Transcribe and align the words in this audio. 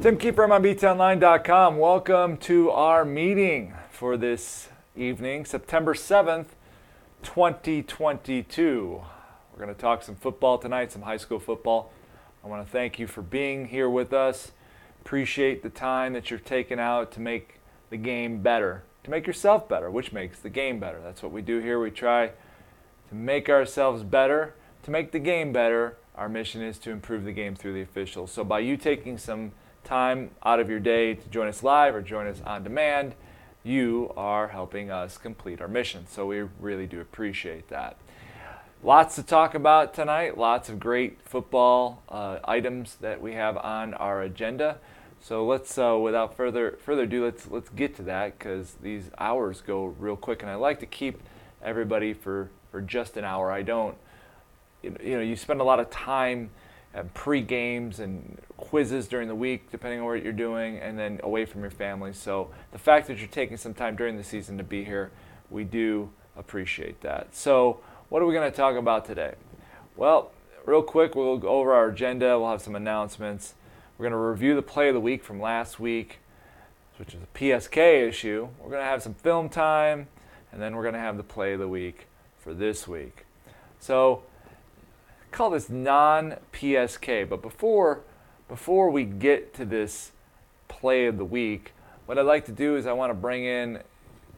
Tim 0.00 0.16
Keeper 0.16 0.44
on 0.44 0.62
BTOnline.com. 0.62 1.76
Welcome 1.76 2.36
to 2.36 2.70
our 2.70 3.04
meeting 3.04 3.74
for 3.90 4.16
this 4.16 4.68
evening, 4.94 5.44
September 5.44 5.92
7th, 5.92 6.46
2022. 7.24 9.02
We're 9.52 9.58
going 9.58 9.74
to 9.74 9.80
talk 9.80 10.04
some 10.04 10.14
football 10.14 10.56
tonight, 10.56 10.92
some 10.92 11.02
high 11.02 11.16
school 11.16 11.40
football. 11.40 11.90
I 12.44 12.46
want 12.46 12.64
to 12.64 12.70
thank 12.70 13.00
you 13.00 13.08
for 13.08 13.22
being 13.22 13.66
here 13.66 13.90
with 13.90 14.12
us. 14.12 14.52
Appreciate 15.00 15.64
the 15.64 15.68
time 15.68 16.12
that 16.12 16.30
you're 16.30 16.38
taking 16.38 16.78
out 16.78 17.10
to 17.12 17.20
make 17.20 17.58
the 17.90 17.96
game 17.96 18.40
better, 18.40 18.84
to 19.02 19.10
make 19.10 19.26
yourself 19.26 19.68
better, 19.68 19.90
which 19.90 20.12
makes 20.12 20.38
the 20.38 20.48
game 20.48 20.78
better. 20.78 21.00
That's 21.02 21.24
what 21.24 21.32
we 21.32 21.42
do 21.42 21.58
here. 21.58 21.80
We 21.80 21.90
try 21.90 22.28
to 23.08 23.14
make 23.16 23.48
ourselves 23.48 24.04
better, 24.04 24.54
to 24.84 24.92
make 24.92 25.10
the 25.10 25.18
game 25.18 25.52
better. 25.52 25.96
Our 26.14 26.28
mission 26.28 26.62
is 26.62 26.78
to 26.78 26.92
improve 26.92 27.24
the 27.24 27.32
game 27.32 27.56
through 27.56 27.72
the 27.72 27.82
officials. 27.82 28.30
So 28.30 28.44
by 28.44 28.60
you 28.60 28.76
taking 28.76 29.18
some 29.18 29.50
time 29.88 30.30
out 30.44 30.60
of 30.60 30.68
your 30.68 30.80
day 30.80 31.14
to 31.14 31.28
join 31.30 31.48
us 31.48 31.62
live 31.62 31.94
or 31.94 32.02
join 32.02 32.26
us 32.26 32.42
on 32.44 32.62
demand, 32.62 33.14
you 33.64 34.12
are 34.16 34.48
helping 34.48 34.90
us 34.90 35.16
complete 35.16 35.62
our 35.62 35.68
mission. 35.68 36.06
So 36.06 36.26
we 36.26 36.42
really 36.60 36.86
do 36.86 37.00
appreciate 37.00 37.68
that. 37.68 37.96
Lots 38.82 39.16
to 39.16 39.22
talk 39.22 39.54
about 39.54 39.94
tonight, 39.94 40.36
lots 40.36 40.68
of 40.68 40.78
great 40.78 41.18
football 41.24 42.02
uh, 42.08 42.38
items 42.44 42.96
that 43.00 43.20
we 43.20 43.32
have 43.32 43.56
on 43.56 43.94
our 43.94 44.22
agenda. 44.22 44.78
So 45.20 45.44
let's, 45.44 45.76
uh, 45.78 45.98
without 45.98 46.36
further 46.36 46.78
further 46.84 47.02
ado, 47.02 47.24
let's 47.24 47.50
let's 47.50 47.70
get 47.70 47.96
to 47.96 48.02
that 48.02 48.38
because 48.38 48.74
these 48.80 49.10
hours 49.18 49.62
go 49.62 49.86
real 49.86 50.16
quick, 50.16 50.42
and 50.42 50.50
I 50.50 50.54
like 50.54 50.78
to 50.80 50.86
keep 50.86 51.20
everybody 51.60 52.12
for 52.12 52.50
for 52.70 52.80
just 52.80 53.16
an 53.16 53.24
hour. 53.24 53.50
I 53.50 53.62
don't, 53.62 53.96
you 54.82 55.16
know, 55.16 55.20
you 55.20 55.34
spend 55.34 55.60
a 55.60 55.64
lot 55.64 55.80
of 55.80 55.90
time 55.90 56.50
and 56.98 57.12
pre 57.14 57.40
games 57.40 58.00
and 58.00 58.38
quizzes 58.56 59.06
during 59.06 59.28
the 59.28 59.34
week, 59.34 59.70
depending 59.70 60.00
on 60.00 60.06
what 60.06 60.22
you're 60.22 60.32
doing, 60.32 60.78
and 60.78 60.98
then 60.98 61.20
away 61.22 61.44
from 61.44 61.62
your 61.62 61.70
family. 61.70 62.12
So 62.12 62.50
the 62.72 62.78
fact 62.78 63.06
that 63.06 63.18
you're 63.18 63.28
taking 63.28 63.56
some 63.56 63.74
time 63.74 63.96
during 63.96 64.16
the 64.16 64.24
season 64.24 64.58
to 64.58 64.64
be 64.64 64.84
here, 64.84 65.10
we 65.50 65.64
do 65.64 66.10
appreciate 66.36 67.00
that. 67.02 67.34
So 67.34 67.80
what 68.08 68.22
are 68.22 68.26
we 68.26 68.34
going 68.34 68.50
to 68.50 68.56
talk 68.56 68.76
about 68.76 69.04
today? 69.04 69.34
Well, 69.96 70.32
real 70.66 70.82
quick, 70.82 71.14
we'll 71.14 71.38
go 71.38 71.48
over 71.48 71.72
our 71.72 71.88
agenda. 71.88 72.38
We'll 72.38 72.50
have 72.50 72.62
some 72.62 72.74
announcements. 72.74 73.54
We're 73.96 74.04
going 74.04 74.12
to 74.12 74.18
review 74.18 74.54
the 74.54 74.62
play 74.62 74.88
of 74.88 74.94
the 74.94 75.00
week 75.00 75.24
from 75.24 75.40
last 75.40 75.80
week, 75.80 76.18
which 76.98 77.14
is 77.14 77.20
a 77.22 77.38
PSK 77.38 78.08
issue. 78.08 78.48
We're 78.58 78.70
going 78.70 78.82
to 78.82 78.88
have 78.88 79.02
some 79.02 79.14
film 79.14 79.48
time, 79.48 80.08
and 80.52 80.60
then 80.60 80.76
we're 80.76 80.82
going 80.82 80.94
to 80.94 81.00
have 81.00 81.16
the 81.16 81.22
play 81.22 81.54
of 81.54 81.60
the 81.60 81.68
week 81.68 82.06
for 82.38 82.54
this 82.54 82.86
week. 82.86 83.24
So 83.80 84.22
call 85.30 85.50
this 85.50 85.68
non-PSK. 85.68 87.28
But 87.28 87.42
before 87.42 88.00
before 88.48 88.88
we 88.88 89.04
get 89.04 89.52
to 89.54 89.66
this 89.66 90.12
play 90.68 91.04
of 91.06 91.18
the 91.18 91.24
week, 91.24 91.72
what 92.06 92.18
I'd 92.18 92.22
like 92.22 92.46
to 92.46 92.52
do 92.52 92.76
is 92.76 92.86
I 92.86 92.94
want 92.94 93.10
to 93.10 93.14
bring 93.14 93.44
in 93.44 93.82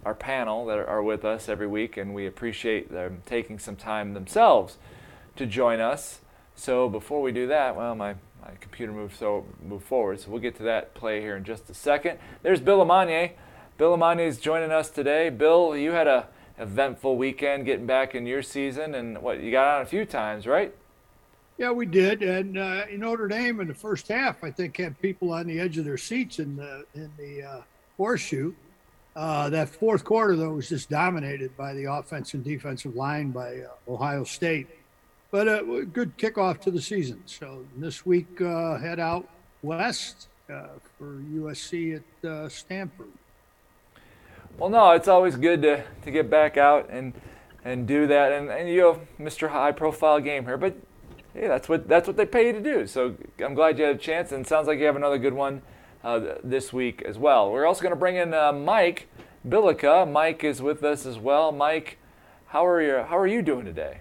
our 0.04 0.14
panel 0.14 0.66
that 0.66 0.78
are 0.78 1.02
with 1.02 1.24
us 1.24 1.48
every 1.48 1.68
week, 1.68 1.96
and 1.96 2.14
we 2.14 2.26
appreciate 2.26 2.90
them 2.90 3.22
taking 3.26 3.58
some 3.58 3.76
time 3.76 4.14
themselves 4.14 4.78
to 5.36 5.46
join 5.46 5.78
us. 5.78 6.20
So 6.56 6.88
before 6.88 7.22
we 7.22 7.32
do 7.32 7.46
that, 7.46 7.76
well, 7.76 7.94
my, 7.94 8.14
my 8.42 8.50
computer 8.60 8.92
moved 8.92 9.16
so 9.16 9.46
move 9.62 9.84
forward, 9.84 10.20
so 10.20 10.30
we'll 10.30 10.40
get 10.40 10.56
to 10.56 10.62
that 10.64 10.94
play 10.94 11.20
here 11.20 11.36
in 11.36 11.44
just 11.44 11.70
a 11.70 11.74
second. 11.74 12.18
There's 12.42 12.60
Bill 12.60 12.84
Amanye. 12.84 13.32
Bill 13.78 13.96
Amanye 13.96 14.26
is 14.26 14.38
joining 14.38 14.72
us 14.72 14.90
today. 14.90 15.30
Bill, 15.30 15.76
you 15.76 15.92
had 15.92 16.06
a 16.06 16.26
eventful 16.58 17.16
weekend 17.16 17.64
getting 17.64 17.86
back 17.86 18.14
in 18.14 18.26
your 18.26 18.42
season, 18.42 18.94
and 18.94 19.22
what 19.22 19.40
you 19.40 19.50
got 19.50 19.76
on 19.76 19.82
a 19.82 19.86
few 19.86 20.04
times, 20.04 20.46
right? 20.46 20.74
Yeah, 21.60 21.72
we 21.72 21.84
did, 21.84 22.22
and 22.22 22.56
uh, 22.56 22.86
in 22.90 23.00
Notre 23.00 23.28
Dame 23.28 23.60
in 23.60 23.68
the 23.68 23.74
first 23.74 24.08
half, 24.08 24.42
I 24.42 24.50
think 24.50 24.78
had 24.78 24.98
people 24.98 25.30
on 25.30 25.46
the 25.46 25.60
edge 25.60 25.76
of 25.76 25.84
their 25.84 25.98
seats 25.98 26.38
in 26.38 26.56
the 26.56 26.86
in 26.94 27.10
the 27.18 27.42
uh, 27.42 27.60
horseshoe. 27.98 28.54
Uh, 29.14 29.50
that 29.50 29.68
fourth 29.68 30.02
quarter, 30.02 30.36
though, 30.36 30.54
was 30.54 30.70
just 30.70 30.88
dominated 30.88 31.54
by 31.58 31.74
the 31.74 31.84
offensive 31.84 32.36
and 32.36 32.44
defensive 32.44 32.96
line 32.96 33.30
by 33.30 33.58
uh, 33.58 33.92
Ohio 33.92 34.24
State. 34.24 34.68
But 35.30 35.48
a 35.48 35.58
uh, 35.58 35.84
good 35.92 36.16
kickoff 36.16 36.62
to 36.62 36.70
the 36.70 36.80
season. 36.80 37.20
So 37.26 37.66
this 37.76 38.06
week, 38.06 38.40
uh, 38.40 38.78
head 38.78 38.98
out 38.98 39.28
west 39.62 40.28
for 40.46 41.20
USC 41.34 42.00
at 42.24 42.50
Stanford. 42.50 43.10
Well, 44.56 44.70
no, 44.70 44.92
it's 44.92 45.08
always 45.08 45.36
good 45.36 45.60
to, 45.60 45.84
to 46.04 46.10
get 46.10 46.30
back 46.30 46.56
out 46.56 46.88
and 46.88 47.12
and 47.66 47.86
do 47.86 48.06
that. 48.06 48.32
And, 48.32 48.48
and 48.48 48.66
you 48.66 48.86
have 48.86 49.00
Mr. 49.20 49.50
High 49.50 49.72
Profile 49.72 50.20
game 50.20 50.46
here, 50.46 50.56
but 50.56 50.74
hey, 51.34 51.48
that's 51.48 51.68
what 51.68 51.88
that's 51.88 52.06
what 52.06 52.16
they 52.16 52.26
pay 52.26 52.46
you 52.46 52.52
to 52.52 52.60
do. 52.60 52.86
So 52.86 53.14
I'm 53.44 53.54
glad 53.54 53.78
you 53.78 53.84
had 53.84 53.96
a 53.96 53.98
chance, 53.98 54.32
and 54.32 54.46
sounds 54.46 54.66
like 54.66 54.78
you 54.78 54.86
have 54.86 54.96
another 54.96 55.18
good 55.18 55.34
one 55.34 55.62
uh, 56.04 56.34
this 56.42 56.72
week 56.72 57.02
as 57.02 57.18
well. 57.18 57.50
We're 57.50 57.66
also 57.66 57.82
going 57.82 57.92
to 57.92 57.98
bring 57.98 58.16
in 58.16 58.34
uh, 58.34 58.52
Mike 58.52 59.08
Bilica. 59.46 60.10
Mike 60.10 60.44
is 60.44 60.60
with 60.62 60.82
us 60.82 61.06
as 61.06 61.18
well. 61.18 61.52
Mike, 61.52 61.98
how 62.48 62.66
are 62.66 62.82
you? 62.82 63.04
How 63.04 63.18
are 63.18 63.26
you 63.26 63.42
doing 63.42 63.64
today? 63.64 64.00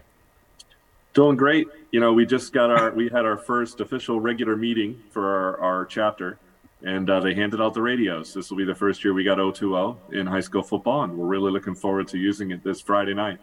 Doing 1.13 1.38
great. 1.38 1.67
You 1.91 2.00
know, 2.00 2.13
we 2.13 2.25
just 2.25 2.53
got 2.53 2.69
our 2.69 2.91
we 2.91 3.09
had 3.09 3.25
our 3.25 3.38
first 3.38 3.81
official 3.81 4.19
regular 4.19 4.56
meeting 4.56 5.01
for 5.11 5.25
our, 5.25 5.59
our 5.59 5.85
chapter, 5.85 6.38
and 6.84 7.09
uh, 7.09 7.19
they 7.19 7.34
handed 7.34 7.61
out 7.61 7.73
the 7.73 7.81
radios. 7.81 8.34
This 8.34 8.50
will 8.50 8.57
be 8.57 8.66
the 8.66 8.75
first 8.75 9.03
year 9.03 9.13
we 9.13 9.23
got 9.23 9.38
O2O 9.38 10.13
in 10.13 10.28
high 10.28 10.40
school 10.40 10.63
football, 10.63 11.03
and 11.03 11.17
we're 11.17 11.28
really 11.28 11.51
looking 11.51 11.75
forward 11.75 12.07
to 12.09 12.17
using 12.17 12.51
it 12.51 12.63
this 12.63 12.79
Friday 12.79 13.13
night. 13.13 13.40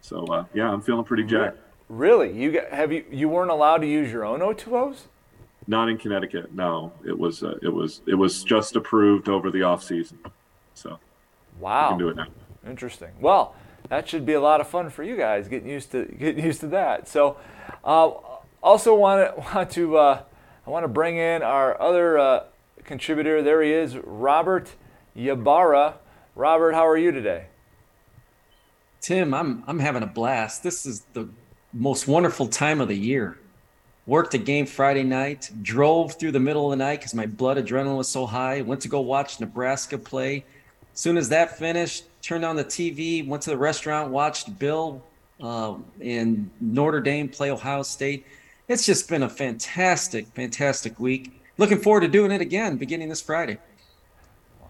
So 0.00 0.24
uh, 0.26 0.44
yeah, 0.52 0.70
I'm 0.70 0.82
feeling 0.82 1.04
pretty 1.04 1.24
jacked. 1.24 1.58
Really? 1.88 2.32
You 2.32 2.52
got, 2.52 2.70
have 2.70 2.92
you 2.92 3.04
you 3.10 3.28
weren't 3.28 3.50
allowed 3.50 3.78
to 3.78 3.86
use 3.86 4.10
your 4.10 4.24
own 4.24 4.40
O2Os? 4.40 5.02
Not 5.68 5.88
in 5.88 5.98
Connecticut. 5.98 6.52
No, 6.54 6.92
it 7.04 7.16
was 7.18 7.42
uh, 7.42 7.54
it 7.62 7.72
was 7.72 8.00
it 8.06 8.14
was 8.14 8.42
just 8.42 8.76
approved 8.76 9.28
over 9.28 9.50
the 9.50 9.62
off 9.62 9.82
season. 9.82 10.18
So 10.74 10.98
wow, 11.58 11.90
can 11.90 11.98
do 11.98 12.08
it 12.08 12.16
now. 12.16 12.26
Interesting. 12.66 13.10
Well, 13.20 13.54
that 13.88 14.08
should 14.08 14.26
be 14.26 14.32
a 14.32 14.40
lot 14.40 14.60
of 14.60 14.68
fun 14.68 14.90
for 14.90 15.02
you 15.02 15.16
guys 15.16 15.48
getting 15.48 15.68
used 15.68 15.92
to 15.92 16.04
getting 16.18 16.44
used 16.44 16.60
to 16.60 16.68
that. 16.68 17.08
So, 17.08 17.36
uh, 17.84 18.10
also 18.62 18.94
want 18.94 19.36
to 19.36 19.40
want 19.54 19.70
to 19.72 19.96
uh, 19.96 20.22
I 20.66 20.70
want 20.70 20.84
to 20.84 20.88
bring 20.88 21.16
in 21.16 21.42
our 21.42 21.80
other 21.80 22.18
uh, 22.18 22.44
contributor. 22.84 23.42
There 23.42 23.62
he 23.62 23.72
is, 23.72 23.96
Robert 23.96 24.74
Ybarra. 25.16 25.94
Robert, 26.34 26.72
how 26.74 26.86
are 26.86 26.98
you 26.98 27.12
today? 27.12 27.46
Tim, 29.00 29.32
I'm 29.32 29.62
I'm 29.66 29.78
having 29.78 30.02
a 30.02 30.08
blast. 30.08 30.62
This 30.62 30.84
is 30.84 31.06
the 31.12 31.28
most 31.76 32.08
wonderful 32.08 32.48
time 32.48 32.80
of 32.80 32.88
the 32.88 32.96
year. 32.96 33.38
Worked 34.06 34.34
a 34.34 34.38
game 34.38 34.66
Friday 34.66 35.02
night, 35.02 35.50
drove 35.62 36.14
through 36.14 36.32
the 36.32 36.40
middle 36.40 36.72
of 36.72 36.78
the 36.78 36.84
night 36.84 37.00
because 37.00 37.14
my 37.14 37.26
blood 37.26 37.56
adrenaline 37.56 37.96
was 37.96 38.08
so 38.08 38.24
high. 38.24 38.62
Went 38.62 38.80
to 38.82 38.88
go 38.88 39.00
watch 39.00 39.40
Nebraska 39.40 39.98
play. 39.98 40.44
As 40.94 41.00
soon 41.00 41.16
as 41.16 41.28
that 41.30 41.58
finished, 41.58 42.04
turned 42.22 42.44
on 42.44 42.56
the 42.56 42.64
TV, 42.64 43.26
went 43.26 43.42
to 43.42 43.50
the 43.50 43.56
restaurant, 43.56 44.10
watched 44.10 44.58
Bill 44.58 45.02
uh, 45.40 45.74
in 46.00 46.50
Notre 46.60 47.00
Dame 47.00 47.28
play 47.28 47.50
Ohio 47.50 47.82
State. 47.82 48.24
It's 48.68 48.86
just 48.86 49.08
been 49.08 49.22
a 49.24 49.28
fantastic, 49.28 50.28
fantastic 50.28 50.98
week. 50.98 51.42
Looking 51.58 51.78
forward 51.78 52.00
to 52.00 52.08
doing 52.08 52.30
it 52.30 52.40
again 52.40 52.76
beginning 52.76 53.08
this 53.08 53.20
Friday. 53.20 53.58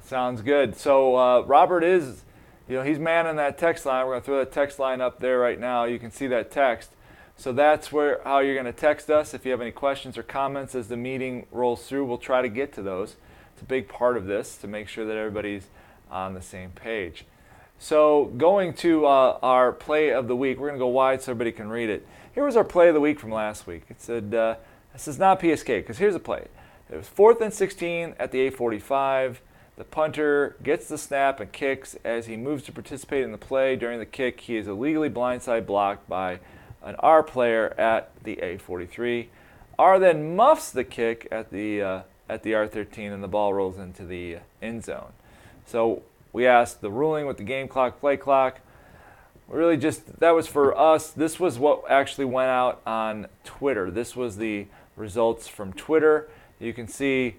Sounds 0.02 0.40
good. 0.40 0.76
So 0.76 1.16
uh, 1.16 1.40
Robert 1.42 1.84
is, 1.84 2.22
you 2.68 2.76
know, 2.76 2.82
he's 2.82 2.98
manning 2.98 3.36
that 3.36 3.58
text 3.58 3.84
line. 3.84 4.06
We're 4.06 4.14
to 4.14 4.20
throw 4.20 4.38
that 4.38 4.52
text 4.52 4.78
line 4.78 5.00
up 5.00 5.20
there 5.20 5.38
right 5.38 5.58
now. 5.58 5.84
You 5.84 5.98
can 5.98 6.10
see 6.10 6.26
that 6.28 6.50
text. 6.50 6.90
So 7.36 7.52
that's 7.52 7.92
where 7.92 8.20
how 8.24 8.38
you're 8.38 8.54
going 8.54 8.66
to 8.66 8.72
text 8.72 9.10
us. 9.10 9.34
If 9.34 9.44
you 9.44 9.50
have 9.50 9.60
any 9.60 9.70
questions 9.70 10.16
or 10.16 10.22
comments 10.22 10.74
as 10.74 10.88
the 10.88 10.96
meeting 10.96 11.46
rolls 11.52 11.86
through, 11.86 12.06
we'll 12.06 12.18
try 12.18 12.40
to 12.40 12.48
get 12.48 12.72
to 12.74 12.82
those. 12.82 13.16
It's 13.52 13.62
a 13.62 13.66
big 13.66 13.88
part 13.88 14.16
of 14.16 14.26
this 14.26 14.56
to 14.58 14.66
make 14.66 14.88
sure 14.88 15.04
that 15.04 15.16
everybody's 15.16 15.66
on 16.10 16.34
the 16.34 16.42
same 16.42 16.70
page. 16.70 17.24
So 17.78 18.26
going 18.36 18.72
to 18.74 19.06
uh, 19.06 19.38
our 19.42 19.72
play 19.72 20.10
of 20.10 20.28
the 20.28 20.36
week, 20.36 20.58
we're 20.58 20.68
going 20.68 20.78
to 20.78 20.84
go 20.84 20.88
wide 20.88 21.22
so 21.22 21.32
everybody 21.32 21.52
can 21.52 21.68
read 21.68 21.90
it. 21.90 22.06
Here 22.34 22.44
was 22.44 22.56
our 22.56 22.64
play 22.64 22.88
of 22.88 22.94
the 22.94 23.00
week 23.00 23.20
from 23.20 23.32
last 23.32 23.66
week. 23.66 23.82
It 23.90 24.00
said, 24.00 24.34
uh, 24.34 24.56
this 24.92 25.06
is 25.06 25.18
not 25.18 25.40
PSK, 25.40 25.66
because 25.66 25.98
here's 25.98 26.14
the 26.14 26.20
play. 26.20 26.46
It 26.90 26.96
was 26.96 27.08
fourth 27.08 27.40
and 27.42 27.52
16 27.52 28.14
at 28.18 28.32
the 28.32 28.40
845. 28.40 29.42
The 29.76 29.84
punter 29.84 30.56
gets 30.62 30.88
the 30.88 30.96
snap 30.96 31.40
and 31.40 31.52
kicks. 31.52 31.96
As 32.02 32.26
he 32.26 32.36
moves 32.36 32.62
to 32.64 32.72
participate 32.72 33.24
in 33.24 33.32
the 33.32 33.38
play 33.38 33.76
during 33.76 33.98
the 33.98 34.06
kick, 34.06 34.40
he 34.40 34.56
is 34.56 34.68
illegally 34.68 35.10
blindside 35.10 35.66
blocked 35.66 36.08
by 36.08 36.40
an 36.86 36.94
R 37.00 37.22
player 37.22 37.74
at 37.78 38.10
the 38.22 38.36
A43. 38.36 39.26
R 39.78 39.98
then 39.98 40.34
muffs 40.34 40.70
the 40.70 40.84
kick 40.84 41.28
at 41.30 41.50
the 41.50 41.82
uh, 41.82 42.00
at 42.28 42.42
the 42.42 42.52
R13 42.52 43.12
and 43.12 43.22
the 43.22 43.28
ball 43.28 43.52
rolls 43.52 43.76
into 43.76 44.04
the 44.04 44.38
end 44.62 44.84
zone. 44.84 45.12
So 45.66 46.02
we 46.32 46.46
asked 46.46 46.80
the 46.80 46.90
ruling 46.90 47.26
with 47.26 47.36
the 47.36 47.44
game 47.44 47.68
clock, 47.68 48.00
play 48.00 48.16
clock. 48.16 48.60
Really, 49.48 49.76
just 49.76 50.18
that 50.20 50.30
was 50.30 50.46
for 50.46 50.76
us. 50.76 51.10
This 51.10 51.38
was 51.38 51.58
what 51.58 51.84
actually 51.90 52.24
went 52.24 52.48
out 52.48 52.80
on 52.86 53.26
Twitter. 53.44 53.90
This 53.90 54.16
was 54.16 54.36
the 54.36 54.66
results 54.96 55.46
from 55.46 55.72
Twitter. 55.72 56.28
You 56.58 56.72
can 56.72 56.88
see 56.88 57.36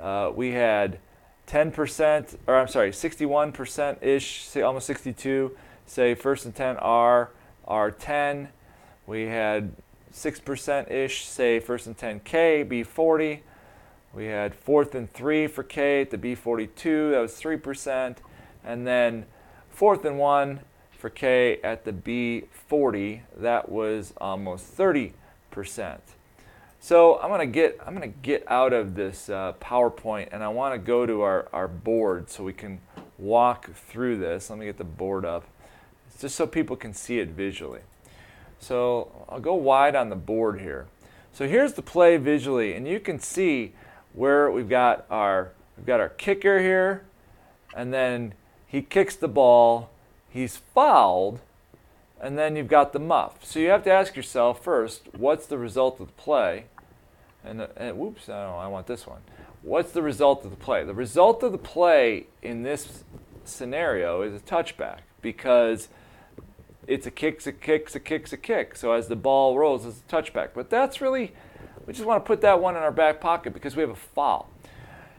uh, 0.00 0.30
we 0.34 0.52
had 0.52 0.98
10%, 1.46 2.36
or 2.46 2.56
I'm 2.56 2.68
sorry, 2.68 2.90
61% 2.90 4.02
ish, 4.02 4.44
say 4.44 4.62
almost 4.62 4.86
62, 4.86 5.56
say 5.86 6.14
first 6.14 6.44
and 6.44 6.54
10 6.54 6.76
R, 6.78 7.30
R10. 7.68 8.48
We 9.06 9.26
had 9.26 9.72
6% 10.12 10.90
ish 10.90 11.26
say 11.26 11.60
first 11.60 11.86
and 11.86 11.96
10K, 11.96 12.66
B40. 12.66 13.40
We 14.14 14.24
had 14.26 14.54
fourth 14.54 14.94
and 14.94 15.12
three 15.12 15.46
for 15.46 15.62
K 15.62 16.00
at 16.00 16.10
the 16.10 16.18
B42, 16.18 17.10
that 17.10 17.20
was 17.20 17.32
3%. 17.34 18.16
And 18.64 18.86
then 18.86 19.26
fourth 19.70 20.04
and 20.04 20.18
one 20.18 20.60
for 20.90 21.10
K 21.10 21.60
at 21.62 21.84
the 21.84 21.92
B40, 21.92 23.20
that 23.36 23.68
was 23.68 24.14
almost 24.16 24.76
30%. 24.76 25.12
So 26.80 27.18
I'm 27.18 27.30
gonna 27.30 27.46
get 27.46 27.78
I'm 27.84 27.94
gonna 27.94 28.06
get 28.06 28.44
out 28.50 28.72
of 28.72 28.94
this 28.94 29.28
uh, 29.28 29.54
PowerPoint 29.60 30.28
and 30.32 30.42
I 30.42 30.48
want 30.48 30.74
to 30.74 30.78
go 30.78 31.04
to 31.04 31.22
our, 31.22 31.48
our 31.52 31.68
board 31.68 32.30
so 32.30 32.44
we 32.44 32.52
can 32.52 32.80
walk 33.18 33.70
through 33.72 34.18
this. 34.18 34.50
Let 34.50 34.58
me 34.58 34.66
get 34.66 34.78
the 34.78 34.84
board 34.84 35.24
up, 35.24 35.44
it's 36.06 36.20
just 36.20 36.36
so 36.36 36.46
people 36.46 36.76
can 36.76 36.94
see 36.94 37.18
it 37.18 37.28
visually. 37.28 37.80
So 38.60 39.26
I'll 39.28 39.40
go 39.40 39.54
wide 39.54 39.94
on 39.94 40.08
the 40.08 40.16
board 40.16 40.60
here. 40.60 40.86
So 41.32 41.46
here's 41.46 41.74
the 41.74 41.82
play 41.82 42.16
visually, 42.16 42.74
and 42.74 42.88
you 42.88 42.98
can 42.98 43.18
see 43.18 43.72
where 44.14 44.50
we've 44.50 44.68
got 44.68 45.04
our 45.10 45.52
we've 45.76 45.86
got 45.86 46.00
our 46.00 46.08
kicker 46.08 46.60
here, 46.60 47.04
and 47.74 47.92
then 47.92 48.32
he 48.66 48.82
kicks 48.82 49.14
the 49.14 49.28
ball, 49.28 49.90
he's 50.30 50.56
fouled, 50.56 51.40
and 52.20 52.38
then 52.38 52.56
you've 52.56 52.68
got 52.68 52.92
the 52.92 52.98
muff. 52.98 53.44
So 53.44 53.58
you 53.58 53.68
have 53.68 53.84
to 53.84 53.92
ask 53.92 54.16
yourself 54.16 54.64
first, 54.64 55.02
what's 55.16 55.46
the 55.46 55.58
result 55.58 56.00
of 56.00 56.06
the 56.06 56.12
play? 56.14 56.64
And, 57.44 57.60
uh, 57.60 57.68
and 57.76 57.98
whoops, 57.98 58.28
no, 58.28 58.56
I 58.56 58.66
want 58.66 58.86
this 58.86 59.06
one. 59.06 59.20
What's 59.62 59.92
the 59.92 60.02
result 60.02 60.44
of 60.44 60.50
the 60.50 60.56
play? 60.56 60.84
The 60.84 60.94
result 60.94 61.42
of 61.42 61.52
the 61.52 61.58
play 61.58 62.26
in 62.42 62.62
this 62.62 63.04
scenario 63.44 64.22
is 64.22 64.34
a 64.34 64.44
touchback 64.44 65.00
because 65.20 65.88
it's 66.86 67.06
a 67.06 67.10
kick's 67.10 67.46
a 67.46 67.52
kick's 67.52 67.94
a 67.94 68.00
kick's 68.00 68.32
a 68.32 68.36
kick. 68.36 68.76
So 68.76 68.92
as 68.92 69.08
the 69.08 69.16
ball 69.16 69.58
rolls, 69.58 69.84
it's 69.84 70.00
a 70.00 70.12
touchback. 70.12 70.50
But 70.54 70.70
that's 70.70 71.00
really, 71.00 71.32
we 71.86 71.92
just 71.92 72.06
want 72.06 72.24
to 72.24 72.26
put 72.26 72.40
that 72.42 72.60
one 72.60 72.76
in 72.76 72.82
our 72.82 72.92
back 72.92 73.20
pocket 73.20 73.52
because 73.52 73.76
we 73.76 73.80
have 73.82 73.90
a 73.90 73.94
foul. 73.94 74.48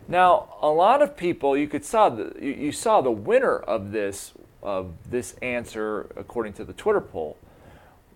Now, 0.07 0.55
a 0.61 0.69
lot 0.69 1.01
of 1.01 1.17
people, 1.17 1.57
you 1.57 1.67
could 1.67 1.83
saw 1.83 2.09
the, 2.09 2.33
you, 2.39 2.71
saw 2.71 3.01
the 3.01 3.11
winner 3.11 3.57
of 3.57 3.91
this 3.91 4.33
of 4.63 4.93
this 5.09 5.35
answer 5.41 6.09
according 6.15 6.51
to 6.51 6.63
the 6.63 6.73
Twitter 6.73 7.01
poll 7.01 7.37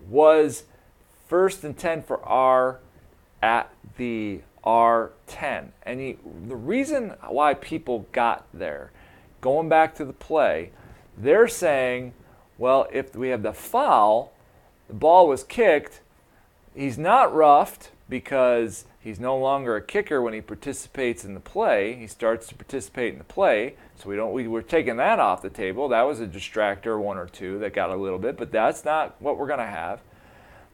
was 0.08 0.64
first 1.28 1.62
and 1.64 1.78
10 1.78 2.02
for 2.02 2.22
R 2.24 2.80
at 3.40 3.70
the 3.96 4.40
R10. 4.64 5.68
And 5.84 6.00
he, 6.00 6.18
the 6.46 6.56
reason 6.56 7.14
why 7.28 7.54
people 7.54 8.06
got 8.12 8.46
there, 8.52 8.90
going 9.40 9.68
back 9.68 9.94
to 9.96 10.04
the 10.04 10.12
play, 10.12 10.70
they're 11.16 11.48
saying, 11.48 12.14
well, 12.62 12.86
if 12.92 13.16
we 13.16 13.30
have 13.30 13.42
the 13.42 13.52
foul, 13.52 14.30
the 14.86 14.94
ball 14.94 15.26
was 15.26 15.42
kicked, 15.42 16.00
he's 16.76 16.96
not 16.96 17.34
roughed 17.34 17.90
because 18.08 18.84
he's 19.00 19.18
no 19.18 19.36
longer 19.36 19.74
a 19.74 19.82
kicker 19.82 20.22
when 20.22 20.32
he 20.32 20.40
participates 20.40 21.24
in 21.24 21.34
the 21.34 21.40
play. 21.40 21.96
He 21.96 22.06
starts 22.06 22.46
to 22.46 22.54
participate 22.54 23.14
in 23.14 23.18
the 23.18 23.24
play. 23.24 23.74
So 23.96 24.08
we 24.08 24.14
don't 24.14 24.32
we 24.32 24.46
were 24.46 24.62
taking 24.62 24.96
that 24.98 25.18
off 25.18 25.42
the 25.42 25.50
table. 25.50 25.88
That 25.88 26.02
was 26.02 26.20
a 26.20 26.26
distractor, 26.28 27.00
one 27.00 27.18
or 27.18 27.26
two 27.26 27.58
that 27.58 27.74
got 27.74 27.90
a 27.90 27.96
little 27.96 28.20
bit, 28.20 28.36
but 28.36 28.52
that's 28.52 28.84
not 28.84 29.20
what 29.20 29.38
we're 29.38 29.48
gonna 29.48 29.66
have. 29.66 30.00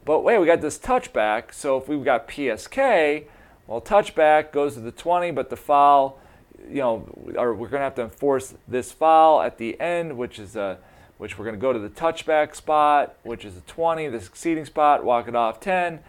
But 0.05 0.21
wait, 0.21 0.37
we 0.37 0.45
got 0.45 0.61
this 0.61 0.79
touchback. 0.79 1.55
So 1.55 1.79
if 1.79 1.89
we've 1.89 2.05
got 2.05 2.29
PSK, 2.29 3.25
well, 3.67 3.81
touchback 3.81 4.53
goes 4.53 4.75
to 4.75 4.81
the 4.81 4.93
20, 4.93 5.31
but 5.31 5.49
the 5.49 5.57
foul, 5.57 6.21
you 6.69 6.83
know, 6.83 7.09
we're 7.15 7.55
going 7.55 7.71
to 7.71 7.79
have 7.79 7.95
to 7.95 8.03
enforce 8.03 8.55
this 8.67 8.93
foul 8.93 9.41
at 9.41 9.57
the 9.57 9.81
end, 9.81 10.19
which 10.19 10.39
is 10.39 10.55
a, 10.57 10.79
which 11.19 11.37
we're 11.37 11.45
going 11.45 11.57
to 11.57 11.61
go 11.61 11.73
to 11.73 11.79
the 11.79 11.89
touchback 11.89 12.55
spot, 12.55 13.17
which 13.25 13.45
is 13.45 13.57
a 13.57 13.61
20, 13.63 14.09
the 14.09 14.21
succeeding 14.21 14.65
spot, 14.65 15.05
walk 15.05 15.29
it 15.29 15.35
off 15.35 15.61
10. 15.61 16.01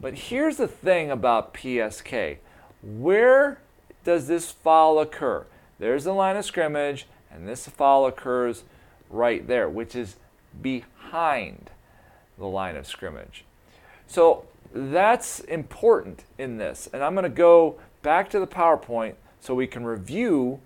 But 0.00 0.14
here's 0.14 0.56
the 0.56 0.68
thing 0.68 1.10
about 1.10 1.54
PSK. 1.54 2.38
Where 2.82 3.58
does 4.04 4.26
this 4.26 4.50
foul 4.50 4.98
occur? 4.98 5.46
There's 5.78 6.04
the 6.04 6.12
line 6.12 6.36
of 6.36 6.44
scrimmage, 6.44 7.06
and 7.30 7.48
this 7.48 7.68
foul 7.68 8.06
occurs 8.06 8.64
right 9.08 9.46
there, 9.46 9.68
which 9.68 9.94
is 9.94 10.16
behind 10.60 11.70
the 12.36 12.46
line 12.46 12.76
of 12.76 12.86
scrimmage. 12.86 13.44
So 14.08 14.44
that's 14.74 15.40
important 15.40 16.24
in 16.36 16.58
this. 16.58 16.88
And 16.92 17.02
I'm 17.02 17.14
going 17.14 17.24
to 17.24 17.28
go 17.28 17.78
back 18.02 18.28
to 18.30 18.40
the 18.40 18.46
PowerPoint 18.46 19.14
so 19.40 19.54
we 19.54 19.66
can 19.66 19.84
review 19.84 20.60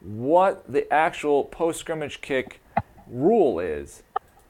what 0.00 0.70
the 0.70 0.92
actual 0.92 1.44
post 1.44 1.80
scrimmage 1.80 2.20
kick 2.20 2.60
rule 3.08 3.60
is 3.60 4.02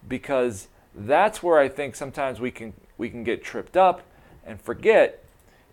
because 0.08 0.68
that's 0.94 1.42
where 1.42 1.58
I 1.58 1.68
think 1.68 1.94
sometimes 1.94 2.40
we 2.40 2.50
can 2.50 2.72
we 2.98 3.10
can 3.10 3.24
get 3.24 3.44
tripped 3.44 3.76
up 3.76 4.02
and 4.44 4.60
forget 4.60 5.22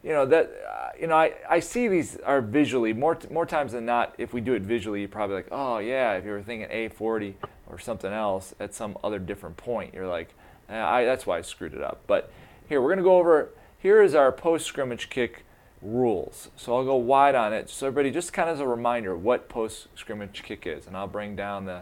you 0.03 0.11
know 0.11 0.25
that 0.25 0.51
uh, 0.67 0.89
you 0.99 1.07
know 1.07 1.15
I, 1.15 1.33
I 1.49 1.59
see 1.59 1.87
these 1.87 2.17
are 2.17 2.41
visually 2.41 2.91
more 2.93 3.17
more 3.31 3.45
times 3.45 3.71
than 3.71 3.85
not 3.85 4.15
if 4.17 4.33
we 4.33 4.41
do 4.41 4.53
it 4.53 4.63
visually 4.63 4.99
you're 4.99 5.09
probably 5.09 5.37
like 5.37 5.47
oh 5.51 5.77
yeah 5.77 6.13
if 6.13 6.25
you 6.25 6.31
were 6.31 6.43
thinking 6.43 6.67
A40 6.69 7.35
or 7.67 7.79
something 7.79 8.11
else 8.11 8.53
at 8.59 8.73
some 8.73 8.97
other 9.03 9.19
different 9.19 9.55
point 9.55 9.93
you're 9.93 10.07
like 10.07 10.33
I, 10.69 11.05
that's 11.05 11.25
why 11.25 11.37
I 11.37 11.41
screwed 11.41 11.73
it 11.73 11.81
up. 11.81 12.01
But 12.07 12.31
here, 12.67 12.81
we're 12.81 12.89
going 12.89 12.97
to 12.97 13.03
go 13.03 13.17
over, 13.17 13.49
here 13.79 14.01
is 14.01 14.15
our 14.15 14.31
post 14.31 14.65
scrimmage 14.65 15.09
kick 15.09 15.45
rules. 15.81 16.49
So 16.55 16.75
I'll 16.75 16.85
go 16.85 16.95
wide 16.95 17.35
on 17.35 17.53
it. 17.53 17.69
So 17.69 17.87
everybody, 17.87 18.11
just 18.11 18.33
kind 18.33 18.49
of 18.49 18.55
as 18.55 18.61
a 18.61 18.67
reminder 18.67 19.15
what 19.17 19.49
post 19.49 19.87
scrimmage 19.95 20.43
kick 20.43 20.65
is. 20.65 20.87
And 20.87 20.95
I'll 20.95 21.07
bring 21.07 21.35
down 21.35 21.65
the, 21.65 21.81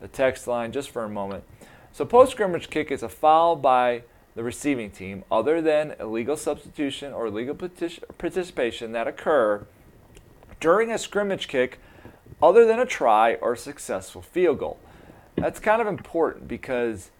the 0.00 0.08
text 0.08 0.46
line 0.46 0.72
just 0.72 0.90
for 0.90 1.04
a 1.04 1.08
moment. 1.08 1.44
So 1.92 2.04
post 2.04 2.32
scrimmage 2.32 2.70
kick 2.70 2.90
is 2.90 3.02
a 3.02 3.08
foul 3.08 3.56
by 3.56 4.02
the 4.34 4.44
receiving 4.44 4.90
team 4.90 5.24
other 5.30 5.60
than 5.60 5.96
illegal 5.98 6.36
substitution 6.36 7.12
or 7.12 7.26
illegal 7.26 7.56
participation 7.56 8.92
that 8.92 9.08
occur 9.08 9.66
during 10.60 10.92
a 10.92 10.98
scrimmage 10.98 11.48
kick 11.48 11.80
other 12.42 12.64
than 12.64 12.78
a 12.78 12.86
try 12.86 13.34
or 13.34 13.56
successful 13.56 14.22
field 14.22 14.58
goal. 14.60 14.78
That's 15.36 15.60
kind 15.60 15.80
of 15.80 15.88
important 15.88 16.46
because 16.46 17.10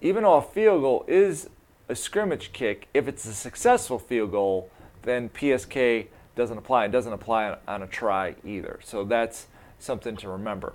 even 0.00 0.22
though 0.22 0.34
a 0.34 0.42
field 0.42 0.82
goal 0.82 1.04
is 1.06 1.48
a 1.88 1.94
scrimmage 1.94 2.52
kick, 2.52 2.88
if 2.94 3.08
it's 3.08 3.24
a 3.24 3.32
successful 3.32 3.98
field 3.98 4.32
goal, 4.32 4.70
then 5.02 5.28
PSK 5.28 6.06
doesn't 6.36 6.58
apply. 6.58 6.86
It 6.86 6.92
doesn't 6.92 7.12
apply 7.12 7.50
on, 7.50 7.58
on 7.66 7.82
a 7.82 7.86
try 7.86 8.34
either. 8.44 8.80
So 8.82 9.04
that's 9.04 9.46
something 9.78 10.16
to 10.16 10.28
remember. 10.28 10.74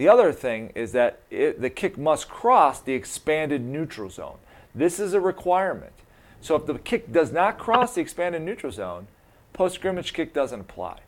The 0.00 0.08
other 0.08 0.32
thing 0.32 0.72
is 0.74 0.92
that 0.92 1.20
it, 1.30 1.60
the 1.60 1.68
kick 1.68 1.98
must 1.98 2.26
cross 2.26 2.80
the 2.80 2.94
expanded 2.94 3.60
neutral 3.60 4.08
zone. 4.08 4.38
This 4.74 4.98
is 4.98 5.12
a 5.12 5.20
requirement. 5.20 5.92
So 6.40 6.56
if 6.56 6.64
the 6.64 6.78
kick 6.78 7.12
does 7.12 7.32
not 7.32 7.58
cross 7.58 7.96
the 7.96 8.00
expanded 8.00 8.40
neutral 8.40 8.72
zone, 8.72 9.08
post 9.52 9.74
scrimmage 9.74 10.14
kick 10.14 10.32
doesn't 10.32 10.58
apply. 10.60 11.00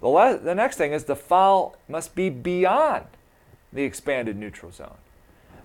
The, 0.00 0.08
la- 0.08 0.38
the 0.38 0.54
next 0.54 0.78
thing 0.78 0.94
is 0.94 1.04
the 1.04 1.14
foul 1.14 1.76
must 1.86 2.14
be 2.14 2.30
beyond 2.30 3.04
the 3.70 3.82
expanded 3.82 4.38
neutral 4.38 4.72
zone. 4.72 4.96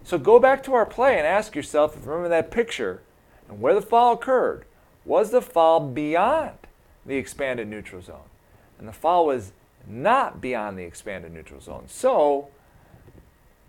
So 0.04 0.18
go 0.18 0.38
back 0.38 0.64
to 0.64 0.74
our 0.74 0.86
play 0.86 1.18
and 1.18 1.26
ask 1.26 1.56
yourself, 1.56 1.96
if 1.96 2.06
remember 2.06 2.28
that 2.28 2.52
picture 2.52 3.04
and 3.48 3.62
where 3.62 3.74
the 3.74 3.82
foul 3.82 4.16
occurred. 4.16 4.66
Was 5.06 5.32
the 5.32 5.42
foul 5.42 5.80
beyond 5.80 6.58
the 7.06 7.16
expanded 7.16 7.70
neutral 7.70 8.02
zone? 8.02 8.28
And 8.80 8.86
the 8.86 8.92
foul 8.92 9.28
was 9.28 9.54
not 9.88 10.42
beyond 10.42 10.78
the 10.78 10.84
expanded 10.84 11.34
neutral 11.34 11.62
zone. 11.62 11.86
So 11.88 12.50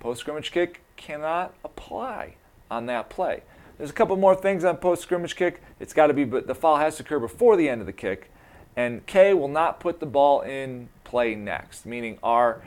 post 0.00 0.20
scrimmage 0.20 0.50
kick 0.50 0.82
cannot 0.96 1.54
apply 1.64 2.37
on 2.70 2.87
that 2.87 3.11
play. 3.11 3.42
There's 3.78 3.90
a 3.90 3.94
couple 3.94 4.16
more 4.16 4.35
things 4.35 4.64
on 4.64 4.78
post 4.78 5.02
scrimmage 5.02 5.37
kick. 5.37 5.62
It's 5.80 5.92
got 5.92 6.06
to 6.06 6.14
be, 6.14 6.25
but 6.25 6.46
the 6.46 6.54
foul 6.54 6.78
has 6.78 6.96
to 6.96 7.02
occur 7.02 7.18
before 7.18 7.56
the 7.56 7.68
end 7.68 7.80
of 7.80 7.87
the 7.87 7.92
kick. 7.92 8.30
And 8.75 9.04
K 9.06 9.35
will 9.35 9.49
not 9.49 9.80
put 9.80 10.00
the 10.00 10.06
ball 10.06 10.42
in 10.42 10.88
play 11.04 11.35
next, 11.35 11.87
meaning 11.87 12.18
R 12.23 12.62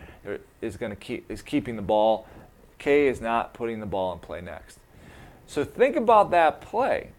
is 0.61 0.77
going 0.77 0.91
to 0.91 0.95
keep 0.95 1.29
is 1.29 1.41
keeping 1.41 1.75
the 1.75 1.81
ball 1.81 2.27
K 2.79 3.07
is 3.07 3.21
not 3.21 3.53
putting 3.53 3.79
the 3.81 3.85
ball 3.85 4.13
in 4.13 4.19
play 4.19 4.41
next. 4.41 4.79
So 5.45 5.63
think 5.63 5.95
about 5.95 6.31
that 6.31 6.61
play. 6.61 7.09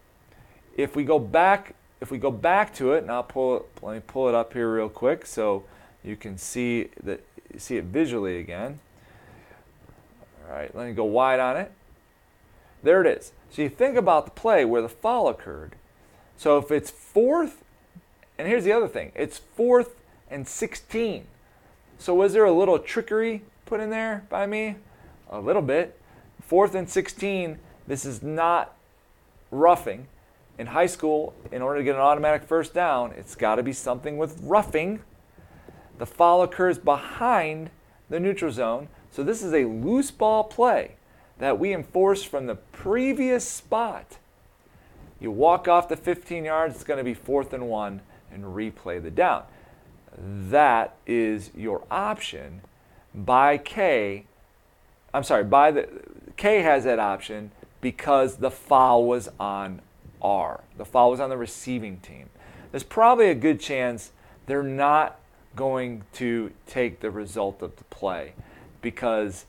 If 0.75 0.95
we 0.95 1.03
go 1.03 1.19
back, 1.19 1.75
if 2.01 2.11
we 2.11 2.17
go 2.17 2.31
back 2.31 2.73
to 2.75 2.93
it, 2.93 3.03
and 3.03 3.11
I'll 3.11 3.23
pull 3.23 3.57
it, 3.57 3.65
let 3.81 3.93
me 3.93 4.01
pull 4.05 4.27
it 4.27 4.35
up 4.35 4.53
here 4.53 4.73
real 4.73 4.89
quick 4.89 5.25
so 5.25 5.63
you 6.03 6.15
can 6.15 6.37
see 6.37 6.89
that 7.03 7.25
see 7.57 7.77
it 7.77 7.85
visually 7.85 8.39
again. 8.39 8.79
All 10.47 10.55
right, 10.55 10.73
let 10.75 10.87
me 10.87 10.93
go 10.93 11.05
wide 11.05 11.39
on 11.39 11.57
it. 11.57 11.71
There 12.83 13.05
it 13.05 13.17
is. 13.17 13.31
So 13.51 13.61
you 13.61 13.69
think 13.69 13.97
about 13.97 14.25
the 14.25 14.31
play 14.31 14.65
where 14.65 14.81
the 14.81 14.89
foul 14.89 15.27
occurred. 15.27 15.75
So 16.37 16.57
if 16.57 16.71
it's 16.71 16.89
fourth, 16.89 17.63
and 18.37 18.47
here's 18.47 18.63
the 18.63 18.71
other 18.71 18.87
thing, 18.87 19.11
it's 19.13 19.37
fourth 19.37 19.95
and 20.29 20.47
16. 20.47 21.27
So 21.99 22.15
was 22.15 22.33
there 22.33 22.45
a 22.45 22.51
little 22.51 22.79
trickery 22.79 23.43
put 23.65 23.79
in 23.79 23.89
there 23.91 24.25
by 24.29 24.47
me? 24.47 24.77
a 25.31 25.39
little 25.39 25.61
bit. 25.61 25.97
Fourth 26.41 26.75
and 26.75 26.89
16, 26.89 27.57
this 27.87 28.05
is 28.05 28.21
not 28.21 28.75
roughing. 29.49 30.07
In 30.57 30.67
high 30.67 30.85
school, 30.85 31.33
in 31.51 31.61
order 31.61 31.79
to 31.79 31.83
get 31.83 31.95
an 31.95 32.01
automatic 32.01 32.43
first 32.43 32.73
down, 32.73 33.13
it's 33.13 33.35
got 33.35 33.55
to 33.55 33.63
be 33.63 33.73
something 33.73 34.17
with 34.17 34.39
roughing. 34.43 34.99
The 36.01 36.07
foul 36.07 36.41
occurs 36.41 36.79
behind 36.79 37.69
the 38.09 38.19
neutral 38.19 38.51
zone. 38.51 38.87
So 39.11 39.23
this 39.23 39.43
is 39.43 39.53
a 39.53 39.65
loose 39.65 40.09
ball 40.09 40.43
play 40.43 40.95
that 41.37 41.59
we 41.59 41.75
enforce 41.75 42.23
from 42.23 42.47
the 42.47 42.55
previous 42.55 43.47
spot. 43.47 44.17
You 45.19 45.29
walk 45.29 45.67
off 45.67 45.89
the 45.89 45.95
15 45.95 46.43
yards, 46.43 46.73
it's 46.73 46.83
going 46.83 46.97
to 46.97 47.03
be 47.03 47.13
fourth 47.13 47.53
and 47.53 47.69
one, 47.69 48.01
and 48.31 48.45
replay 48.45 48.99
the 48.99 49.11
down. 49.11 49.43
That 50.17 50.95
is 51.05 51.51
your 51.55 51.83
option 51.91 52.61
by 53.13 53.59
K. 53.59 54.25
I'm 55.13 55.23
sorry, 55.23 55.43
by 55.43 55.69
the 55.69 55.87
K 56.35 56.63
has 56.63 56.83
that 56.83 56.97
option 56.97 57.51
because 57.79 58.37
the 58.37 58.49
foul 58.49 59.05
was 59.05 59.29
on 59.39 59.83
R. 60.19 60.61
The 60.79 60.85
foul 60.85 61.11
was 61.11 61.19
on 61.19 61.29
the 61.29 61.37
receiving 61.37 61.97
team. 61.97 62.31
There's 62.71 62.81
probably 62.81 63.29
a 63.29 63.35
good 63.35 63.59
chance 63.59 64.09
they're 64.47 64.63
not 64.63 65.19
going 65.55 66.03
to 66.13 66.51
take 66.67 66.99
the 66.99 67.11
result 67.11 67.61
of 67.61 67.75
the 67.77 67.83
play 67.85 68.33
because 68.81 69.45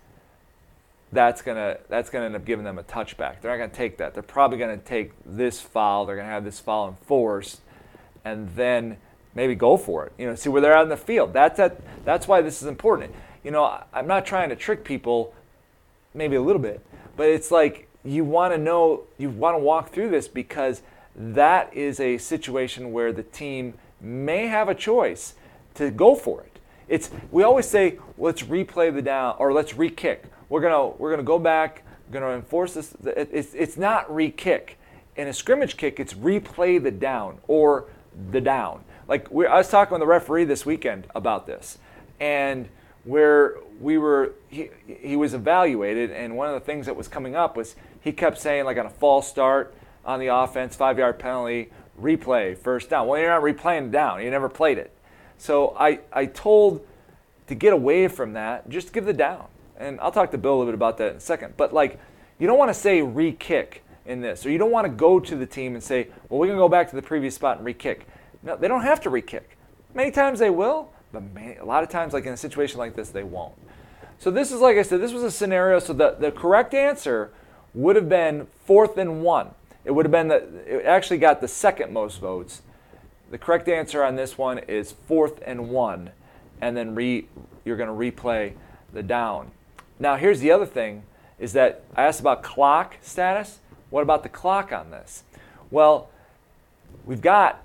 that's 1.12 1.42
gonna 1.42 1.76
that's 1.88 2.08
gonna 2.08 2.24
end 2.24 2.36
up 2.36 2.44
giving 2.44 2.64
them 2.64 2.78
a 2.78 2.82
touchback. 2.82 3.40
They're 3.40 3.50
not 3.50 3.58
gonna 3.58 3.68
take 3.68 3.98
that. 3.98 4.14
They're 4.14 4.22
probably 4.22 4.58
gonna 4.58 4.78
take 4.78 5.12
this 5.26 5.60
foul. 5.60 6.06
They're 6.06 6.16
gonna 6.16 6.28
have 6.28 6.44
this 6.44 6.58
foul 6.58 6.88
enforced, 6.88 7.60
and 8.24 8.48
then 8.56 8.96
maybe 9.34 9.54
go 9.54 9.76
for 9.76 10.06
it. 10.06 10.12
You 10.16 10.26
know, 10.26 10.34
see 10.34 10.48
where 10.48 10.62
they're 10.62 10.76
out 10.76 10.84
in 10.84 10.88
the 10.88 10.96
field. 10.96 11.32
That's 11.32 11.58
that. 11.58 11.80
That's 12.04 12.26
why 12.26 12.40
this 12.40 12.62
is 12.62 12.68
important. 12.68 13.14
You 13.44 13.50
know, 13.50 13.82
I'm 13.92 14.06
not 14.06 14.24
trying 14.24 14.48
to 14.48 14.56
trick 14.56 14.84
people, 14.84 15.34
maybe 16.14 16.36
a 16.36 16.42
little 16.42 16.62
bit, 16.62 16.80
but 17.16 17.28
it's 17.28 17.50
like 17.50 17.88
you 18.04 18.24
want 18.24 18.54
to 18.54 18.58
know, 18.58 19.02
you 19.18 19.30
want 19.30 19.54
to 19.54 19.58
walk 19.58 19.90
through 19.92 20.10
this 20.10 20.28
because 20.28 20.82
that 21.14 21.72
is 21.74 22.00
a 22.00 22.18
situation 22.18 22.92
where 22.92 23.12
the 23.12 23.22
team 23.22 23.74
may 24.00 24.46
have 24.46 24.68
a 24.68 24.74
choice 24.74 25.34
to 25.74 25.90
go 25.90 26.14
for 26.14 26.42
it. 26.42 26.58
It's 26.88 27.10
we 27.30 27.42
always 27.42 27.66
say 27.66 27.98
let's 28.18 28.42
replay 28.42 28.92
the 28.92 29.02
down 29.02 29.36
or 29.38 29.52
let's 29.52 29.74
re-kick. 29.76 30.24
We're 30.48 30.60
gonna 30.60 30.88
we're 30.88 31.10
gonna 31.10 31.22
go 31.22 31.38
back. 31.38 31.84
We're 32.08 32.20
gonna 32.20 32.34
enforce 32.34 32.74
this. 32.74 32.94
It's 33.04 33.54
it's 33.54 33.76
not 33.76 34.12
re-kick. 34.14 34.78
In 35.16 35.28
a 35.28 35.32
scrimmage 35.32 35.76
kick, 35.76 36.00
it's 36.00 36.14
replay 36.14 36.82
the 36.82 36.90
down 36.90 37.38
or 37.46 37.86
the 38.30 38.40
down. 38.40 38.84
Like 39.08 39.30
we, 39.30 39.46
I 39.46 39.56
was 39.56 39.68
talking 39.68 39.92
with 39.92 40.00
the 40.00 40.06
referee 40.06 40.44
this 40.44 40.64
weekend 40.64 41.06
about 41.14 41.46
this, 41.46 41.78
and 42.20 42.68
where 43.04 43.56
we 43.80 43.98
were 43.98 44.32
he, 44.48 44.70
he 44.86 45.16
was 45.16 45.34
evaluated, 45.34 46.10
and 46.10 46.36
one 46.36 46.48
of 46.48 46.54
the 46.54 46.60
things 46.60 46.86
that 46.86 46.96
was 46.96 47.08
coming 47.08 47.34
up 47.34 47.56
was 47.56 47.74
he 48.00 48.12
kept 48.12 48.38
saying 48.38 48.64
like 48.64 48.78
on 48.78 48.86
a 48.86 48.90
false 48.90 49.28
start 49.28 49.74
on 50.04 50.20
the 50.20 50.26
offense, 50.26 50.76
five 50.76 50.98
yard 50.98 51.18
penalty, 51.18 51.70
replay, 52.00 52.56
first 52.56 52.90
down. 52.90 53.06
Well, 53.06 53.20
you're 53.20 53.28
not 53.28 53.42
replaying 53.42 53.90
down. 53.90 54.22
You 54.22 54.30
never 54.30 54.48
played 54.48 54.78
it. 54.78 54.90
So 55.42 55.74
I, 55.76 55.98
I 56.12 56.26
told 56.26 56.86
to 57.48 57.56
get 57.56 57.72
away 57.72 58.06
from 58.06 58.34
that, 58.34 58.68
just 58.68 58.92
give 58.92 59.06
the 59.06 59.12
down. 59.12 59.46
And 59.76 59.98
I'll 59.98 60.12
talk 60.12 60.30
to 60.30 60.38
Bill 60.38 60.54
a 60.54 60.58
little 60.58 60.66
bit 60.66 60.74
about 60.76 60.98
that 60.98 61.10
in 61.10 61.16
a 61.16 61.20
second. 61.20 61.54
But 61.56 61.74
like, 61.74 61.98
you 62.38 62.46
don't 62.46 62.58
want 62.58 62.68
to 62.68 62.74
say 62.74 63.02
re-kick 63.02 63.82
in 64.06 64.20
this, 64.20 64.46
or 64.46 64.50
you 64.50 64.58
don't 64.58 64.70
want 64.70 64.84
to 64.84 64.92
go 64.92 65.18
to 65.18 65.34
the 65.34 65.44
team 65.44 65.74
and 65.74 65.82
say, 65.82 66.06
well, 66.28 66.38
we're 66.38 66.46
going 66.46 66.58
to 66.58 66.62
go 66.62 66.68
back 66.68 66.90
to 66.90 66.94
the 66.94 67.02
previous 67.02 67.34
spot 67.34 67.56
and 67.56 67.66
re-kick. 67.66 68.06
No, 68.44 68.56
they 68.56 68.68
don't 68.68 68.82
have 68.82 69.00
to 69.00 69.10
re-kick. 69.10 69.58
Many 69.94 70.12
times 70.12 70.38
they 70.38 70.48
will, 70.48 70.92
but 71.10 71.24
many, 71.34 71.56
a 71.56 71.64
lot 71.64 71.82
of 71.82 71.88
times, 71.88 72.12
like 72.12 72.24
in 72.24 72.32
a 72.32 72.36
situation 72.36 72.78
like 72.78 72.94
this, 72.94 73.08
they 73.08 73.24
won't. 73.24 73.54
So 74.20 74.30
this 74.30 74.52
is, 74.52 74.60
like 74.60 74.76
I 74.76 74.82
said, 74.82 75.00
this 75.00 75.12
was 75.12 75.24
a 75.24 75.30
scenario. 75.32 75.80
So 75.80 75.92
the, 75.92 76.12
the 76.20 76.30
correct 76.30 76.72
answer 76.72 77.32
would 77.74 77.96
have 77.96 78.08
been 78.08 78.46
fourth 78.64 78.96
and 78.96 79.24
one. 79.24 79.56
It 79.84 79.90
would 79.90 80.06
have 80.06 80.12
been 80.12 80.28
that 80.28 80.44
it 80.68 80.84
actually 80.84 81.18
got 81.18 81.40
the 81.40 81.48
second 81.48 81.92
most 81.92 82.20
votes. 82.20 82.62
The 83.32 83.38
correct 83.38 83.66
answer 83.66 84.04
on 84.04 84.14
this 84.14 84.36
one 84.36 84.58
is 84.58 84.92
fourth 84.92 85.42
and 85.46 85.70
one, 85.70 86.10
and 86.60 86.76
then 86.76 86.94
re, 86.94 87.26
you're 87.64 87.78
going 87.78 87.88
to 87.88 88.22
replay 88.22 88.52
the 88.92 89.02
down. 89.02 89.52
Now 89.98 90.16
here's 90.16 90.40
the 90.40 90.50
other 90.50 90.66
thing: 90.66 91.04
is 91.38 91.54
that 91.54 91.82
I 91.96 92.02
asked 92.02 92.20
about 92.20 92.42
clock 92.42 92.98
status. 93.00 93.60
What 93.88 94.02
about 94.02 94.22
the 94.22 94.28
clock 94.28 94.70
on 94.70 94.90
this? 94.90 95.24
Well, 95.70 96.10
we've 97.06 97.22
got 97.22 97.64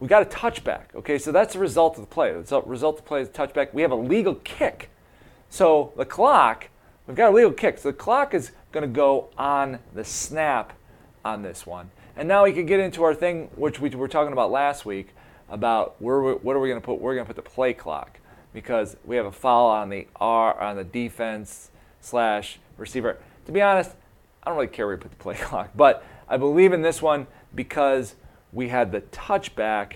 we 0.00 0.08
got 0.08 0.22
a 0.22 0.26
touchback. 0.26 0.94
Okay, 0.94 1.18
so 1.18 1.32
that's 1.32 1.52
the 1.52 1.58
result 1.58 1.96
of 1.96 2.00
the 2.00 2.06
play. 2.06 2.32
The 2.32 2.62
result 2.62 2.96
of 2.96 3.04
the 3.04 3.08
play 3.08 3.20
is 3.20 3.28
a 3.28 3.32
touchback. 3.32 3.74
We 3.74 3.82
have 3.82 3.92
a 3.92 3.96
legal 3.96 4.36
kick. 4.36 4.88
So 5.50 5.92
the 5.98 6.06
clock, 6.06 6.70
we've 7.06 7.16
got 7.16 7.30
a 7.30 7.34
legal 7.34 7.52
kick. 7.52 7.76
So 7.76 7.90
the 7.90 7.96
clock 7.98 8.32
is 8.32 8.52
going 8.72 8.88
to 8.88 8.94
go 8.94 9.28
on 9.36 9.80
the 9.94 10.04
snap 10.04 10.72
on 11.26 11.42
this 11.42 11.66
one. 11.66 11.90
And 12.16 12.28
now 12.28 12.44
we 12.44 12.52
can 12.52 12.66
get 12.66 12.78
into 12.78 13.02
our 13.02 13.14
thing, 13.14 13.50
which 13.56 13.80
we 13.80 13.90
were 13.90 14.08
talking 14.08 14.32
about 14.32 14.52
last 14.52 14.86
week, 14.86 15.08
about 15.48 15.96
where 16.00 16.20
we, 16.22 16.32
what 16.32 16.54
are 16.54 16.60
we 16.60 16.68
going 16.68 16.80
to 16.80 16.84
put? 16.84 17.00
We're 17.00 17.14
going 17.14 17.26
to 17.26 17.34
put 17.34 17.42
the 17.42 17.50
play 17.50 17.72
clock 17.72 18.20
because 18.52 18.96
we 19.04 19.16
have 19.16 19.26
a 19.26 19.32
foul 19.32 19.66
on 19.66 19.88
the 19.88 20.06
R 20.16 20.58
on 20.60 20.76
the 20.76 20.84
defense 20.84 21.70
slash 22.00 22.58
receiver. 22.76 23.18
To 23.46 23.52
be 23.52 23.60
honest, 23.60 23.90
I 24.42 24.50
don't 24.50 24.56
really 24.56 24.68
care 24.68 24.86
where 24.86 24.96
we 24.96 25.02
put 25.02 25.10
the 25.10 25.16
play 25.16 25.34
clock, 25.40 25.70
but 25.74 26.04
I 26.28 26.36
believe 26.36 26.72
in 26.72 26.82
this 26.82 27.02
one 27.02 27.26
because 27.54 28.14
we 28.52 28.68
had 28.68 28.92
the 28.92 29.00
touchback, 29.00 29.94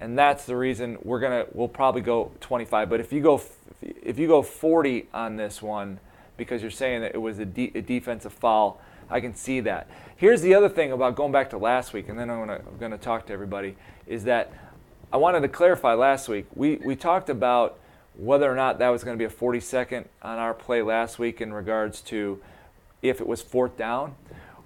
and 0.00 0.16
that's 0.16 0.46
the 0.46 0.56
reason 0.56 0.98
we're 1.02 1.20
gonna 1.20 1.46
we'll 1.52 1.68
probably 1.68 2.00
go 2.00 2.30
25. 2.40 2.88
But 2.88 3.00
if 3.00 3.12
you 3.12 3.20
go 3.20 3.42
if 3.82 4.18
you 4.18 4.28
go 4.28 4.42
40 4.42 5.08
on 5.12 5.36
this 5.36 5.60
one 5.60 5.98
because 6.36 6.62
you're 6.62 6.70
saying 6.70 7.00
that 7.00 7.14
it 7.14 7.18
was 7.18 7.38
a, 7.38 7.44
de- 7.44 7.72
a 7.74 7.82
defensive 7.82 8.32
foul, 8.32 8.80
I 9.10 9.20
can 9.20 9.34
see 9.34 9.60
that. 9.60 9.88
Here's 10.18 10.40
the 10.40 10.54
other 10.54 10.70
thing 10.70 10.92
about 10.92 11.14
going 11.14 11.30
back 11.30 11.50
to 11.50 11.58
last 11.58 11.92
week, 11.92 12.08
and 12.08 12.18
then 12.18 12.30
I'm 12.30 12.46
gonna, 12.80 12.96
talk 12.96 13.26
to 13.26 13.34
everybody, 13.34 13.76
is 14.06 14.24
that 14.24 14.50
I 15.12 15.18
wanted 15.18 15.40
to 15.40 15.48
clarify 15.48 15.92
last 15.92 16.26
week. 16.26 16.46
We, 16.54 16.76
we 16.76 16.96
talked 16.96 17.28
about 17.28 17.78
whether 18.16 18.50
or 18.50 18.54
not 18.54 18.78
that 18.78 18.88
was 18.88 19.04
going 19.04 19.14
to 19.14 19.18
be 19.18 19.26
a 19.26 19.30
40 19.30 19.60
second 19.60 20.08
on 20.22 20.38
our 20.38 20.54
play 20.54 20.80
last 20.80 21.18
week 21.18 21.42
in 21.42 21.52
regards 21.52 22.00
to 22.02 22.40
if 23.02 23.20
it 23.20 23.26
was 23.26 23.42
fourth 23.42 23.76
down. 23.76 24.14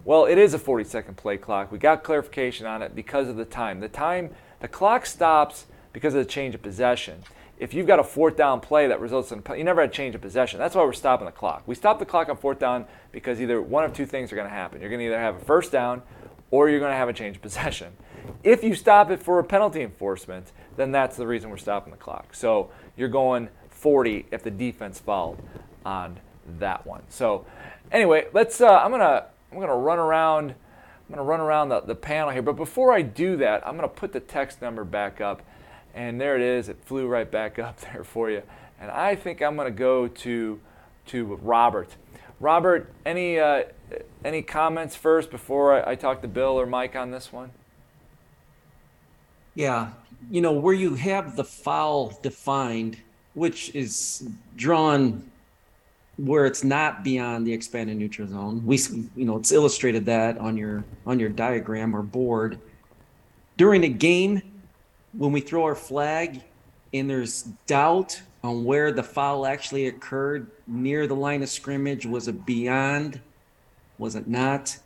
Well, 0.05 0.25
it 0.25 0.39
is 0.39 0.55
a 0.55 0.59
40 0.59 0.85
second 0.85 1.17
play 1.17 1.37
clock. 1.37 1.73
We 1.73 1.79
got 1.79 2.05
clarification 2.05 2.65
on 2.67 2.81
it 2.81 2.95
because 2.95 3.27
of 3.27 3.35
the 3.35 3.45
time. 3.45 3.81
The 3.81 3.89
time, 3.89 4.31
the 4.61 4.69
clock 4.69 5.05
stops 5.05 5.67
because 5.93 6.15
of 6.15 6.25
the 6.25 6.31
change 6.31 6.55
of 6.55 6.63
possession 6.63 7.25
if 7.61 7.75
you've 7.75 7.87
got 7.87 7.99
a 7.99 8.05
fourth 8.05 8.37
down 8.37 8.59
play 8.59 8.87
that 8.89 9.01
results 9.01 9.31
in 9.33 9.43
you 9.57 9.65
never 9.65 9.83
had 9.83 9.93
change 9.93 10.15
of 10.15 10.23
possession. 10.23 10.59
That's 10.59 10.75
why 10.75 10.83
we're 10.83 10.95
stopping 10.95 11.27
the 11.27 11.33
clock. 11.33 11.63
We 11.67 11.75
stop 11.75 11.99
the 11.99 12.07
clock 12.07 12.31
on 12.31 12.39
fourth 12.39 12.59
down 12.59 12.87
because 13.13 13.39
either 13.39 13.61
one 13.61 13.85
of 13.85 13.93
two 13.93 14.07
things 14.07 14.33
are 14.33 14.37
going 14.37 14.49
to 14.49 14.55
happen. 14.55 14.81
You're 14.81 14.89
going 14.89 15.01
to 15.01 15.07
either 15.07 15.19
have 15.19 15.37
a 15.37 15.45
first 15.45 15.71
down 15.71 16.03
or 16.51 16.71
you're 16.71 16.81
going 16.81 16.91
to 16.91 16.97
have 16.97 17.11
a 17.11 17.13
change 17.13 17.37
of 17.37 17.43
possession. 17.43 17.93
If 18.45 18.63
you 18.63 18.75
stop 18.75 19.11
it 19.11 19.23
for 19.23 19.39
a 19.39 19.45
penalty 19.45 19.83
enforcement, 19.83 20.53
then 20.77 20.93
that's 20.93 21.17
the 21.17 21.27
reason 21.27 21.51
we're 21.51 21.57
stopping 21.57 21.91
the 21.91 21.97
clock. 21.97 22.35
So 22.35 22.71
you're 22.97 23.09
going 23.09 23.49
40 23.71 24.27
if 24.31 24.43
the 24.43 24.51
defense 24.51 25.01
fouled 25.01 25.43
on 25.85 26.21
that 26.59 26.87
one. 26.87 27.03
So 27.09 27.45
anyway, 27.91 28.27
let's. 28.33 28.61
Uh, 28.61 28.79
I'm 28.79 28.91
gonna 28.91 29.27
I'm 29.51 29.59
gonna 29.59 29.75
run 29.75 29.99
around. 29.99 30.51
I'm 30.51 31.17
gonna 31.17 31.25
run 31.25 31.41
around 31.41 31.71
the, 31.71 31.81
the 31.81 31.95
panel 31.95 32.31
here. 32.31 32.43
But 32.43 32.57
before 32.57 32.93
I 32.93 33.03
do 33.03 33.37
that, 33.39 33.67
I'm 33.67 33.75
gonna 33.75 33.89
put 33.89 34.13
the 34.13 34.21
text 34.21 34.63
number 34.63 34.85
back 34.85 35.21
up 35.21 35.43
and 35.95 36.21
there 36.21 36.37
it 36.37 36.43
is. 36.43 36.69
It 36.69 36.79
flew 36.85 37.07
right 37.07 37.31
back 37.31 37.59
up 37.59 37.81
there 37.93 38.05
for 38.05 38.31
you. 38.31 38.43
And 38.81 38.91
I 38.91 39.15
think 39.15 39.43
I'm 39.43 39.57
going 39.57 39.67
to 39.67 39.79
go 39.79 40.09
to 40.09 40.61
to 41.07 41.39
Robert. 41.43 41.89
Robert, 42.39 42.91
any 43.05 43.39
uh, 43.39 43.65
any 44.25 44.43
comments 44.43 44.97
first 44.97 45.31
before 45.31 45.75
I, 45.75 45.93
I 45.93 45.95
talk 45.95 46.23
to 46.23 46.29
Bill 46.29 46.59
or 46.59 46.67
Mike 46.67 46.97
on 46.97 47.11
this 47.11 47.33
one? 47.33 47.51
Yeah, 49.55 49.91
you 50.31 50.41
know 50.41 50.53
where 50.53 50.75
you 50.75 50.95
have 50.95 51.37
the 51.37 51.45
foul 51.45 52.19
defined, 52.23 52.97
which 53.35 53.75
is 53.75 54.29
drawn 54.57 55.31
where 56.17 56.45
it's 56.45 56.65
not 56.65 57.03
beyond 57.03 57.47
the 57.47 57.53
expanded 57.53 57.97
neutral 57.97 58.29
zone. 58.29 58.65
We, 58.65 58.79
you 59.17 59.25
know, 59.25 59.37
it's 59.37 59.53
illustrated 59.53 60.07
that 60.07 60.39
on 60.39 60.57
your 60.57 60.85
on 61.07 61.19
your 61.19 61.31
diagram 61.31 61.95
or 61.95 62.03
board. 62.03 62.59
During 63.57 63.85
a 63.85 63.89
game, 63.89 64.43
when 65.13 65.33
we 65.33 65.41
throw 65.41 65.65
our 65.65 65.75
flag 65.75 66.43
and 66.93 67.09
there's 67.09 67.43
doubt 67.67 68.21
on 68.43 68.65
where 68.65 68.93
the 68.93 69.03
foul 69.03 69.47
actually 69.47 69.87
occurred 69.87 70.51
near 70.67 71.07
the 71.07 71.15
line 71.15 71.43
of 71.43 71.49
scrimmage, 71.49 72.07
was 72.07 72.29
it 72.29 72.47
beyond? 72.47 73.21
Was 73.99 74.15
it 74.15 74.27
not? 74.29 74.79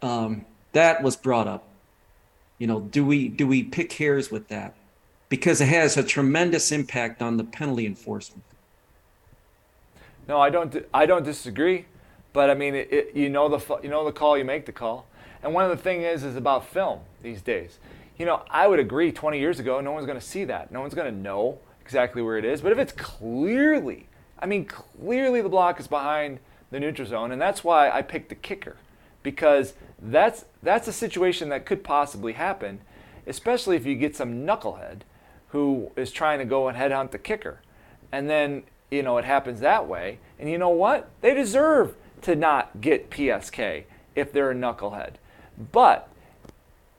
Um, 0.00 0.44
that 0.72 1.02
was 1.02 1.16
brought 1.16 1.46
up. 1.46 1.68
You 2.58 2.66
know, 2.66 2.80
do 2.80 3.04
we 3.04 3.28
do 3.28 3.46
we 3.46 3.62
pick 3.62 3.92
hairs 3.92 4.30
with 4.30 4.48
that? 4.48 4.74
Because 5.28 5.60
it 5.60 5.68
has 5.68 5.96
a 5.96 6.02
tremendous 6.02 6.72
impact 6.72 7.20
on 7.20 7.36
the 7.36 7.44
penalty 7.44 7.86
enforcement. 7.86 8.44
No, 10.28 10.40
I 10.40 10.50
don't. 10.50 10.74
I 10.94 11.04
don't 11.04 11.24
disagree, 11.24 11.84
but 12.32 12.48
I 12.48 12.54
mean, 12.54 12.74
it, 12.74 12.92
it, 12.92 13.16
you 13.16 13.28
know 13.28 13.48
the 13.48 13.78
you 13.82 13.88
know 13.88 14.04
the 14.04 14.12
call, 14.12 14.38
you 14.38 14.44
make 14.44 14.66
the 14.66 14.72
call. 14.72 15.06
And 15.42 15.52
one 15.52 15.64
of 15.64 15.70
the 15.70 15.82
thing 15.82 16.02
is 16.02 16.24
is 16.24 16.36
about 16.36 16.66
film 16.66 17.00
these 17.22 17.42
days 17.42 17.78
you 18.18 18.26
know, 18.26 18.42
I 18.50 18.66
would 18.66 18.78
agree 18.78 19.12
20 19.12 19.38
years 19.38 19.58
ago, 19.58 19.80
no 19.80 19.92
one's 19.92 20.06
going 20.06 20.18
to 20.18 20.24
see 20.24 20.44
that. 20.44 20.70
No 20.70 20.80
one's 20.80 20.94
going 20.94 21.12
to 21.12 21.20
know 21.20 21.58
exactly 21.82 22.22
where 22.22 22.38
it 22.38 22.44
is. 22.44 22.60
But 22.60 22.72
if 22.72 22.78
it's 22.78 22.92
clearly, 22.92 24.06
I 24.38 24.46
mean, 24.46 24.64
clearly 24.64 25.40
the 25.42 25.48
block 25.48 25.80
is 25.80 25.88
behind 25.88 26.38
the 26.70 26.80
neutral 26.80 27.08
zone, 27.08 27.32
and 27.32 27.40
that's 27.40 27.64
why 27.64 27.90
I 27.90 28.02
picked 28.02 28.28
the 28.28 28.34
kicker, 28.34 28.76
because 29.22 29.74
that's, 30.00 30.44
that's 30.62 30.88
a 30.88 30.92
situation 30.92 31.48
that 31.48 31.66
could 31.66 31.82
possibly 31.82 32.34
happen, 32.34 32.80
especially 33.26 33.76
if 33.76 33.86
you 33.86 33.94
get 33.94 34.16
some 34.16 34.46
knucklehead 34.46 35.00
who 35.48 35.90
is 35.96 36.10
trying 36.10 36.38
to 36.38 36.44
go 36.44 36.68
and 36.68 36.76
headhunt 36.76 37.10
the 37.10 37.18
kicker. 37.18 37.60
And 38.10 38.28
then, 38.28 38.64
you 38.90 39.02
know, 39.02 39.18
it 39.18 39.24
happens 39.24 39.60
that 39.60 39.86
way. 39.86 40.18
And 40.38 40.50
you 40.50 40.58
know 40.58 40.68
what? 40.68 41.10
They 41.20 41.34
deserve 41.34 41.94
to 42.22 42.34
not 42.34 42.80
get 42.80 43.10
PSK 43.10 43.84
if 44.14 44.32
they're 44.32 44.50
a 44.50 44.54
knucklehead. 44.54 45.14
But 45.72 46.08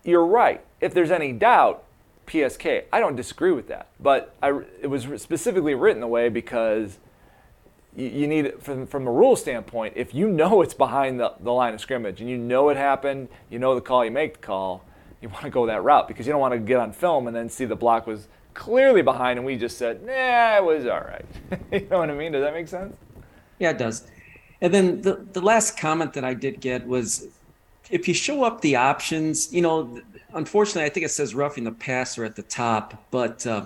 you're 0.04 0.26
right 0.26 0.64
if 0.82 0.94
there's 0.94 1.12
any 1.12 1.32
doubt, 1.32 1.84
PSK. 2.28 2.86
I 2.92 3.00
don't 3.00 3.16
disagree 3.16 3.52
with 3.52 3.68
that, 3.68 3.88
but 4.00 4.36
I, 4.42 4.62
it 4.82 4.88
was 4.88 5.08
specifically 5.22 5.76
written 5.76 6.02
the 6.02 6.08
way 6.08 6.30
because 6.30 6.98
you, 7.96 8.08
you 8.08 8.28
need, 8.28 8.62
from, 8.62 8.88
from 8.88 9.08
a 9.08 9.12
rule 9.12 9.36
standpoint, 9.36 9.94
if 9.96 10.14
you 10.14 10.28
know 10.28 10.62
it's 10.64 10.74
behind 10.74 11.20
the, 11.20 11.34
the 11.40 11.52
line 11.52 11.74
of 11.74 11.82
scrimmage 11.82 12.22
and 12.22 12.30
you 12.30 12.38
know 12.38 12.70
it 12.70 12.78
happened, 12.78 13.30
you 13.50 13.60
know 13.60 13.76
the 13.76 13.82
call, 13.82 14.04
you 14.04 14.12
make 14.12 14.34
the 14.34 14.40
call, 14.40 14.84
you 15.22 15.30
want 15.30 15.44
to 15.44 15.50
go 15.50 15.66
that 15.66 15.84
route 15.84 16.08
because 16.08 16.26
you 16.26 16.32
don't 16.32 16.42
want 16.42 16.54
to 16.54 16.60
get 16.60 16.78
on 16.78 16.92
film 16.92 17.28
and 17.28 17.36
then 17.36 17.50
see 17.50 17.66
the 17.66 17.76
block 17.76 18.06
was 18.06 18.28
clearly 18.54 19.02
behind 19.02 19.38
and 19.38 19.46
we 19.46 19.58
just 19.58 19.78
said, 19.78 20.04
nah, 20.06 20.58
it 20.58 20.64
was 20.64 20.86
all 20.86 21.02
right. 21.02 21.26
you 21.72 21.88
know 21.90 22.00
what 22.00 22.10
I 22.10 22.14
mean? 22.14 22.32
Does 22.32 22.44
that 22.44 22.54
make 22.54 22.68
sense? 22.68 22.96
Yeah, 23.60 23.72
it 23.72 23.78
does. 23.78 24.08
And 24.62 24.74
then 24.74 25.02
the, 25.02 25.26
the 25.34 25.42
last 25.42 25.78
comment 25.78 26.14
that 26.14 26.24
I 26.24 26.34
did 26.34 26.60
get 26.60 26.86
was 26.86 27.28
if 27.90 28.08
you 28.08 28.14
show 28.14 28.44
up 28.44 28.62
the 28.62 28.76
options, 28.76 29.54
you 29.54 29.62
know, 29.62 30.02
unfortunately, 30.36 30.84
I 30.84 30.90
think 30.90 31.06
it 31.06 31.10
says 31.10 31.34
roughing 31.34 31.64
the 31.64 31.72
passer 31.72 32.24
at 32.24 32.36
the 32.36 32.44
top, 32.44 33.06
but 33.10 33.48
uh, 33.48 33.66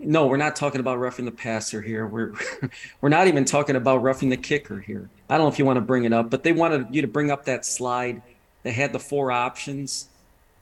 no, 0.00 0.26
we're 0.26 0.36
not 0.36 0.56
talking 0.56 0.80
about 0.80 0.98
roughing 0.98 1.24
the 1.24 1.30
passer 1.30 1.80
here. 1.82 2.06
We're 2.06 2.32
we're 3.00 3.08
not 3.08 3.28
even 3.28 3.44
talking 3.44 3.76
about 3.76 4.02
roughing 4.02 4.30
the 4.30 4.36
kicker 4.36 4.80
here. 4.80 5.08
I 5.28 5.36
don't 5.36 5.46
know 5.46 5.52
if 5.52 5.58
you 5.58 5.64
want 5.64 5.76
to 5.76 5.82
bring 5.82 6.04
it 6.04 6.12
up, 6.12 6.30
but 6.30 6.42
they 6.42 6.52
wanted 6.52 6.92
you 6.94 7.02
to 7.02 7.08
bring 7.08 7.30
up 7.30 7.44
that 7.44 7.64
slide 7.64 8.22
that 8.62 8.72
had 8.72 8.92
the 8.92 8.98
four 8.98 9.30
options. 9.30 10.08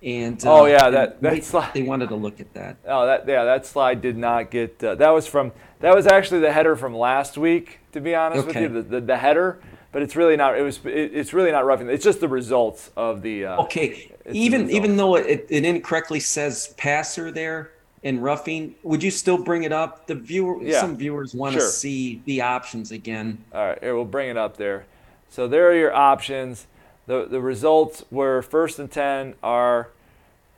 And 0.02 0.44
uh, 0.44 0.52
oh 0.52 0.66
yeah, 0.66 0.90
that 0.90 1.22
that 1.22 1.30
they, 1.30 1.40
slide. 1.40 1.72
They 1.72 1.82
wanted 1.82 2.10
to 2.10 2.16
look 2.16 2.40
at 2.40 2.52
that. 2.54 2.76
Oh, 2.86 3.06
that 3.06 3.26
yeah, 3.26 3.44
that 3.44 3.64
slide 3.64 4.02
did 4.02 4.16
not 4.16 4.50
get. 4.50 4.82
Uh, 4.82 4.94
that 4.96 5.10
was 5.10 5.26
from 5.26 5.52
that 5.80 5.94
was 5.94 6.06
actually 6.06 6.40
the 6.40 6.52
header 6.52 6.76
from 6.76 6.94
last 6.94 7.38
week. 7.38 7.80
To 7.92 8.00
be 8.00 8.14
honest 8.14 8.46
okay. 8.46 8.68
with 8.68 8.74
you, 8.74 8.82
the, 8.82 8.88
the, 8.88 9.00
the 9.00 9.16
header 9.16 9.58
but 9.96 10.02
it's 10.02 10.14
really 10.14 10.36
not. 10.36 10.58
It 10.58 10.60
was. 10.60 10.78
It, 10.84 11.12
it's 11.14 11.32
really 11.32 11.50
not 11.50 11.64
roughing. 11.64 11.88
It's 11.88 12.04
just 12.04 12.20
the 12.20 12.28
results 12.28 12.90
of 12.98 13.22
the. 13.22 13.46
Uh, 13.46 13.62
okay, 13.62 14.12
even 14.30 14.68
even 14.68 14.98
though 14.98 15.16
it, 15.16 15.46
it 15.48 15.64
incorrectly 15.64 16.20
says 16.20 16.74
passer 16.76 17.30
there 17.30 17.70
in 18.02 18.20
roughing, 18.20 18.74
would 18.82 19.02
you 19.02 19.10
still 19.10 19.38
bring 19.38 19.62
it 19.62 19.72
up? 19.72 20.06
The 20.06 20.14
viewer, 20.14 20.62
yeah, 20.62 20.82
some 20.82 20.98
viewers 20.98 21.32
want 21.32 21.54
to 21.54 21.60
sure. 21.60 21.68
see 21.70 22.20
the 22.26 22.42
options 22.42 22.90
again. 22.90 23.42
All 23.54 23.68
right, 23.68 23.78
here 23.82 23.94
we'll 23.94 24.04
bring 24.04 24.28
it 24.28 24.36
up 24.36 24.58
there. 24.58 24.84
So 25.30 25.48
there 25.48 25.66
are 25.70 25.74
your 25.74 25.94
options. 25.94 26.66
the 27.06 27.24
The 27.24 27.40
results 27.40 28.04
were 28.10 28.42
first 28.42 28.78
and 28.78 28.90
ten 28.90 29.34
are 29.42 29.88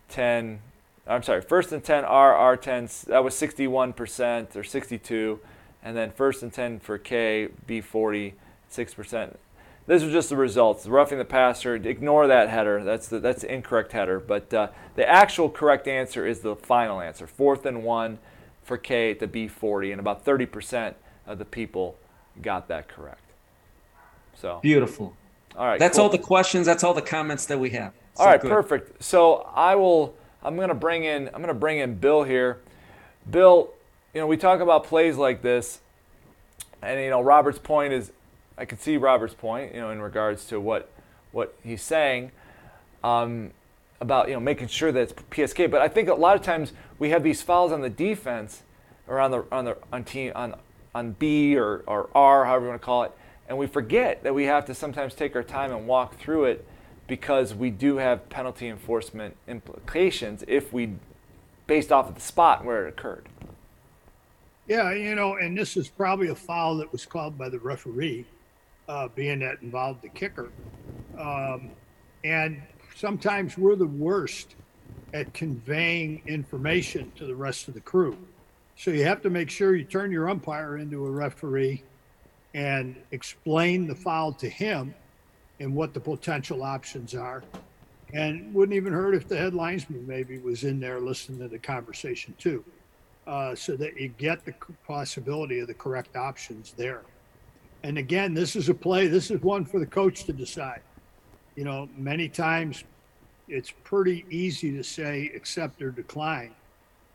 ten. 0.09 0.59
I'm 1.07 1.23
sorry, 1.23 1.43
first 1.43 1.71
and 1.71 1.85
ten 1.85 2.05
are 2.05 2.35
R 2.35 2.57
ten. 2.57 2.89
That 3.07 3.23
was 3.23 3.37
61 3.37 3.93
percent 3.93 4.57
or 4.57 4.65
62, 4.65 5.39
and 5.85 5.97
then 5.97 6.11
first 6.11 6.43
and 6.43 6.53
ten 6.53 6.81
for 6.81 6.99
K 6.99 7.51
B 7.69 7.81
40 7.81 8.35
six 8.69 8.95
percent. 8.95 9.39
These 9.87 10.03
are 10.03 10.11
just 10.11 10.29
the 10.29 10.37
results. 10.37 10.85
The 10.85 10.91
roughing 10.91 11.17
the 11.17 11.25
passer. 11.25 11.75
Ignore 11.75 12.27
that 12.27 12.51
header. 12.51 12.85
That's 12.85 13.09
the 13.09 13.19
that's 13.19 13.43
the 13.43 13.53
incorrect 13.53 13.93
header. 13.93 14.21
But 14.21 14.53
uh, 14.53 14.69
the 14.97 15.09
actual 15.09 15.49
correct 15.49 15.89
answer 15.89 16.27
is 16.27 16.41
the 16.41 16.55
final 16.55 17.01
answer. 17.01 17.27
Fourth 17.27 17.65
and 17.65 17.83
one 17.83 18.19
for 18.63 18.77
K 18.77 19.11
at 19.11 19.19
the 19.19 19.27
B40, 19.27 19.93
and 19.93 19.99
about 19.99 20.27
30% 20.27 20.95
of 21.27 21.39
the 21.39 21.47
people 21.47 21.97
got 22.43 22.69
that 22.69 22.87
correct. 22.87 23.23
So 24.35 24.61
beautiful. 24.63 25.17
All 25.57 25.67
right. 25.67 25.79
That's 25.79 25.97
cool. 25.97 26.05
all 26.05 26.11
the 26.11 26.19
questions. 26.19 26.67
That's 26.67 26.85
all 26.85 26.93
the 26.93 27.01
comments 27.01 27.47
that 27.47 27.59
we 27.59 27.71
have. 27.71 27.95
So 28.15 28.25
all 28.25 28.31
right, 28.31 28.41
good. 28.41 28.51
perfect. 28.51 29.03
So 29.03 29.49
I 29.55 29.75
will. 29.75 30.15
I'm 30.43 30.57
going 30.57 30.69
to 30.69 30.75
bring 30.75 31.05
in. 31.05 31.29
I'm 31.29 31.41
going 31.41 31.49
to 31.49 31.55
bring 31.55 31.79
in 31.79 31.95
Bill 31.95 32.25
here. 32.25 32.61
Bill, 33.31 33.71
you 34.13 34.21
know, 34.21 34.27
we 34.27 34.37
talk 34.37 34.61
about 34.61 34.85
plays 34.85 35.17
like 35.17 35.41
this, 35.41 35.81
and 36.83 37.01
you 37.01 37.11
know, 37.11 37.21
Robert's 37.21 37.59
point 37.59 37.93
is 37.93 38.13
I 38.59 38.65
can 38.65 38.79
see 38.79 38.97
Robert's 38.97 39.35
point, 39.35 39.75
you 39.75 39.81
know, 39.81 39.91
in 39.91 40.03
regards 40.03 40.45
to 40.47 40.61
what 40.61 40.91
what 41.31 41.55
he's 41.63 41.83
saying 41.83 42.33
um, 43.05 43.53
about 44.01 44.29
you 44.29 44.35
know 44.35 44.41
making 44.41 44.69
sure 44.69 44.91
that 44.91 45.01
it's 45.01 45.13
PSK. 45.13 45.71
But 45.71 45.81
I 45.81 45.89
think 45.89 46.09
a 46.09 46.15
lot 46.15 46.37
of 46.37 46.43
times 46.43 46.73
we 46.99 47.11
have 47.11 47.23
these 47.23 47.41
fouls 47.41 47.73
on 47.73 47.81
the 47.81 47.91
defense 47.91 48.63
or 49.07 49.21
on 49.21 49.31
the 49.31 49.45
on 49.53 49.65
the 49.65 49.77
on 49.93 50.05
team 50.05 50.33
on 50.35 50.57
on 50.95 51.13
B 51.13 51.57
or, 51.57 51.85
or 51.87 52.11
R, 52.15 52.45
however 52.45 52.65
you 52.65 52.71
want 52.71 52.81
to 52.81 52.85
call 52.85 53.05
it, 53.05 53.13
and 53.49 53.57
we 53.57 53.67
forget 53.67 54.25
that 54.25 54.35
we 54.35 54.45
have 54.45 54.67
to 54.67 54.75
sometimes 54.75 55.15
take 55.15 55.37
our 55.37 55.45
time 55.45 55.71
and 55.71 55.87
walk 55.87 56.19
through 56.19 56.45
it 56.45 56.67
because 57.07 57.55
we 57.55 57.71
do 57.71 57.99
have 57.99 58.29
penalty 58.29 58.69
enforcement 58.69 59.37
implications 59.47 60.45
if 60.49 60.73
we 60.73 60.95
based 61.67 61.93
off 61.93 62.09
of 62.09 62.15
the 62.15 62.21
spot 62.21 62.65
where 62.65 62.87
it 62.87 62.89
occurred. 62.89 63.27
Yeah, 64.67 64.93
you 64.93 65.15
know, 65.15 65.37
and 65.37 65.57
this 65.57 65.77
is 65.77 65.89
probably 65.89 66.29
a 66.29 66.35
foul 66.35 66.77
that 66.79 66.93
was 66.93 67.07
called 67.07 67.39
by 67.39 67.49
the 67.49 67.59
referee 67.59 68.27
uh, 68.89 69.09
being 69.15 69.41
that 69.41 69.61
involved 69.63 70.03
the 70.03 70.09
kicker. 70.09 70.51
Um, 71.19 71.71
and 72.25 72.63
sometimes 72.95 73.59
we're 73.59 73.77
the 73.77 73.87
worst 73.87 74.55
at 75.15 75.33
conveying 75.35 76.23
information 76.27 77.13
to 77.17 77.27
the 77.27 77.35
rest 77.35 77.69
of 77.69 77.75
the 77.75 77.81
crew. 77.81 78.17
So 78.77 78.91
you 78.91 79.05
have 79.05 79.23
to 79.23 79.31
make 79.31 79.51
sure 79.51 79.75
you 79.75 79.85
turn 79.85 80.13
your 80.13 80.29
umpire 80.29 80.77
into 80.77 81.05
a 81.07 81.11
referee 81.11 81.83
and 82.55 82.97
explain 83.11 83.87
the 83.87 83.95
foul 83.95 84.33
to 84.35 84.49
him 84.49 84.95
and 85.61 85.75
what 85.75 85.95
the 85.95 86.01
potential 86.01 86.63
options 86.63 87.15
are. 87.15 87.43
And 88.15 88.55
wouldn't 88.55 88.77
even 88.77 88.93
hurt 88.93 89.15
if 89.15 89.29
the 89.29 89.37
head 89.37 89.53
linesman 89.53 90.07
maybe 90.07 90.39
was 90.39 90.65
in 90.65 90.81
there 90.81 90.99
listening 91.01 91.41
to 91.41 91.49
the 91.49 91.59
conversation 91.59 92.35
too, 92.39 92.65
uh, 93.27 93.55
so 93.55 93.77
that 93.77 94.01
you 94.01 94.09
get 94.09 94.45
the 94.45 94.55
possibility 94.87 95.59
of 95.59 95.67
the 95.67 95.75
correct 95.75 96.17
options 96.17 96.73
there. 96.77 97.03
And 97.83 97.99
again, 97.99 98.35
this 98.35 98.57
is 98.57 98.69
a 98.69 98.75
play, 98.75 99.07
this 99.07 99.31
is 99.31 99.41
one 99.43 99.65
for 99.65 99.79
the 99.79 99.87
coach 99.87 100.25
to 100.25 100.33
decide. 100.33 100.81
You 101.55 101.65
know, 101.65 101.89
many 101.97 102.29
times 102.29 102.85
it's 103.49 103.73
pretty 103.85 104.25
easy 104.31 104.73
to 104.73 104.83
say 104.83 105.31
accept 105.35 105.81
or 105.83 105.91
decline 105.91 106.55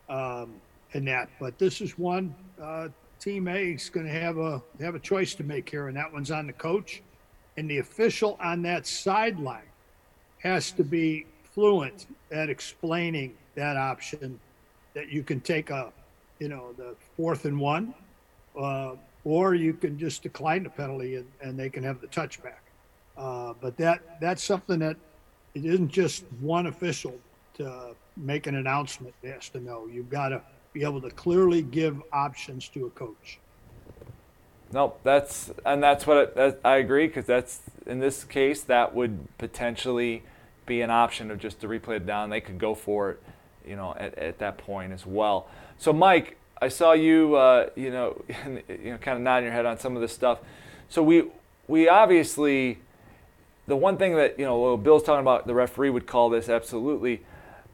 um, 0.09 0.53
in 0.93 1.05
that, 1.05 1.29
but 1.39 1.57
this 1.57 1.81
is 1.81 1.97
one 1.97 2.33
uh, 2.61 2.89
team 3.19 3.47
A 3.47 3.73
is 3.73 3.89
going 3.89 4.05
to 4.05 4.11
have 4.11 4.37
a 4.37 4.61
have 4.81 4.95
a 4.95 4.99
choice 4.99 5.33
to 5.35 5.43
make 5.43 5.69
here, 5.69 5.87
and 5.87 5.95
that 5.95 6.11
one's 6.11 6.31
on 6.31 6.47
the 6.47 6.53
coach, 6.53 7.01
and 7.57 7.69
the 7.69 7.77
official 7.77 8.37
on 8.41 8.61
that 8.63 8.85
sideline 8.85 9.69
has 10.39 10.71
to 10.71 10.83
be 10.83 11.25
fluent 11.53 12.07
at 12.31 12.49
explaining 12.49 13.33
that 13.55 13.77
option 13.77 14.39
that 14.93 15.09
you 15.09 15.23
can 15.23 15.39
take 15.39 15.69
a, 15.69 15.91
you 16.39 16.49
know, 16.49 16.73
the 16.77 16.95
fourth 17.15 17.45
and 17.45 17.59
one. 17.59 17.93
Uh, 18.59 18.95
or 19.25 19.55
you 19.55 19.73
can 19.73 19.97
just 19.97 20.23
decline 20.23 20.63
the 20.63 20.69
penalty 20.69 21.15
and, 21.15 21.27
and 21.41 21.57
they 21.57 21.69
can 21.69 21.83
have 21.83 22.01
the 22.01 22.07
touchback. 22.07 22.63
Uh, 23.17 23.53
but 23.61 23.77
that 23.77 24.19
that's 24.19 24.43
something 24.43 24.79
that 24.79 24.97
it 25.53 25.65
isn't 25.65 25.89
just 25.89 26.23
one 26.39 26.67
official 26.67 27.13
to 27.55 27.95
make 28.17 28.47
an 28.47 28.55
announcement. 28.55 29.13
It 29.21 29.31
has 29.31 29.49
to 29.49 29.59
know. 29.59 29.87
You've 29.87 30.09
got 30.09 30.29
to 30.29 30.41
be 30.73 30.83
able 30.83 31.01
to 31.01 31.11
clearly 31.11 31.61
give 31.61 32.01
options 32.11 32.67
to 32.69 32.87
a 32.87 32.89
coach. 32.91 33.39
Nope, 34.71 34.99
that's 35.03 35.51
and 35.65 35.83
that's 35.83 36.07
what 36.07 36.17
it, 36.17 36.35
that, 36.35 36.59
I 36.65 36.77
agree 36.77 37.05
because 37.05 37.25
that's 37.25 37.61
in 37.85 37.99
this 37.99 38.23
case 38.23 38.61
that 38.63 38.95
would 38.95 39.27
potentially 39.37 40.23
be 40.65 40.81
an 40.81 40.89
option 40.89 41.29
of 41.29 41.37
just 41.39 41.59
to 41.61 41.67
replay 41.67 41.97
it 41.97 42.07
down. 42.07 42.31
They 42.31 42.41
could 42.41 42.57
go 42.57 42.73
for 42.73 43.11
it, 43.11 43.23
you 43.67 43.75
know, 43.75 43.93
at, 43.97 44.17
at 44.17 44.39
that 44.39 44.57
point 44.57 44.91
as 44.91 45.05
well. 45.05 45.47
So 45.77 45.93
Mike, 45.93 46.37
I 46.63 46.69
saw 46.69 46.93
you, 46.93 47.35
uh, 47.35 47.69
you 47.75 47.91
know, 47.91 48.23
you 48.69 48.91
know, 48.91 48.97
kind 48.97 49.17
of 49.17 49.21
nodding 49.21 49.43
your 49.43 49.53
head 49.53 49.65
on 49.65 49.77
some 49.77 49.97
of 49.97 50.01
this 50.01 50.13
stuff. 50.13 50.39
So 50.87 51.03
we 51.03 51.25
we 51.67 51.89
obviously 51.89 52.79
the 53.67 53.75
one 53.75 53.97
thing 53.97 54.15
that 54.15 54.39
you 54.39 54.45
know 54.45 54.77
Bill's 54.77 55.03
talking 55.03 55.19
about 55.19 55.45
the 55.45 55.53
referee 55.53 55.89
would 55.89 56.07
call 56.07 56.29
this 56.29 56.47
absolutely, 56.47 57.21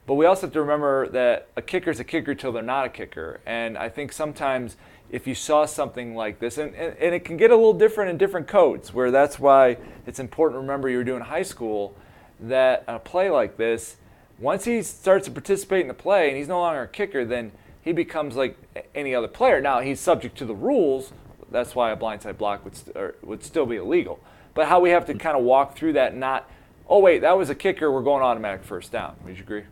but 0.08 0.14
we 0.14 0.26
also 0.26 0.42
have 0.42 0.52
to 0.54 0.60
remember 0.60 1.06
that 1.08 1.46
a 1.56 1.62
kicker 1.62 1.90
is 1.90 2.00
a 2.00 2.04
kicker 2.04 2.34
till 2.34 2.50
they're 2.50 2.64
not 2.64 2.86
a 2.86 2.88
kicker, 2.88 3.40
and 3.46 3.78
I 3.78 3.88
think 3.88 4.12
sometimes 4.12 4.76
if 5.08 5.24
you 5.24 5.36
saw 5.36 5.66
something 5.66 6.16
like 6.16 6.40
this, 6.40 6.58
and, 6.58 6.74
and, 6.74 6.96
and 6.98 7.14
it 7.14 7.24
can 7.24 7.36
get 7.36 7.52
a 7.52 7.56
little 7.56 7.72
different 7.72 8.10
in 8.10 8.18
different 8.18 8.48
codes, 8.48 8.92
where 8.92 9.12
that's 9.12 9.38
why 9.38 9.76
it's 10.06 10.18
important 10.18 10.56
to 10.56 10.60
remember 10.60 10.88
you're 10.88 11.04
doing 11.04 11.22
high 11.22 11.42
school, 11.42 11.94
that 12.40 12.82
a 12.88 12.98
play 12.98 13.30
like 13.30 13.56
this, 13.56 13.96
once 14.38 14.64
he 14.64 14.82
starts 14.82 15.26
to 15.26 15.32
participate 15.32 15.82
in 15.82 15.88
the 15.88 15.94
play 15.94 16.28
and 16.28 16.36
he's 16.36 16.48
no 16.48 16.60
longer 16.60 16.82
a 16.82 16.88
kicker, 16.88 17.24
then 17.24 17.50
he 17.82 17.92
becomes 17.92 18.36
like 18.36 18.56
any 18.94 19.14
other 19.14 19.28
player. 19.28 19.60
Now 19.60 19.80
he's 19.80 20.00
subject 20.00 20.36
to 20.38 20.44
the 20.44 20.54
rules. 20.54 21.12
That's 21.50 21.74
why 21.74 21.90
a 21.90 21.96
blindside 21.96 22.38
block 22.38 22.64
would 22.64 22.76
st- 22.76 23.24
would 23.24 23.44
still 23.44 23.66
be 23.66 23.76
illegal. 23.76 24.20
But 24.54 24.68
how 24.68 24.80
we 24.80 24.90
have 24.90 25.06
to 25.06 25.14
kind 25.14 25.36
of 25.36 25.44
walk 25.44 25.76
through 25.76 25.94
that, 25.94 26.16
not, 26.16 26.48
oh 26.88 26.98
wait, 26.98 27.20
that 27.20 27.36
was 27.36 27.50
a 27.50 27.54
kicker. 27.54 27.90
We're 27.90 28.02
going 28.02 28.22
automatic 28.22 28.64
first 28.64 28.92
down. 28.92 29.16
Would 29.24 29.36
you 29.36 29.42
agree? 29.42 29.64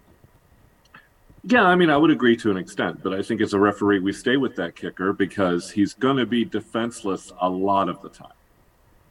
Yeah, 1.44 1.62
I 1.62 1.76
mean, 1.76 1.88
I 1.88 1.96
would 1.96 2.10
agree 2.10 2.36
to 2.38 2.50
an 2.50 2.56
extent, 2.56 3.02
but 3.02 3.14
I 3.14 3.22
think 3.22 3.40
as 3.40 3.54
a 3.54 3.58
referee, 3.58 4.00
we 4.00 4.12
stay 4.12 4.36
with 4.36 4.56
that 4.56 4.74
kicker 4.74 5.12
because 5.12 5.70
he's 5.70 5.94
going 5.94 6.16
to 6.16 6.26
be 6.26 6.44
defenseless 6.44 7.32
a 7.40 7.48
lot 7.48 7.88
of 7.88 8.02
the 8.02 8.08
time. 8.08 8.32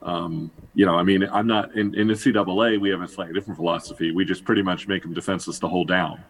Um, 0.01 0.51
you 0.75 0.85
know, 0.85 0.95
I 0.95 1.03
mean, 1.03 1.23
I'm 1.23 1.47
not 1.47 1.75
in, 1.75 1.95
in 1.95 2.07
the 2.07 2.13
CAA. 2.13 2.79
We 2.79 2.89
have 2.89 3.01
a 3.01 3.07
slightly 3.07 3.33
different 3.33 3.57
philosophy. 3.57 4.11
We 4.11 4.25
just 4.25 4.45
pretty 4.45 4.61
much 4.61 4.87
make 4.87 5.03
them 5.03 5.13
defenseless 5.13 5.57
the 5.59 5.67
whole 5.67 5.85
down. 5.85 6.23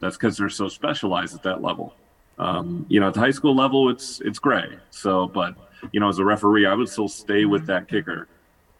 That's 0.00 0.16
because 0.16 0.36
they're 0.36 0.50
so 0.50 0.68
specialized 0.68 1.34
at 1.34 1.42
that 1.44 1.62
level. 1.62 1.94
Um, 2.38 2.86
you 2.88 3.00
know, 3.00 3.08
at 3.08 3.14
the 3.14 3.20
high 3.20 3.30
school 3.30 3.54
level, 3.54 3.90
it's 3.90 4.20
it's 4.20 4.38
gray. 4.38 4.76
So, 4.90 5.28
but 5.28 5.54
you 5.92 6.00
know, 6.00 6.08
as 6.08 6.18
a 6.18 6.24
referee, 6.24 6.66
I 6.66 6.74
would 6.74 6.88
still 6.88 7.08
stay 7.08 7.44
with 7.44 7.66
that 7.66 7.88
kicker. 7.88 8.28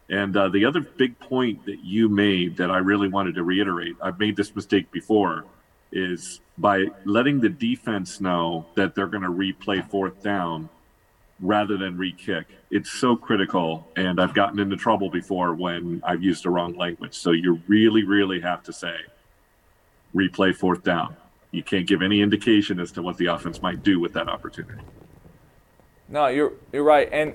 And 0.09 0.35
uh, 0.37 0.49
the 0.49 0.65
other 0.65 0.81
big 0.81 1.17
point 1.19 1.65
that 1.65 1.83
you 1.83 2.09
made 2.09 2.57
that 2.57 2.69
I 2.69 2.77
really 2.77 3.07
wanted 3.07 3.35
to 3.35 3.43
reiterate, 3.43 3.95
I've 4.01 4.19
made 4.19 4.35
this 4.35 4.55
mistake 4.55 4.91
before, 4.91 5.45
is 5.91 6.41
by 6.57 6.85
letting 7.05 7.39
the 7.39 7.49
defense 7.49 8.21
know 8.21 8.65
that 8.75 8.93
they're 8.93 9.07
going 9.07 9.23
to 9.23 9.29
replay 9.29 9.87
fourth 9.89 10.21
down 10.21 10.69
rather 11.41 11.75
than 11.77 11.97
re-kick. 11.97 12.47
It's 12.71 12.91
so 12.91 13.15
critical, 13.15 13.87
and 13.95 14.21
I've 14.21 14.33
gotten 14.33 14.59
into 14.59 14.77
trouble 14.77 15.09
before 15.09 15.53
when 15.53 16.01
I've 16.05 16.23
used 16.23 16.43
the 16.43 16.49
wrong 16.49 16.77
language. 16.77 17.15
So 17.15 17.31
you 17.31 17.61
really, 17.67 18.03
really 18.03 18.39
have 18.39 18.63
to 18.63 18.73
say 18.73 18.95
replay 20.15 20.55
fourth 20.55 20.83
down. 20.83 21.15
You 21.55 21.63
can't 21.63 21.87
give 21.87 22.01
any 22.01 22.21
indication 22.21 22.79
as 22.79 22.91
to 22.93 23.01
what 23.01 23.17
the 23.17 23.27
offense 23.27 23.61
might 23.61 23.81
do 23.81 23.99
with 23.99 24.13
that 24.13 24.27
opportunity. 24.27 24.83
No, 26.09 26.27
you're 26.27 26.53
you're 26.71 26.83
right, 26.83 27.09
and 27.11 27.33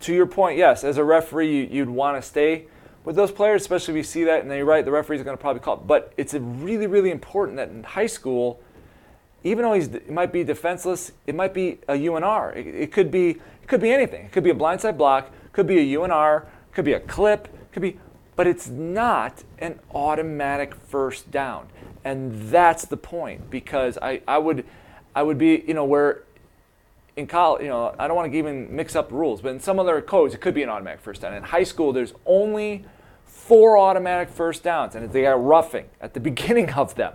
to 0.00 0.14
your 0.14 0.26
point, 0.26 0.58
yes, 0.58 0.84
as 0.84 0.98
a 0.98 1.04
referee, 1.04 1.66
you, 1.66 1.84
would 1.84 1.94
want 1.94 2.22
to 2.22 2.26
stay 2.26 2.66
with 3.04 3.16
those 3.16 3.32
players, 3.32 3.62
especially 3.62 3.94
if 3.94 3.96
you 3.96 4.02
see 4.02 4.24
that, 4.24 4.42
and 4.42 4.50
then 4.50 4.58
you're 4.58 4.66
right, 4.66 4.84
the 4.84 4.90
referees 4.90 5.22
going 5.22 5.36
to 5.36 5.40
probably 5.40 5.60
call. 5.60 5.76
It. 5.76 5.86
But 5.86 6.12
it's 6.16 6.34
really, 6.34 6.86
really 6.86 7.10
important 7.10 7.56
that 7.56 7.70
in 7.70 7.82
high 7.82 8.06
school, 8.06 8.60
even 9.42 9.64
though 9.64 9.72
he's 9.72 9.88
he 9.88 10.12
might 10.12 10.32
be 10.32 10.44
defenseless, 10.44 11.12
it 11.26 11.34
might 11.34 11.54
be 11.54 11.78
a 11.88 11.94
UNR. 11.94 12.54
It, 12.54 12.66
it 12.66 12.92
could 12.92 13.10
be 13.10 13.30
it 13.30 13.68
could 13.68 13.80
be 13.80 13.90
anything. 13.90 14.26
It 14.26 14.32
could 14.32 14.44
be 14.44 14.50
a 14.50 14.54
blindside 14.54 14.96
block, 14.96 15.30
could 15.52 15.66
be 15.66 15.78
a 15.78 15.98
UNR, 15.98 16.46
could 16.72 16.84
be 16.84 16.92
a 16.92 17.00
clip, 17.00 17.48
could 17.72 17.82
be, 17.82 17.98
but 18.36 18.46
it's 18.46 18.68
not 18.68 19.42
an 19.58 19.80
automatic 19.94 20.74
first 20.74 21.30
down, 21.30 21.68
and 22.06 22.50
that's 22.50 22.84
the 22.84 22.96
point 22.96 23.50
because 23.50 23.98
I, 24.00 24.22
I 24.28 24.38
would 24.38 24.64
I 25.14 25.22
would 25.24 25.38
be 25.38 25.64
you 25.66 25.74
know 25.74 25.84
where 25.84 26.22
in 27.16 27.26
college, 27.26 27.62
you 27.62 27.68
know, 27.68 27.94
I 27.98 28.06
don't 28.06 28.16
want 28.16 28.30
to 28.30 28.38
even 28.38 28.74
mix 28.74 28.94
up 28.94 29.10
rules, 29.10 29.40
but 29.40 29.48
in 29.48 29.60
some 29.60 29.78
other 29.78 30.00
codes, 30.02 30.34
it 30.34 30.40
could 30.40 30.54
be 30.54 30.62
an 30.62 30.68
automatic 30.68 31.00
first 31.00 31.22
down. 31.22 31.32
In 31.32 31.42
high 31.42 31.62
school, 31.64 31.92
there's 31.92 32.12
only 32.26 32.84
four 33.24 33.78
automatic 33.78 34.28
first 34.28 34.62
downs, 34.62 34.94
and 34.94 35.10
they 35.10 35.22
got 35.22 35.42
roughing 35.42 35.86
at 36.00 36.14
the 36.14 36.20
beginning 36.30 36.74
of 36.74 36.94
them. 36.94 37.14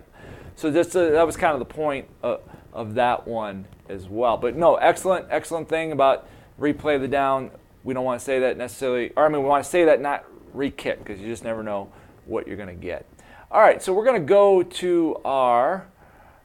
So 0.55 0.69
uh, 0.69 0.71
that 0.71 1.25
was 1.25 1.37
kind 1.37 1.53
of 1.53 1.59
the 1.59 1.73
point 1.73 2.07
of, 2.23 2.41
of 2.73 2.95
that 2.95 3.27
one 3.27 3.65
as 3.89 4.09
well. 4.09 4.37
But 4.37 4.55
no, 4.55 4.75
excellent, 4.75 5.27
excellent 5.29 5.69
thing 5.69 5.91
about 5.91 6.27
replay 6.59 6.99
the 6.99 7.07
down. 7.07 7.51
We 7.83 7.93
don't 7.93 8.03
want 8.03 8.19
to 8.19 8.25
say 8.25 8.39
that 8.39 8.57
necessarily, 8.57 9.11
or 9.15 9.25
I 9.25 9.29
mean, 9.29 9.43
we 9.43 9.47
want 9.47 9.63
to 9.63 9.69
say 9.69 9.85
that 9.85 10.01
not 10.01 10.25
re-kick 10.53 10.99
because 10.99 11.21
you 11.21 11.27
just 11.27 11.43
never 11.43 11.61
know 11.63 11.91
what 12.25 12.47
you're 12.47 12.57
going 12.57 12.69
to 12.69 12.75
get. 12.75 13.05
All 13.53 13.59
right, 13.59 13.83
so 13.83 13.91
we're 13.91 14.05
going 14.05 14.21
to 14.21 14.25
go 14.25 14.63
to 14.63 15.19
our 15.25 15.85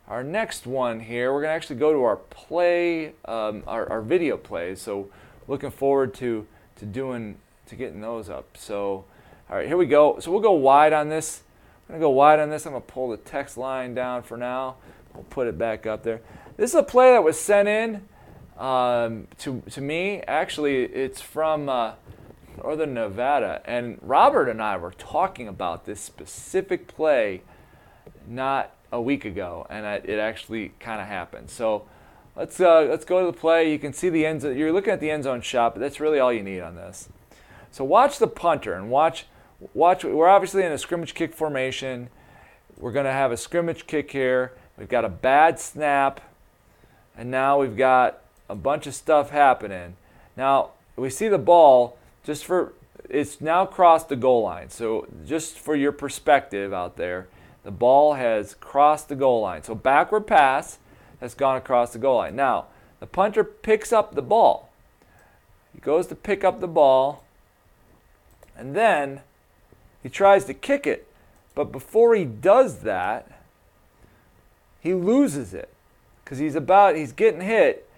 our 0.08 0.24
next 0.24 0.66
one 0.66 0.98
here, 0.98 1.32
we're 1.32 1.42
going 1.42 1.50
to 1.50 1.54
actually 1.54 1.76
go 1.76 1.92
to 1.92 2.02
our 2.02 2.16
play, 2.16 3.12
um, 3.26 3.62
our, 3.68 3.88
our 3.88 4.02
video 4.02 4.36
plays. 4.36 4.82
So 4.82 5.08
looking 5.46 5.70
forward 5.70 6.14
to, 6.14 6.48
to 6.76 6.84
doing, 6.84 7.36
to 7.66 7.76
getting 7.76 8.00
those 8.00 8.28
up. 8.28 8.56
So, 8.56 9.04
all 9.48 9.56
right, 9.56 9.68
here 9.68 9.76
we 9.76 9.86
go. 9.86 10.18
So 10.18 10.32
we'll 10.32 10.40
go 10.40 10.52
wide 10.52 10.92
on 10.92 11.08
this. 11.08 11.42
I'm 11.88 11.92
going 11.92 12.00
to 12.00 12.04
go 12.06 12.10
wide 12.10 12.40
on 12.40 12.50
this. 12.50 12.66
I'm 12.66 12.72
going 12.72 12.82
to 12.82 12.92
pull 12.92 13.10
the 13.10 13.18
text 13.18 13.56
line 13.56 13.94
down 13.94 14.24
for 14.24 14.36
now. 14.36 14.74
We'll 15.14 15.22
put 15.24 15.46
it 15.46 15.56
back 15.56 15.86
up 15.86 16.02
there. 16.02 16.20
This 16.56 16.70
is 16.70 16.76
a 16.76 16.82
play 16.82 17.12
that 17.12 17.22
was 17.22 17.38
sent 17.38 17.68
in 17.68 18.02
um, 18.58 19.28
to, 19.38 19.62
to 19.70 19.80
me. 19.80 20.22
Actually, 20.26 20.82
it's 20.86 21.20
from 21.20 21.68
uh, 21.68 21.92
Northern 22.62 22.94
Nevada. 22.94 23.62
And 23.64 23.98
Robert 24.02 24.48
and 24.48 24.62
I 24.62 24.76
were 24.76 24.92
talking 24.92 25.48
about 25.48 25.84
this 25.84 26.00
specific 26.00 26.88
play 26.88 27.42
not 28.26 28.72
a 28.92 29.00
week 29.00 29.24
ago, 29.24 29.66
and 29.68 29.84
it 29.86 30.18
actually 30.18 30.72
kind 30.80 31.00
of 31.00 31.06
happened. 31.06 31.50
So 31.50 31.86
let's 32.34 32.60
uh, 32.60 32.82
let's 32.82 33.04
go 33.04 33.20
to 33.20 33.26
the 33.26 33.38
play. 33.38 33.70
You 33.70 33.78
can 33.78 33.92
see 33.92 34.08
the 34.08 34.24
end. 34.24 34.42
You're 34.42 34.72
looking 34.72 34.92
at 34.92 35.00
the 35.00 35.10
end 35.10 35.24
zone 35.24 35.40
shot, 35.40 35.74
but 35.74 35.80
that's 35.80 36.00
really 36.00 36.18
all 36.18 36.32
you 36.32 36.42
need 36.42 36.60
on 36.60 36.76
this. 36.76 37.08
So 37.70 37.84
watch 37.84 38.18
the 38.18 38.26
punter 38.28 38.74
and 38.74 38.90
watch 38.90 39.26
watch. 39.74 40.04
We're 40.04 40.28
obviously 40.28 40.62
in 40.62 40.72
a 40.72 40.78
scrimmage 40.78 41.14
kick 41.14 41.34
formation. 41.34 42.08
We're 42.78 42.92
going 42.92 43.06
to 43.06 43.12
have 43.12 43.32
a 43.32 43.36
scrimmage 43.36 43.86
kick 43.86 44.10
here. 44.10 44.52
We've 44.76 44.88
got 44.88 45.04
a 45.04 45.08
bad 45.08 45.58
snap, 45.58 46.20
and 47.16 47.30
now 47.30 47.58
we've 47.58 47.76
got 47.76 48.20
a 48.48 48.54
bunch 48.54 48.86
of 48.86 48.94
stuff 48.94 49.30
happening. 49.30 49.96
Now 50.36 50.70
we 50.94 51.10
see 51.10 51.28
the 51.28 51.38
ball 51.38 51.98
just 52.26 52.44
for 52.44 52.74
it's 53.08 53.40
now 53.40 53.64
crossed 53.64 54.10
the 54.10 54.16
goal 54.16 54.42
line. 54.42 54.68
So 54.68 55.06
just 55.24 55.58
for 55.58 55.74
your 55.74 55.92
perspective 55.92 56.74
out 56.74 56.96
there 56.96 57.28
the 57.66 57.72
ball 57.72 58.14
has 58.14 58.54
crossed 58.54 59.08
the 59.08 59.16
goal 59.16 59.40
line. 59.40 59.64
So 59.64 59.74
backward 59.74 60.28
pass 60.28 60.78
has 61.20 61.34
gone 61.34 61.56
across 61.56 61.92
the 61.92 61.98
goal 61.98 62.18
line. 62.18 62.36
Now, 62.36 62.66
the 63.00 63.08
punter 63.08 63.42
picks 63.42 63.92
up 63.92 64.14
the 64.14 64.22
ball. 64.22 64.70
He 65.74 65.80
goes 65.80 66.06
to 66.06 66.14
pick 66.14 66.44
up 66.44 66.60
the 66.60 66.68
ball, 66.68 67.24
and 68.56 68.76
then 68.76 69.22
he 70.00 70.08
tries 70.08 70.44
to 70.44 70.54
kick 70.54 70.86
it. 70.86 71.08
But 71.56 71.72
before 71.72 72.14
he 72.14 72.24
does 72.24 72.82
that, 72.82 73.40
he 74.80 74.94
loses 74.94 75.52
it 75.52 75.68
because 76.22 76.38
he's 76.38 76.54
about 76.54 76.94
he's 76.94 77.10
getting 77.10 77.40
hit, 77.40 77.90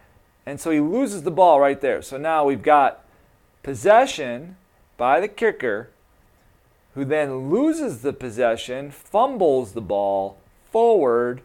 and 0.46 0.58
so 0.58 0.70
he 0.70 0.80
loses 0.80 1.24
the 1.24 1.30
ball 1.30 1.60
right 1.60 1.82
there. 1.82 2.00
So 2.00 2.16
now 2.16 2.46
we've 2.46 2.62
got 2.62 3.04
possession 3.62 4.56
by 4.96 5.20
the 5.20 5.28
kicker 5.28 5.90
who 6.94 7.04
then 7.04 7.50
loses 7.50 8.02
the 8.02 8.12
possession, 8.12 8.90
fumbles 8.90 9.72
the 9.72 9.80
ball 9.80 10.38
forward, 10.70 11.40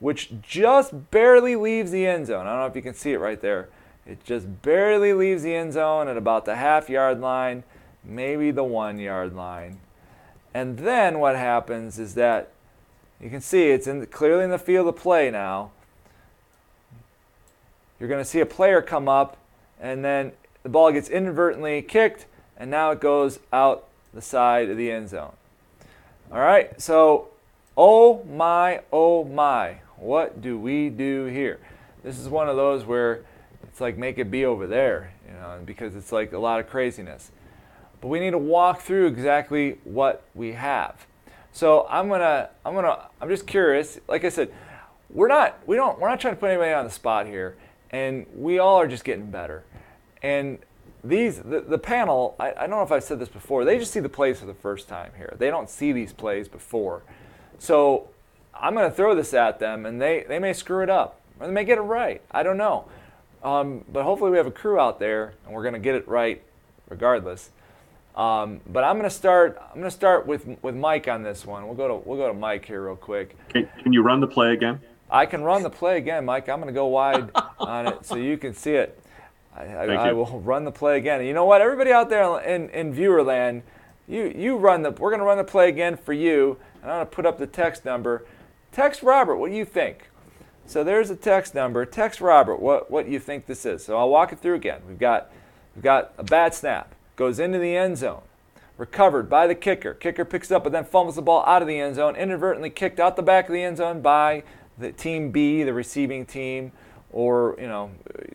which 0.00 0.32
just 0.42 1.10
barely 1.10 1.56
leaves 1.56 1.90
the 1.90 2.06
end 2.06 2.26
zone. 2.26 2.46
I 2.46 2.50
don't 2.50 2.60
know 2.60 2.66
if 2.66 2.76
you 2.76 2.82
can 2.82 2.94
see 2.94 3.12
it 3.12 3.20
right 3.20 3.40
there. 3.40 3.68
It 4.06 4.24
just 4.24 4.62
barely 4.62 5.12
leaves 5.12 5.42
the 5.42 5.54
end 5.54 5.72
zone 5.72 6.08
at 6.08 6.16
about 6.16 6.44
the 6.44 6.56
half 6.56 6.88
yard 6.88 7.20
line, 7.20 7.64
maybe 8.04 8.50
the 8.50 8.64
one 8.64 8.98
yard 8.98 9.34
line. 9.34 9.80
And 10.54 10.78
then 10.78 11.18
what 11.18 11.36
happens 11.36 11.98
is 11.98 12.14
that 12.14 12.50
you 13.20 13.30
can 13.30 13.40
see 13.40 13.70
it's 13.70 13.86
in 13.86 14.04
clearly 14.06 14.44
in 14.44 14.50
the 14.50 14.58
field 14.58 14.88
of 14.88 14.96
play 14.96 15.30
now. 15.30 15.70
You're 17.98 18.08
going 18.08 18.22
to 18.22 18.28
see 18.28 18.40
a 18.40 18.46
player 18.46 18.82
come 18.82 19.08
up, 19.08 19.38
and 19.80 20.04
then 20.04 20.32
the 20.66 20.70
ball 20.70 20.90
gets 20.90 21.08
inadvertently 21.08 21.80
kicked, 21.80 22.26
and 22.56 22.68
now 22.68 22.90
it 22.90 22.98
goes 22.98 23.38
out 23.52 23.86
the 24.12 24.20
side 24.20 24.68
of 24.68 24.76
the 24.76 24.90
end 24.90 25.08
zone. 25.08 25.32
All 26.32 26.40
right, 26.40 26.80
so 26.80 27.28
oh 27.76 28.24
my, 28.24 28.80
oh 28.92 29.22
my, 29.22 29.78
what 29.96 30.42
do 30.42 30.58
we 30.58 30.88
do 30.88 31.26
here? 31.26 31.60
This 32.02 32.18
is 32.18 32.28
one 32.28 32.48
of 32.48 32.56
those 32.56 32.84
where 32.84 33.20
it's 33.62 33.80
like 33.80 33.96
make 33.96 34.18
it 34.18 34.28
be 34.28 34.44
over 34.44 34.66
there, 34.66 35.12
you 35.28 35.34
know, 35.34 35.60
because 35.64 35.94
it's 35.94 36.10
like 36.10 36.32
a 36.32 36.38
lot 36.38 36.58
of 36.58 36.68
craziness. 36.68 37.30
But 38.00 38.08
we 38.08 38.18
need 38.18 38.32
to 38.32 38.38
walk 38.38 38.80
through 38.80 39.06
exactly 39.06 39.78
what 39.84 40.24
we 40.34 40.54
have. 40.54 41.06
So 41.52 41.86
I'm 41.88 42.08
gonna, 42.08 42.50
I'm 42.64 42.74
gonna, 42.74 43.06
I'm 43.20 43.28
just 43.28 43.46
curious. 43.46 44.00
Like 44.08 44.24
I 44.24 44.30
said, 44.30 44.50
we're 45.10 45.28
not, 45.28 45.60
we 45.64 45.76
don't, 45.76 46.00
we're 46.00 46.08
not 46.08 46.18
trying 46.18 46.34
to 46.34 46.40
put 46.40 46.50
anybody 46.50 46.72
on 46.72 46.84
the 46.84 46.90
spot 46.90 47.28
here, 47.28 47.54
and 47.92 48.26
we 48.34 48.58
all 48.58 48.80
are 48.80 48.88
just 48.88 49.04
getting 49.04 49.30
better. 49.30 49.62
And 50.26 50.58
these 51.04 51.38
the, 51.38 51.60
the 51.60 51.78
panel 51.78 52.34
I, 52.40 52.50
I 52.50 52.60
don't 52.66 52.70
know 52.70 52.82
if 52.82 52.90
i've 52.90 53.04
said 53.04 53.20
this 53.20 53.28
before 53.28 53.64
they 53.64 53.78
just 53.78 53.92
see 53.92 54.00
the 54.00 54.08
plays 54.08 54.40
for 54.40 54.46
the 54.46 54.54
first 54.54 54.88
time 54.88 55.12
here. 55.16 55.36
They 55.38 55.50
don't 55.50 55.70
see 55.70 55.92
these 55.92 56.12
plays 56.12 56.48
before. 56.48 57.02
So 57.58 58.08
i'm 58.52 58.74
going 58.74 58.90
to 58.90 58.94
throw 58.94 59.14
this 59.14 59.32
at 59.32 59.60
them 59.60 59.86
and 59.86 60.02
they, 60.02 60.24
they 60.26 60.40
may 60.40 60.52
screw 60.52 60.82
it 60.82 60.90
up 60.90 61.20
or 61.38 61.46
they 61.46 61.52
may 61.52 61.64
get 61.64 61.78
it 61.78 61.82
right. 61.82 62.22
I 62.32 62.42
don't 62.42 62.56
know. 62.56 62.86
Um, 63.44 63.84
but 63.92 64.02
hopefully 64.02 64.32
we 64.32 64.36
have 64.36 64.48
a 64.48 64.58
crew 64.62 64.80
out 64.80 64.98
there 64.98 65.34
and 65.44 65.54
we're 65.54 65.62
going 65.62 65.74
to 65.74 65.80
get 65.80 65.94
it 65.94 66.08
right 66.08 66.42
regardless. 66.88 67.50
Um, 68.16 68.60
but 68.66 68.82
i'm 68.82 68.96
going 68.96 69.08
to 69.08 69.14
start 69.14 69.62
i'm 69.68 69.78
going 69.78 69.84
to 69.84 69.96
start 69.96 70.26
with 70.26 70.44
with 70.60 70.74
mike 70.74 71.06
on 71.06 71.22
this 71.22 71.46
one. 71.46 71.66
We'll 71.66 71.76
go 71.76 71.86
to 71.86 71.94
we'll 72.04 72.18
go 72.18 72.26
to 72.26 72.34
mike 72.34 72.64
here 72.64 72.84
real 72.84 72.96
quick. 72.96 73.36
Can, 73.50 73.68
can 73.80 73.92
you 73.92 74.02
run 74.02 74.20
the 74.20 74.26
play 74.26 74.54
again? 74.54 74.80
I 75.08 75.24
can 75.26 75.44
run 75.44 75.62
the 75.62 75.70
play 75.70 75.98
again 75.98 76.24
mike. 76.24 76.48
I'm 76.48 76.60
going 76.60 76.74
to 76.74 76.76
go 76.76 76.86
wide 76.86 77.30
on 77.60 77.86
it 77.86 78.04
so 78.04 78.16
you 78.16 78.36
can 78.38 78.54
see 78.54 78.74
it 78.74 78.98
I, 79.56 79.64
I, 79.64 80.08
I, 80.08 80.12
will 80.12 80.40
run 80.40 80.64
the 80.64 80.72
play 80.72 80.98
again. 80.98 81.20
And 81.20 81.28
you 81.28 81.32
know 81.32 81.46
what? 81.46 81.60
Everybody 81.60 81.90
out 81.90 82.10
there 82.10 82.40
in, 82.42 82.68
in 82.70 82.92
viewer 82.92 83.22
land, 83.22 83.62
you, 84.06 84.32
you 84.36 84.56
run 84.56 84.82
the, 84.82 84.90
we're 84.90 85.10
going 85.10 85.20
to 85.20 85.24
run 85.24 85.38
the 85.38 85.44
play 85.44 85.68
again 85.68 85.96
for 85.96 86.12
you. 86.12 86.58
And 86.82 86.90
I'm 86.90 86.98
going 86.98 87.06
to 87.06 87.12
put 87.12 87.26
up 87.26 87.38
the 87.38 87.46
text 87.46 87.84
number. 87.84 88.26
Text 88.70 89.02
Robert, 89.02 89.36
what 89.36 89.50
do 89.50 89.56
you 89.56 89.64
think? 89.64 90.10
So 90.66 90.84
there's 90.84 91.10
a 91.10 91.16
text 91.16 91.54
number. 91.54 91.86
Text 91.86 92.20
Robert 92.20 92.60
what, 92.60 92.90
what 92.90 93.08
you 93.08 93.18
think 93.18 93.46
this 93.46 93.64
is. 93.64 93.84
So 93.84 93.96
I'll 93.96 94.10
walk 94.10 94.32
it 94.32 94.40
through 94.40 94.56
again. 94.56 94.82
We've 94.86 94.98
got, 94.98 95.30
we've 95.74 95.84
got 95.84 96.12
a 96.18 96.24
bad 96.24 96.54
snap, 96.54 96.94
goes 97.14 97.38
into 97.38 97.58
the 97.58 97.74
end 97.74 97.96
zone, 97.96 98.22
recovered 98.76 99.30
by 99.30 99.46
the 99.46 99.54
kicker. 99.54 99.94
Kicker 99.94 100.24
picks 100.24 100.50
up 100.50 100.64
but 100.64 100.72
then 100.72 100.84
fumbles 100.84 101.16
the 101.16 101.22
ball 101.22 101.44
out 101.46 101.62
of 101.62 101.68
the 101.68 101.78
end 101.78 101.94
zone, 101.94 102.14
inadvertently 102.14 102.68
kicked 102.68 103.00
out 103.00 103.16
the 103.16 103.22
back 103.22 103.48
of 103.48 103.54
the 103.54 103.62
end 103.62 103.78
zone 103.78 104.02
by 104.02 104.42
the 104.76 104.92
team 104.92 105.30
B, 105.30 105.62
the 105.62 105.72
receiving 105.72 106.26
team 106.26 106.72
or 107.16 107.56
you 107.58 107.66
know, 107.66 107.90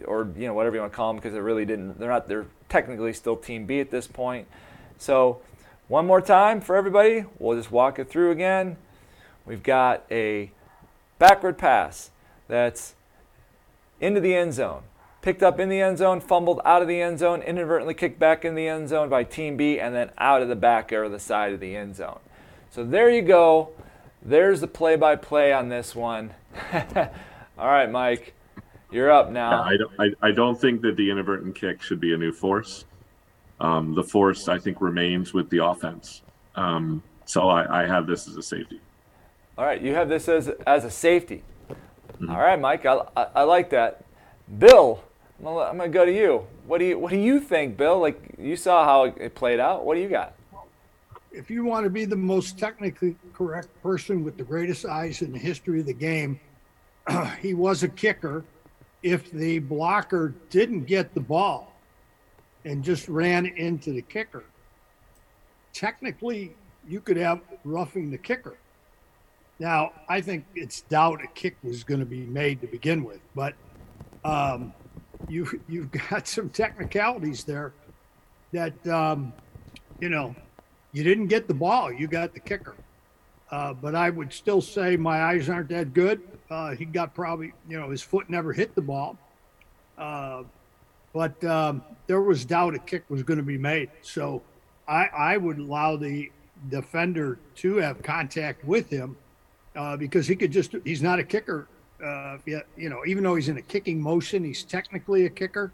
or 0.06 0.28
you 0.36 0.48
know 0.48 0.56
whatever 0.56 0.76
you 0.76 0.82
want 0.82 0.92
to 0.92 0.96
call 0.96 1.14
them 1.14 1.18
because 1.18 1.34
they 1.34 1.40
really 1.40 1.66
didn't. 1.66 2.00
They're 2.00 2.10
not. 2.10 2.28
They're 2.28 2.48
technically 2.68 3.14
still 3.14 3.36
Team 3.36 3.68
B 3.68 3.80
at 3.80 3.92
this 3.92 4.08
point. 4.08 4.48
So 4.98 5.40
one 5.88 6.08
more 6.08 6.20
time 6.20 6.62
for 6.62 6.76
everybody. 6.76 7.26
We'll 7.38 7.56
just 7.56 7.72
walk 7.72 8.00
it 8.00 8.10
through 8.10 8.32
again. 8.32 8.78
We've 9.46 9.62
got 9.62 10.04
a 10.10 10.50
backward 11.20 11.60
pass 11.60 12.10
that's 12.48 12.96
into 14.00 14.20
the 14.20 14.34
end 14.34 14.56
zone. 14.56 14.82
Picked 15.22 15.44
up 15.44 15.60
in 15.60 15.70
the 15.70 15.80
end 15.80 16.00
zone, 16.00 16.20
fumbled 16.20 16.60
out 16.66 16.82
of 16.82 16.88
the 16.88 17.00
end 17.00 17.20
zone, 17.20 17.44
inadvertently 17.44 17.94
kicked 17.94 18.18
back 18.18 18.44
in 18.44 18.56
the 18.56 18.68
end 18.68 18.90
zone 18.90 19.10
by 19.10 19.24
Team 19.24 19.58
B, 19.58 19.80
and 19.80 19.94
then 19.94 20.10
out 20.18 20.42
of 20.42 20.48
the 20.48 20.56
back 20.56 20.92
or 20.92 21.08
the 21.08 21.20
side 21.20 21.54
of 21.54 21.60
the 21.60 21.76
end 21.76 21.96
zone. 21.96 22.20
So 22.72 22.84
there 22.84 23.12
you 23.12 23.22
go. 23.22 23.70
there's 24.24 24.60
the 24.60 24.68
play-by-play 24.68 25.54
on 25.54 25.70
this 25.70 25.94
one. 25.96 26.32
All 26.74 27.68
right, 27.68 27.92
Mike, 27.92 28.34
you're 28.92 29.12
up 29.12 29.32
now. 29.32 29.64
I 29.64 29.78
don't, 29.78 29.92
I, 30.00 30.28
I 30.28 30.32
don't 30.32 30.60
think 30.60 30.82
that 30.82 30.96
the 30.96 31.10
inadvertent 31.10 31.56
kick 31.56 31.82
should 31.82 32.00
be 32.00 32.14
a 32.14 32.18
new 32.18 32.32
force. 32.32 32.86
Um, 33.60 33.94
the 33.94 34.04
force, 34.04 34.48
I 34.48 34.58
think, 34.58 34.82
remains 34.82 35.34
with 35.34 35.50
the 35.50 35.64
offense. 35.64 36.24
Um, 36.56 37.04
so 37.26 37.48
I, 37.50 37.84
I 37.84 37.86
have 37.86 38.08
this 38.08 38.28
as 38.28 38.36
a 38.36 38.42
safety. 38.42 38.82
All 39.58 39.66
right, 39.66 39.82
you 39.82 39.94
have 39.94 40.10
this 40.10 40.28
as 40.28 40.50
as 40.66 40.86
a 40.86 40.92
safety. 40.92 41.44
Mm-hmm. 42.14 42.30
All 42.32 42.40
right, 42.40 42.60
Mike, 42.60 42.86
I, 42.86 43.02
I, 43.16 43.28
I, 43.36 43.44
like 43.44 43.70
that. 43.72 44.04
Bill, 44.58 45.04
I'm 45.40 45.46
gonna, 45.46 45.60
I'm 45.60 45.78
gonna 45.78 45.90
go 45.90 46.06
to 46.06 46.14
you. 46.14 46.48
What 46.66 46.80
do 46.80 46.86
you 46.86 46.98
what 46.98 47.12
do 47.12 47.18
you 47.18 47.40
think, 47.40 47.78
Bill? 47.78 48.00
Like 48.00 48.36
you 48.40 48.56
saw 48.56 48.84
how 48.84 49.04
it 49.04 49.36
played 49.36 49.60
out. 49.60 49.86
What 49.86 49.96
do 49.96 50.02
you 50.02 50.10
got? 50.10 50.34
If 51.32 51.50
you 51.50 51.64
want 51.64 51.84
to 51.86 51.90
be 51.90 52.06
the 52.06 52.16
most 52.16 52.58
technically 52.58 53.16
correct 53.34 53.70
person 53.82 54.24
with 54.24 54.38
the 54.38 54.44
greatest 54.44 54.86
eyes 54.86 55.22
in 55.22 55.32
the 55.32 55.40
history 55.40 55.80
of 55.80 55.86
the 55.86 55.94
game, 55.94 56.40
he 57.42 57.54
was 57.54 57.84
a 57.84 57.88
kicker. 57.88 58.44
If 59.04 59.32
the 59.32 59.60
blocker 59.60 60.36
didn't 60.50 60.86
get 60.86 61.14
the 61.14 61.22
ball 61.22 61.74
and 62.66 62.84
just 62.84 63.08
ran 63.08 63.46
into 63.46 63.92
the 63.92 64.02
kicker, 64.02 64.44
technically 65.74 66.54
you 66.88 67.02
could 67.02 67.18
have 67.18 67.42
roughing 67.64 68.12
the 68.12 68.18
kicker. 68.18 68.58
Now, 69.60 69.92
I 70.10 70.22
think 70.22 70.46
it's 70.56 70.82
doubt 70.82 71.24
a 71.24 71.28
kick 71.28 71.56
was 71.64 71.84
going 71.84 72.00
to 72.00 72.06
be 72.06 72.26
made 72.26 72.62
to 72.62 72.68
begin 72.68 73.04
with, 73.04 73.20
but 73.36 73.54
um, 74.24 74.74
you 75.28 75.62
you've 75.68 75.92
got 76.10 76.28
some 76.28 76.50
technicalities 76.50 77.44
there 77.44 77.74
that 78.54 78.88
um, 78.88 79.34
you 80.00 80.10
know 80.10 80.36
you 80.94 81.04
didn't 81.04 81.28
get 81.28 81.48
the 81.48 81.54
ball, 81.54 81.92
you 81.92 82.08
got 82.08 82.34
the 82.34 82.40
kicker. 82.40 82.76
Uh, 83.52 83.74
but 83.74 83.96
I 83.96 84.10
would 84.10 84.32
still 84.32 84.62
say 84.62 84.96
my 84.96 85.24
eyes 85.24 85.50
aren't 85.50 85.70
that 85.70 85.94
good. 85.94 86.22
Uh, 86.52 86.72
he 86.72 86.84
got 86.84 87.16
probably 87.16 87.54
you 87.70 87.80
know 87.80 87.90
his 87.90 88.02
foot 88.02 88.30
never 88.30 88.52
hit 88.52 88.76
the 88.76 88.82
ball, 88.82 89.18
uh, 89.98 90.44
but 91.14 91.42
um, 91.46 91.82
there 92.08 92.22
was 92.22 92.44
doubt 92.44 92.76
a 92.76 92.80
kick 92.80 93.04
was 93.10 93.24
going 93.24 93.38
to 93.38 93.44
be 93.44 93.58
made. 93.58 93.90
So 94.02 94.42
I, 94.88 95.06
I 95.06 95.38
would 95.38 95.60
allow 95.60 95.96
the 95.96 96.30
defender 96.70 97.40
to 97.56 97.78
have 97.78 98.04
contact 98.04 98.66
with 98.66 98.90
him 98.90 99.16
uh, 99.76 99.96
because 99.96 100.28
he 100.28 100.36
could 100.36 100.52
just 100.52 100.76
he's 100.84 101.02
not 101.02 101.20
a 101.20 101.24
kicker 101.24 101.68
uh, 102.04 102.38
you 102.46 102.90
know 102.90 103.06
even 103.06 103.24
though 103.24 103.36
he's 103.36 103.50
in 103.50 103.58
a 103.58 103.62
kicking 103.62 104.00
motion 104.00 104.44
he's 104.44 104.64
technically 104.64 105.26
a 105.26 105.30
kicker 105.30 105.72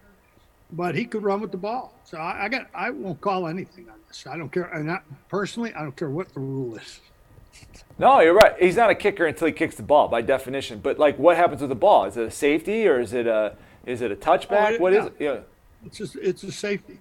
but 0.74 0.96
he 0.96 1.06
could 1.06 1.24
run 1.24 1.42
with 1.42 1.52
the 1.52 1.58
ball. 1.58 1.94
So 2.04 2.18
I, 2.18 2.46
I 2.46 2.50
got 2.50 2.68
I 2.76 2.92
won't 2.92 3.20
call 3.20 3.48
anything 3.48 3.90
on 3.90 3.96
this. 4.08 4.26
I 4.28 4.38
don't 4.38 4.52
care 4.52 4.66
and 4.66 4.86
not 4.86 5.04
personally 5.28 5.74
I 5.74 5.82
don't 5.82 5.96
care 5.96 6.10
what 6.10 6.34
the 6.34 6.40
rule 6.40 6.76
is 6.76 7.02
no 8.00 8.20
you're 8.20 8.34
right 8.34 8.56
he's 8.60 8.76
not 8.76 8.90
a 8.90 8.96
kicker 8.96 9.26
until 9.26 9.48
he 9.48 9.54
kicks 9.54 9.76
the 9.76 9.84
ball 9.84 10.08
by 10.08 10.22
definition 10.22 10.80
but 10.80 11.00
like 11.00 11.18
what 11.18 11.38
happens 11.38 11.62
with 11.62 11.70
the 11.70 11.76
ball 11.76 12.06
is 12.06 12.18
it 12.18 12.28
a 12.28 12.32
safety 12.32 12.88
or 12.88 13.00
is 13.00 13.14
it 13.14 13.28
a 13.28 13.56
is 13.86 14.02
it 14.02 14.12
a 14.12 14.16
touchback 14.16 14.78
oh, 14.78 14.82
what 14.82 14.94
yeah. 14.94 15.00
is 15.00 15.06
it 15.08 15.16
yeah 15.20 15.40
it's 15.86 15.98
just 15.98 16.16
it's 16.18 16.44
a 16.44 16.52
safety 16.52 17.00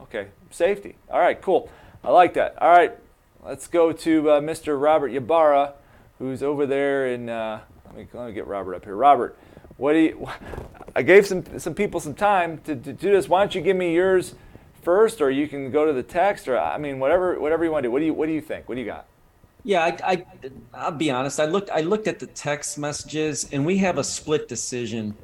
okay 0.00 0.28
safety 0.50 0.96
all 1.10 1.20
right 1.20 1.40
cool 1.42 1.70
I 2.04 2.10
like 2.10 2.34
that 2.34 2.60
all 2.60 2.70
right 2.70 2.96
let's 3.44 3.66
go 3.66 3.92
to 3.92 4.30
uh, 4.30 4.40
Mr. 4.40 4.80
Robert 4.80 5.08
Ybarra 5.08 5.74
who's 6.18 6.42
over 6.42 6.66
there 6.66 7.08
in. 7.08 7.28
Uh, 7.28 7.60
let 7.86 7.96
me, 7.96 8.06
let 8.12 8.28
me 8.28 8.32
get 8.32 8.46
Robert 8.46 8.74
up 8.74 8.84
here. 8.84 8.96
Robert, 8.96 9.38
what 9.76 9.92
do 9.92 10.00
you? 10.00 10.28
I 10.96 11.02
gave 11.02 11.26
some 11.26 11.58
some 11.58 11.74
people 11.74 12.00
some 12.00 12.14
time 12.14 12.58
to, 12.58 12.76
to 12.76 12.92
do 12.92 13.10
this. 13.12 13.28
Why 13.28 13.40
don't 13.40 13.54
you 13.54 13.60
give 13.60 13.76
me 13.76 13.94
yours 13.94 14.34
first, 14.82 15.20
or 15.20 15.30
you 15.30 15.48
can 15.48 15.70
go 15.70 15.86
to 15.86 15.92
the 15.92 16.02
text, 16.02 16.48
or 16.48 16.58
I 16.58 16.78
mean, 16.78 16.98
whatever 16.98 17.38
whatever 17.40 17.64
you 17.64 17.70
want 17.70 17.84
to 17.84 17.88
do. 17.88 17.92
What 17.92 18.00
do 18.00 18.06
you 18.06 18.14
What 18.14 18.26
do 18.26 18.32
you 18.32 18.40
think? 18.40 18.68
What 18.68 18.74
do 18.74 18.80
you 18.80 18.86
got? 18.86 19.06
Yeah, 19.68 19.84
I, 20.02 20.24
I 20.72 20.90
will 20.90 20.96
be 20.96 21.10
honest. 21.10 21.38
I 21.38 21.44
looked 21.44 21.68
I 21.68 21.82
looked 21.82 22.08
at 22.08 22.18
the 22.18 22.26
text 22.26 22.78
messages, 22.78 23.46
and 23.52 23.66
we 23.66 23.76
have 23.76 23.98
a 23.98 24.02
split 24.02 24.48
decision. 24.48 25.14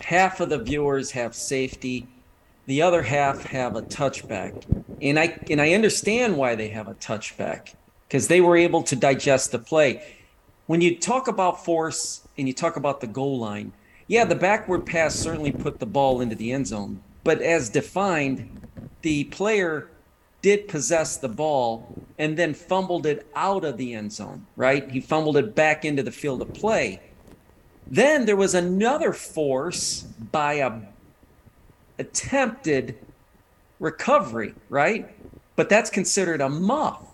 Half 0.00 0.38
of 0.38 0.50
the 0.50 0.58
viewers 0.58 1.10
have 1.10 1.34
safety, 1.34 2.06
the 2.66 2.82
other 2.82 3.02
half 3.02 3.42
have 3.46 3.74
a 3.74 3.82
touchback, 3.82 4.62
and 5.02 5.18
I 5.18 5.36
and 5.50 5.60
I 5.60 5.72
understand 5.72 6.36
why 6.36 6.54
they 6.54 6.68
have 6.68 6.86
a 6.86 6.94
touchback 6.94 7.74
because 8.06 8.28
they 8.28 8.40
were 8.40 8.56
able 8.56 8.84
to 8.84 8.94
digest 8.94 9.50
the 9.50 9.58
play. 9.58 10.04
When 10.66 10.80
you 10.80 10.96
talk 10.96 11.26
about 11.26 11.64
force 11.64 12.28
and 12.38 12.46
you 12.46 12.54
talk 12.54 12.76
about 12.76 13.00
the 13.00 13.08
goal 13.08 13.40
line, 13.40 13.72
yeah, 14.06 14.24
the 14.24 14.36
backward 14.36 14.86
pass 14.86 15.16
certainly 15.16 15.50
put 15.50 15.80
the 15.80 15.86
ball 15.86 16.20
into 16.20 16.36
the 16.36 16.52
end 16.52 16.68
zone, 16.68 17.02
but 17.24 17.42
as 17.42 17.70
defined, 17.70 18.68
the 19.02 19.24
player 19.24 19.90
did 20.42 20.68
possess 20.68 21.16
the 21.16 21.28
ball 21.28 21.86
and 22.18 22.36
then 22.36 22.54
fumbled 22.54 23.06
it 23.06 23.26
out 23.34 23.64
of 23.64 23.76
the 23.76 23.94
end 23.94 24.12
zone, 24.12 24.46
right? 24.56 24.90
He 24.90 25.00
fumbled 25.00 25.36
it 25.36 25.54
back 25.54 25.84
into 25.84 26.02
the 26.02 26.12
field 26.12 26.42
of 26.42 26.52
play. 26.54 27.00
Then 27.86 28.26
there 28.26 28.36
was 28.36 28.54
another 28.54 29.12
force 29.12 30.02
by 30.02 30.54
a 30.54 30.80
attempted 31.98 32.96
recovery, 33.80 34.54
right? 34.68 35.08
But 35.56 35.68
that's 35.68 35.90
considered 35.90 36.40
a 36.40 36.48
muff 36.48 37.08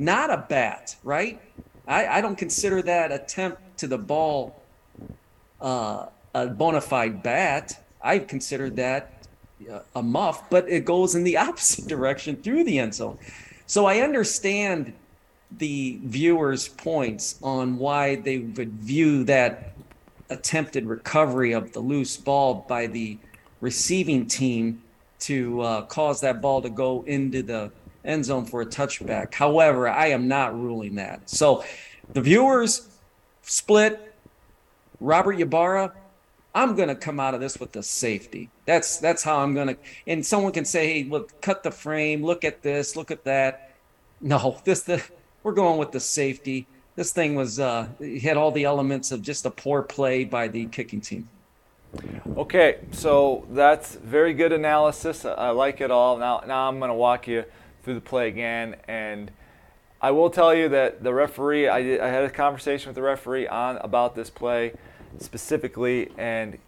not 0.00 0.30
a 0.30 0.46
bat, 0.48 0.96
right? 1.04 1.40
I, 1.86 2.06
I 2.06 2.20
don't 2.20 2.36
consider 2.36 2.82
that 2.82 3.12
attempt 3.12 3.78
to 3.78 3.86
the 3.86 3.98
ball 3.98 4.60
uh, 5.60 6.06
a 6.34 6.46
bona 6.46 6.80
fide 6.80 7.22
bat. 7.22 7.84
I 8.02 8.18
consider 8.18 8.70
that 8.70 9.19
a 9.94 10.02
muff, 10.02 10.48
but 10.50 10.68
it 10.68 10.84
goes 10.84 11.14
in 11.14 11.24
the 11.24 11.36
opposite 11.48 11.86
direction 11.86 12.36
through 12.36 12.64
the 12.64 12.78
end 12.78 12.94
zone. 12.94 13.18
So 13.66 13.86
I 13.86 14.00
understand 14.00 14.92
the 15.58 15.98
viewers' 16.04 16.68
points 16.68 17.38
on 17.42 17.76
why 17.76 18.16
they 18.16 18.38
would 18.38 18.72
view 18.72 19.24
that 19.24 19.72
attempted 20.28 20.86
recovery 20.86 21.52
of 21.52 21.72
the 21.72 21.80
loose 21.80 22.16
ball 22.16 22.64
by 22.68 22.86
the 22.86 23.18
receiving 23.60 24.26
team 24.26 24.82
to 25.18 25.60
uh, 25.60 25.82
cause 25.82 26.20
that 26.20 26.40
ball 26.40 26.62
to 26.62 26.70
go 26.70 27.02
into 27.06 27.42
the 27.42 27.70
end 28.04 28.24
zone 28.24 28.46
for 28.46 28.62
a 28.62 28.66
touchback. 28.66 29.34
However, 29.34 29.88
I 29.88 30.06
am 30.06 30.28
not 30.28 30.58
ruling 30.58 30.94
that. 30.94 31.28
So 31.28 31.64
the 32.12 32.20
viewers 32.20 32.88
split. 33.42 34.06
Robert 35.00 35.40
Ybarra, 35.40 35.92
I'm 36.54 36.74
going 36.74 36.88
to 36.88 36.94
come 36.94 37.20
out 37.20 37.34
of 37.34 37.40
this 37.40 37.58
with 37.58 37.72
the 37.72 37.82
safety. 37.82 38.50
That's 38.66 38.98
that's 38.98 39.22
how 39.22 39.38
I'm 39.38 39.54
going 39.54 39.68
to. 39.68 39.76
And 40.06 40.24
someone 40.24 40.52
can 40.52 40.64
say, 40.64 40.92
"Hey, 40.92 41.08
look, 41.08 41.40
cut 41.40 41.62
the 41.62 41.70
frame. 41.70 42.24
Look 42.24 42.44
at 42.44 42.62
this. 42.62 42.96
Look 42.96 43.10
at 43.10 43.24
that." 43.24 43.70
No, 44.20 44.58
this 44.64 44.82
the 44.82 45.02
we're 45.42 45.52
going 45.52 45.78
with 45.78 45.92
the 45.92 46.00
safety. 46.00 46.66
This 46.96 47.12
thing 47.12 47.34
was 47.34 47.60
uh, 47.60 47.88
had 48.20 48.36
all 48.36 48.50
the 48.50 48.64
elements 48.64 49.12
of 49.12 49.22
just 49.22 49.46
a 49.46 49.50
poor 49.50 49.82
play 49.82 50.24
by 50.24 50.48
the 50.48 50.66
kicking 50.66 51.00
team. 51.00 51.28
Okay, 52.36 52.78
so 52.92 53.46
that's 53.50 53.94
very 53.96 54.34
good 54.34 54.52
analysis. 54.52 55.24
I 55.24 55.50
like 55.50 55.80
it 55.80 55.90
all. 55.90 56.18
Now, 56.18 56.42
now 56.46 56.68
I'm 56.68 56.78
going 56.78 56.90
to 56.90 56.94
walk 56.94 57.26
you 57.26 57.44
through 57.82 57.94
the 57.94 58.00
play 58.00 58.28
again. 58.28 58.76
And 58.86 59.30
I 60.00 60.10
will 60.12 60.30
tell 60.30 60.54
you 60.54 60.68
that 60.68 61.02
the 61.02 61.12
referee, 61.12 61.68
I, 61.68 61.82
did, 61.82 62.00
I 62.00 62.08
had 62.08 62.24
a 62.24 62.30
conversation 62.30 62.88
with 62.88 62.96
the 62.96 63.02
referee 63.02 63.48
on 63.48 63.76
about 63.78 64.14
this 64.14 64.30
play 64.30 64.74
specifically, 65.18 66.10
and 66.16 66.58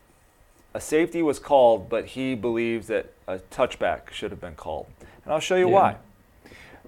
a 0.74 0.81
safety 0.81 1.22
was 1.22 1.38
called, 1.38 1.88
but 1.88 2.07
he 2.07 2.35
believes 2.35 2.87
that 2.88 3.12
a 3.28 3.38
touchback 3.38 4.11
should 4.11 4.31
have 4.31 4.40
been 4.40 4.55
called. 4.55 4.87
And 5.24 5.33
I'll 5.33 5.40
show 5.40 5.57
you 5.57 5.68
yeah. 5.68 5.74
why. 5.74 5.96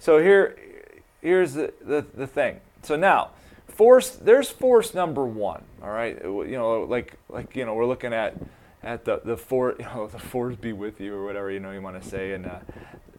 So 0.01 0.19
here, 0.19 0.57
here's 1.21 1.55
the, 1.55 1.73
the, 1.81 2.05
the 2.15 2.27
thing. 2.27 2.61
So 2.83 2.97
now, 2.97 3.31
force 3.69 4.11
there's 4.11 4.51
force 4.51 4.95
number 4.95 5.25
one. 5.25 5.63
All 5.83 5.91
right, 5.91 6.19
you 6.23 6.53
know, 6.53 6.83
like 6.83 7.15
like 7.29 7.57
you 7.57 7.65
know, 7.65 7.75
we're 7.75 7.87
looking 7.87 8.13
at 8.13 8.35
at 8.83 9.05
the 9.05 9.21
the 9.25 9.37
four 9.37 9.75
you 9.79 9.85
know 9.85 10.07
the 10.07 10.19
force 10.19 10.57
be 10.57 10.73
with 10.73 11.01
you 11.01 11.15
or 11.15 11.25
whatever 11.25 11.51
you 11.51 11.61
know 11.61 11.71
you 11.71 11.83
want 11.83 12.01
to 12.03 12.09
say, 12.09 12.33
and 12.33 12.47
uh, 12.47 12.59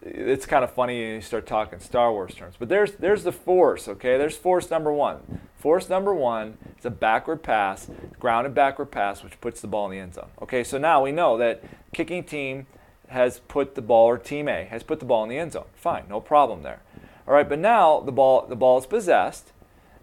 it's 0.06 0.46
kind 0.46 0.64
of 0.64 0.72
funny 0.72 1.04
and 1.04 1.16
you 1.16 1.22
start 1.22 1.48
talking 1.48 1.80
Star 1.80 2.12
Wars 2.12 2.36
terms. 2.36 2.56
But 2.60 2.70
there's 2.70 2.94
there's 2.94 3.24
the 3.24 3.32
force, 3.32 3.88
okay? 3.88 4.18
There's 4.18 4.38
force 4.38 4.70
number 4.70 4.94
one. 4.94 5.42
Force 5.58 5.90
number 5.90 6.14
one 6.14 6.58
is 6.78 6.86
a 6.86 6.92
backward 6.92 7.42
pass, 7.42 7.90
grounded 8.20 8.54
backward 8.54 8.92
pass, 8.92 9.24
which 9.24 9.42
puts 9.42 9.62
the 9.62 9.68
ball 9.68 9.86
in 9.86 9.92
the 9.92 9.98
end 9.98 10.14
zone. 10.14 10.30
Okay, 10.42 10.64
so 10.64 10.78
now 10.78 11.04
we 11.04 11.12
know 11.12 11.38
that 11.38 11.64
kicking 11.92 12.24
team 12.24 12.68
has 13.10 13.40
put 13.48 13.74
the 13.74 13.82
ball, 13.82 14.06
or 14.06 14.18
team 14.18 14.48
A 14.48 14.66
has 14.66 14.84
put 14.84 15.00
the 15.00 15.06
ball 15.06 15.24
in 15.24 15.30
the 15.30 15.40
end 15.40 15.54
zone. 15.54 15.66
Fine, 15.76 16.06
no 16.08 16.20
problem 16.20 16.62
there. 16.62 16.82
All 17.28 17.34
right, 17.34 17.50
but 17.50 17.58
now 17.58 18.00
the 18.00 18.12
ball 18.12 18.46
the 18.46 18.56
ball 18.56 18.78
is 18.78 18.86
possessed, 18.86 19.52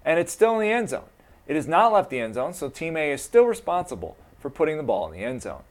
and 0.05 0.19
it's 0.19 0.33
still 0.33 0.59
in 0.59 0.61
the 0.61 0.73
end 0.73 0.89
zone. 0.89 1.05
It 1.47 1.55
has 1.55 1.69
not 1.69 1.93
left 1.93 2.11
the 2.11 2.19
end 2.19 2.35
zone, 2.35 2.55
so 2.55 2.69
team 2.69 2.97
A 2.97 3.13
is 3.13 3.23
still 3.23 3.45
responsible 3.45 4.17
for 4.41 4.51
putting 4.51 4.77
the 4.77 4.83
ball 4.83 5.07
in 5.07 5.13
the 5.13 5.25
end 5.25 5.43
zone. 5.43 5.63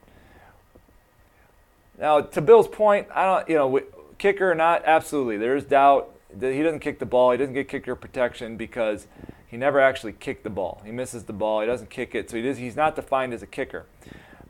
Now, 1.98 2.22
to 2.22 2.40
Bill's 2.40 2.68
point, 2.68 3.08
I 3.14 3.24
don't, 3.26 3.48
you 3.48 3.56
know, 3.56 3.68
we, 3.68 3.82
kicker 4.22 4.52
or 4.52 4.54
not, 4.54 4.84
absolutely. 4.86 5.36
There's 5.36 5.64
doubt 5.64 6.14
that 6.32 6.54
he 6.54 6.62
doesn't 6.62 6.78
kick 6.78 7.00
the 7.00 7.06
ball. 7.06 7.32
He 7.32 7.38
doesn't 7.38 7.54
get 7.54 7.68
kicker 7.68 7.96
protection 7.96 8.56
because 8.56 9.08
he 9.48 9.56
never 9.56 9.80
actually 9.80 10.12
kicked 10.12 10.44
the 10.44 10.50
ball. 10.50 10.80
He 10.84 10.92
misses 10.92 11.24
the 11.24 11.32
ball. 11.32 11.60
He 11.60 11.66
doesn't 11.66 11.90
kick 11.90 12.14
it, 12.14 12.30
so 12.30 12.36
he 12.36 12.42
does, 12.42 12.56
he's 12.56 12.76
not 12.76 12.94
defined 12.94 13.34
as 13.34 13.42
a 13.42 13.48
kicker. 13.48 13.84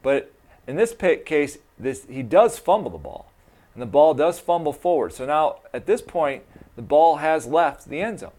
But 0.02 0.30
in 0.66 0.76
this 0.76 0.94
case, 1.24 1.56
this 1.78 2.04
he 2.08 2.22
does 2.22 2.58
fumble 2.58 2.90
the 2.90 2.98
ball, 2.98 3.32
and 3.72 3.80
the 3.80 3.86
ball 3.86 4.12
does 4.12 4.38
fumble 4.38 4.74
forward. 4.74 5.14
So 5.14 5.24
now 5.24 5.60
at 5.72 5.86
this 5.86 6.02
point, 6.02 6.42
the 6.76 6.82
ball 6.82 7.16
has 7.16 7.46
left 7.46 7.88
the 7.88 8.02
end 8.02 8.20
zone. 8.20 8.32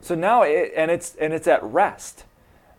So 0.00 0.14
now 0.14 0.42
it 0.42 0.72
and 0.76 0.90
it's 0.90 1.16
and 1.16 1.34
it's 1.34 1.48
at 1.48 1.62
rest. 1.64 2.24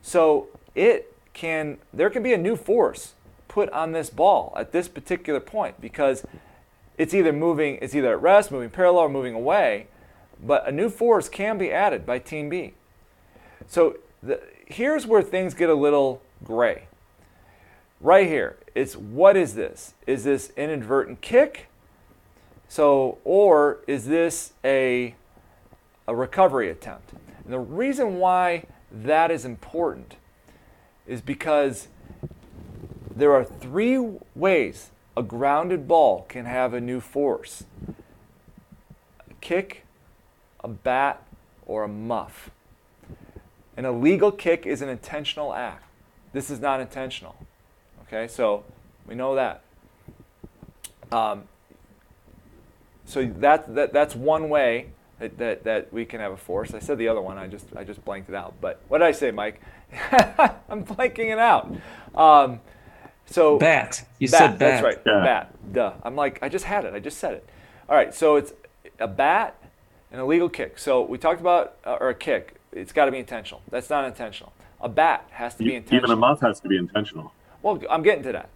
So 0.02 0.48
it 0.74 1.14
can 1.34 1.78
there 1.94 2.10
can 2.10 2.24
be 2.24 2.34
a 2.34 2.38
new 2.38 2.56
force 2.56 3.14
put 3.50 3.70
on 3.70 3.92
this 3.92 4.10
ball 4.10 4.54
at 4.58 4.72
this 4.72 4.88
particular 4.88 5.40
point 5.40 5.82
because 5.82 6.26
it's 6.98 7.14
either 7.14 7.34
moving 7.34 7.78
it's 7.82 7.96
either 7.96 8.12
at 8.12 8.22
rest, 8.22 8.52
moving 8.52 8.70
parallel, 8.70 9.04
or 9.04 9.10
moving 9.10 9.34
away, 9.34 9.88
but 10.44 10.68
a 10.68 10.72
new 10.72 10.90
force 10.90 11.30
can 11.30 11.58
be 11.58 11.72
added 11.72 12.06
by 12.06 12.20
team 12.20 12.50
B. 12.50 12.74
So 13.68 13.98
the, 14.22 14.42
here's 14.66 15.06
where 15.06 15.22
things 15.22 15.54
get 15.54 15.70
a 15.70 15.76
little 15.76 16.22
gray. 16.44 16.88
Right 18.00 18.28
here, 18.28 18.58
it's 18.76 18.96
what 18.96 19.36
is 19.36 19.56
this? 19.56 19.96
Is 20.06 20.24
this 20.24 20.50
an 20.56 20.70
inadvertent 20.70 21.22
kick? 21.22 21.68
So, 22.70 23.18
or 23.24 23.80
is 23.88 24.08
this 24.08 24.54
a, 24.64 25.16
a 26.08 26.16
recovery 26.16 26.70
attempt? 26.70 27.14
And 27.44 27.54
the 27.54 27.60
reason 27.60 28.18
why 28.18 28.66
that 28.92 29.32
is 29.32 29.46
important 29.46 30.18
is 31.08 31.22
because 31.22 31.88
there 33.16 33.34
are 33.34 33.44
three 33.44 33.98
ways 34.36 34.92
a 35.18 35.24
grounded 35.24 35.88
ball 35.88 36.26
can 36.30 36.46
have 36.46 36.76
a 36.76 36.80
new 36.80 37.02
force 37.02 37.64
a 37.88 39.34
kick, 39.42 39.84
a 40.64 40.68
bat, 40.68 41.24
or 41.66 41.84
a 41.84 41.88
muff. 41.88 42.52
An 43.76 43.86
illegal 43.86 44.32
kick 44.32 44.66
is 44.66 44.82
an 44.82 44.90
intentional 44.90 45.54
act. 45.54 45.84
This 46.34 46.52
is 46.52 46.60
not 46.60 46.80
intentional. 46.80 47.36
Okay, 48.04 48.28
so 48.28 48.64
we 49.08 49.16
know 49.16 49.36
that. 49.36 49.64
Um, 51.12 51.44
so 53.06 53.26
that, 53.26 53.74
that 53.74 53.94
that's 53.94 54.16
one 54.16 54.50
way 54.50 54.90
that, 55.20 55.38
that, 55.40 55.64
that 55.64 55.92
we 55.92 56.06
can 56.06 56.20
have 56.20 56.32
a 56.32 56.38
force. 56.38 56.76
I 56.76 56.80
said 56.80 57.00
the 57.00 57.08
other 57.08 57.22
one. 57.22 57.40
I 57.40 57.48
just 57.48 57.66
I 57.76 57.84
just 57.84 58.06
blanked 58.06 58.30
it 58.30 58.36
out. 58.36 58.54
But 58.62 58.82
what 58.88 59.00
did 59.00 59.06
I 59.06 59.14
say, 59.14 59.32
Mike? 59.32 59.62
I'm 60.70 60.86
blanking 60.86 61.32
it 61.32 61.40
out. 61.40 61.74
Um, 62.14 62.60
so 63.28 63.58
bat. 63.58 64.06
You 64.20 64.28
bat, 64.30 64.38
said 64.38 64.48
bat. 64.52 64.60
That's 64.60 64.84
right. 64.84 65.00
Yeah. 65.06 65.24
Bat. 65.24 65.74
Duh. 65.74 65.94
I'm 66.04 66.16
like 66.16 66.40
I 66.42 66.50
just 66.50 66.66
had 66.66 66.86
it. 66.86 66.94
I 66.94 67.00
just 67.00 67.20
said 67.20 67.34
it. 67.34 67.50
All 67.90 67.96
right. 67.96 68.14
So 68.14 68.36
it's 68.36 68.54
a 69.00 69.08
bat, 69.08 69.62
an 70.12 70.20
illegal 70.20 70.50
kick. 70.50 70.80
So 70.80 71.02
we 71.02 71.18
talked 71.18 71.42
about 71.42 71.78
uh, 71.86 71.98
or 72.00 72.10
a 72.10 72.16
kick. 72.16 72.56
It's 72.72 72.92
got 72.92 73.06
to 73.06 73.12
be 73.12 73.18
intentional. 73.18 73.62
That's 73.70 73.90
not 73.90 74.06
intentional. 74.06 74.54
A 74.82 74.90
bat 74.90 75.26
has 75.32 75.56
to 75.56 75.64
be 75.64 75.76
intentional. 75.76 76.10
Even 76.10 76.12
a 76.12 76.20
muff 76.20 76.42
has 76.42 76.60
to 76.60 76.68
be 76.68 76.78
intentional. 76.78 77.34
Well, 77.62 77.82
I'm 77.90 78.04
getting 78.04 78.24
to 78.24 78.32
that. 78.34 78.50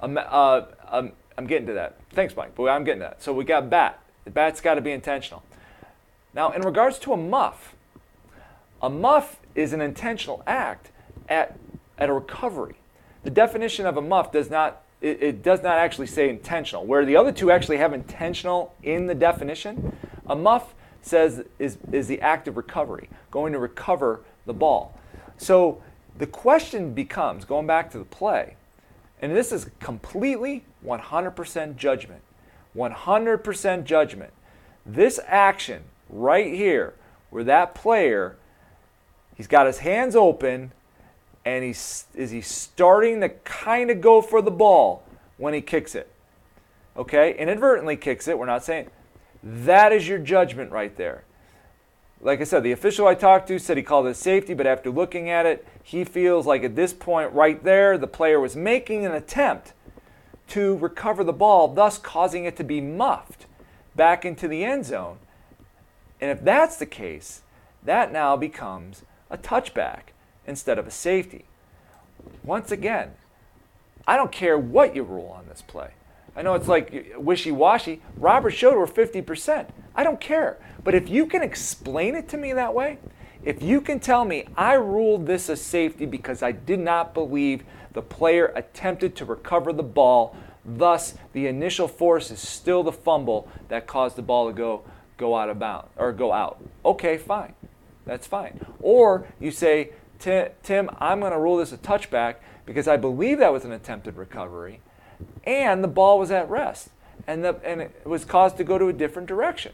I'm, 0.00 0.18
uh, 0.18 0.62
I'm, 0.90 1.12
I'm 1.38 1.46
getting 1.46 1.66
to 1.68 1.72
that. 1.74 1.98
Thanks, 2.10 2.36
Mike. 2.36 2.54
But 2.54 2.64
I'm 2.68 2.84
getting 2.84 3.00
to 3.00 3.06
that. 3.06 3.22
So 3.22 3.32
we 3.32 3.44
got 3.44 3.70
bat. 3.70 4.00
The 4.24 4.30
bat's 4.30 4.60
got 4.60 4.74
to 4.74 4.80
be 4.80 4.90
intentional. 4.90 5.42
Now, 6.34 6.52
in 6.52 6.62
regards 6.62 6.98
to 7.00 7.12
a 7.12 7.16
muff, 7.16 7.74
a 8.82 8.90
muff 8.90 9.40
is 9.54 9.72
an 9.72 9.80
intentional 9.80 10.42
act 10.46 10.90
at, 11.28 11.58
at 11.98 12.08
a 12.08 12.12
recovery. 12.12 12.76
The 13.22 13.30
definition 13.30 13.86
of 13.86 13.96
a 13.96 14.02
muff 14.02 14.32
does 14.32 14.50
not 14.50 14.82
it, 15.02 15.22
it 15.22 15.42
does 15.42 15.62
not 15.62 15.78
actually 15.78 16.06
say 16.06 16.30
intentional. 16.30 16.86
Where 16.86 17.04
the 17.04 17.16
other 17.16 17.32
two 17.32 17.50
actually 17.50 17.78
have 17.78 17.92
intentional 17.92 18.74
in 18.82 19.06
the 19.06 19.14
definition, 19.14 19.96
a 20.26 20.36
muff 20.36 20.74
says 21.02 21.44
is, 21.58 21.78
is 21.90 22.06
the 22.06 22.20
act 22.20 22.48
of 22.48 22.56
recovery, 22.56 23.10
going 23.30 23.52
to 23.52 23.58
recover 23.58 24.20
the 24.46 24.54
ball. 24.54 24.96
So 25.36 25.82
the 26.16 26.26
question 26.26 26.94
becomes, 26.94 27.44
going 27.44 27.66
back 27.66 27.90
to 27.90 27.98
the 27.98 28.04
play, 28.04 28.56
and 29.20 29.34
this 29.34 29.52
is 29.52 29.70
completely 29.80 30.64
100% 30.86 31.76
judgment. 31.76 32.22
100% 32.76 33.84
judgment. 33.84 34.32
This 34.86 35.20
action 35.26 35.82
right 36.08 36.52
here, 36.52 36.94
where 37.30 37.44
that 37.44 37.74
player, 37.74 38.36
he's 39.36 39.46
got 39.46 39.66
his 39.66 39.78
hands 39.78 40.16
open, 40.16 40.72
and 41.44 41.64
he's 41.64 42.06
is 42.14 42.30
he 42.30 42.40
starting 42.40 43.20
to 43.20 43.28
kind 43.28 43.90
of 43.90 44.00
go 44.00 44.22
for 44.22 44.40
the 44.42 44.50
ball 44.50 45.02
when 45.36 45.54
he 45.54 45.60
kicks 45.60 45.94
it. 45.94 46.10
Okay, 46.96 47.36
inadvertently 47.36 47.96
kicks 47.96 48.28
it. 48.28 48.38
We're 48.38 48.46
not 48.46 48.64
saying 48.64 48.90
that 49.42 49.92
is 49.92 50.06
your 50.06 50.18
judgment 50.18 50.70
right 50.70 50.96
there. 50.96 51.24
Like 52.20 52.40
I 52.40 52.44
said, 52.44 52.62
the 52.62 52.70
official 52.70 53.08
I 53.08 53.16
talked 53.16 53.48
to 53.48 53.58
said 53.58 53.76
he 53.76 53.82
called 53.82 54.06
it 54.06 54.14
safety, 54.14 54.54
but 54.54 54.66
after 54.66 54.90
looking 54.90 55.28
at 55.28 55.44
it, 55.44 55.66
he 55.82 56.04
feels 56.04 56.46
like 56.46 56.62
at 56.62 56.76
this 56.76 56.92
point 56.92 57.32
right 57.32 57.62
there, 57.64 57.98
the 57.98 58.06
player 58.06 58.38
was 58.38 58.54
making 58.54 59.04
an 59.04 59.12
attempt 59.12 59.72
to 60.48 60.76
recover 60.76 61.24
the 61.24 61.32
ball, 61.32 61.66
thus 61.66 61.98
causing 61.98 62.44
it 62.44 62.56
to 62.56 62.64
be 62.64 62.80
muffed 62.80 63.46
back 63.96 64.24
into 64.24 64.46
the 64.46 64.64
end 64.64 64.84
zone. 64.86 65.18
And 66.20 66.30
if 66.30 66.44
that's 66.44 66.76
the 66.76 66.86
case, 66.86 67.42
that 67.82 68.12
now 68.12 68.36
becomes 68.36 69.02
a 69.28 69.36
touchback 69.36 70.12
instead 70.46 70.78
of 70.78 70.86
a 70.86 70.90
safety. 70.90 71.44
Once 72.44 72.70
again, 72.70 73.12
I 74.06 74.16
don't 74.16 74.32
care 74.32 74.58
what 74.58 74.94
you 74.96 75.02
rule 75.02 75.34
on 75.36 75.46
this 75.48 75.62
play. 75.62 75.90
I 76.34 76.42
know 76.42 76.54
it's 76.54 76.68
like 76.68 77.14
wishy 77.16 77.52
washy. 77.52 78.00
Robert 78.16 78.50
showed 78.50 78.76
we're 78.76 78.86
50%. 78.86 79.68
I 79.94 80.02
don't 80.02 80.20
care. 80.20 80.58
But 80.82 80.94
if 80.94 81.08
you 81.08 81.26
can 81.26 81.42
explain 81.42 82.14
it 82.14 82.28
to 82.30 82.36
me 82.36 82.52
that 82.52 82.74
way, 82.74 82.98
if 83.44 83.62
you 83.62 83.80
can 83.80 84.00
tell 84.00 84.24
me 84.24 84.46
I 84.56 84.74
ruled 84.74 85.26
this 85.26 85.48
a 85.48 85.56
safety 85.56 86.06
because 86.06 86.42
I 86.42 86.52
did 86.52 86.80
not 86.80 87.12
believe 87.12 87.64
the 87.92 88.02
player 88.02 88.52
attempted 88.56 89.14
to 89.16 89.24
recover 89.24 89.72
the 89.72 89.82
ball, 89.82 90.36
thus 90.64 91.14
the 91.32 91.46
initial 91.46 91.88
force 91.88 92.30
is 92.30 92.40
still 92.40 92.82
the 92.82 92.92
fumble 92.92 93.48
that 93.68 93.86
caused 93.86 94.16
the 94.16 94.22
ball 94.22 94.46
to 94.46 94.52
go 94.52 94.82
go 95.18 95.36
out 95.36 95.50
of 95.50 95.58
bounds 95.58 95.88
or 95.96 96.12
go 96.12 96.32
out. 96.32 96.58
Okay, 96.84 97.18
fine. 97.18 97.54
That's 98.06 98.26
fine. 98.26 98.58
Or 98.80 99.26
you 99.38 99.50
say, 99.50 99.84
"Ti- 99.84 99.92
Tim, 100.22 100.88
I'm 101.00 101.18
going 101.18 101.32
to 101.32 101.38
rule 101.38 101.56
this 101.56 101.72
a 101.72 101.76
touchback 101.76 102.36
because 102.64 102.86
I 102.86 102.96
believe 102.96 103.38
that 103.38 103.52
was 103.52 103.64
an 103.64 103.72
attempted 103.72 104.16
recovery 104.16 104.80
and 105.44 105.82
the 105.82 105.88
ball 105.88 106.18
was 106.18 106.30
at 106.30 106.48
rest 106.48 106.90
and, 107.26 107.44
the, 107.44 107.56
and 107.64 107.80
it 107.80 108.06
was 108.06 108.24
caused 108.24 108.56
to 108.58 108.64
go 108.64 108.78
to 108.78 108.86
a 108.86 108.92
different 108.92 109.26
direction. 109.26 109.72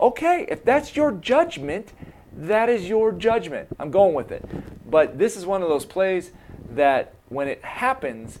Okay, 0.00 0.46
if 0.48 0.64
that's 0.64 0.94
your 0.94 1.10
judgment, 1.10 1.92
that 2.32 2.68
is 2.68 2.88
your 2.88 3.10
judgment. 3.10 3.68
I'm 3.78 3.90
going 3.90 4.14
with 4.14 4.30
it. 4.30 4.44
But 4.88 5.18
this 5.18 5.36
is 5.36 5.44
one 5.44 5.62
of 5.62 5.68
those 5.68 5.84
plays 5.84 6.30
that 6.70 7.14
when 7.28 7.48
it 7.48 7.64
happens, 7.64 8.38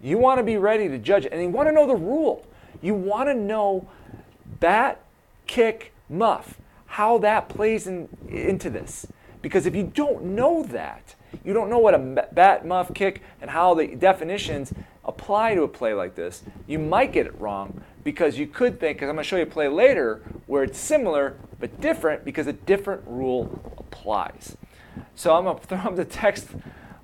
you 0.00 0.18
want 0.18 0.38
to 0.38 0.44
be 0.44 0.56
ready 0.56 0.88
to 0.88 0.98
judge 0.98 1.24
it. 1.24 1.32
And 1.32 1.42
you 1.42 1.48
want 1.48 1.68
to 1.68 1.72
know 1.72 1.86
the 1.86 1.96
rule. 1.96 2.46
You 2.80 2.94
want 2.94 3.28
to 3.28 3.34
know 3.34 3.88
bat, 4.60 5.00
kick, 5.46 5.92
muff, 6.08 6.58
how 6.86 7.18
that 7.18 7.48
plays 7.48 7.86
in, 7.86 8.08
into 8.28 8.70
this. 8.70 9.06
Because 9.42 9.66
if 9.66 9.74
you 9.74 9.84
don't 9.94 10.24
know 10.24 10.62
that, 10.64 11.14
you 11.44 11.52
don't 11.52 11.70
know 11.70 11.78
what 11.78 11.94
a 11.94 11.98
bat, 12.32 12.66
muff, 12.66 12.92
kick, 12.94 13.22
and 13.40 13.50
how 13.50 13.74
the 13.74 13.88
definitions 13.88 14.72
apply 15.04 15.54
to 15.54 15.62
a 15.62 15.68
play 15.68 15.94
like 15.94 16.14
this, 16.14 16.42
you 16.66 16.78
might 16.78 17.12
get 17.12 17.26
it 17.26 17.38
wrong 17.40 17.82
because 18.04 18.38
you 18.38 18.46
could 18.46 18.80
think, 18.80 18.98
because 18.98 19.08
I'm 19.08 19.16
going 19.16 19.24
to 19.24 19.28
show 19.28 19.36
you 19.36 19.42
a 19.42 19.46
play 19.46 19.68
later 19.68 20.22
where 20.46 20.62
it's 20.64 20.78
similar 20.78 21.36
but 21.58 21.80
different 21.80 22.24
because 22.24 22.46
a 22.46 22.52
different 22.52 23.02
rule 23.06 23.74
applies. 23.78 24.56
So 25.14 25.34
I'm 25.34 25.44
going 25.44 25.58
to 25.60 25.66
throw 25.66 25.78
up 25.78 25.96
the 25.96 26.04
text 26.04 26.48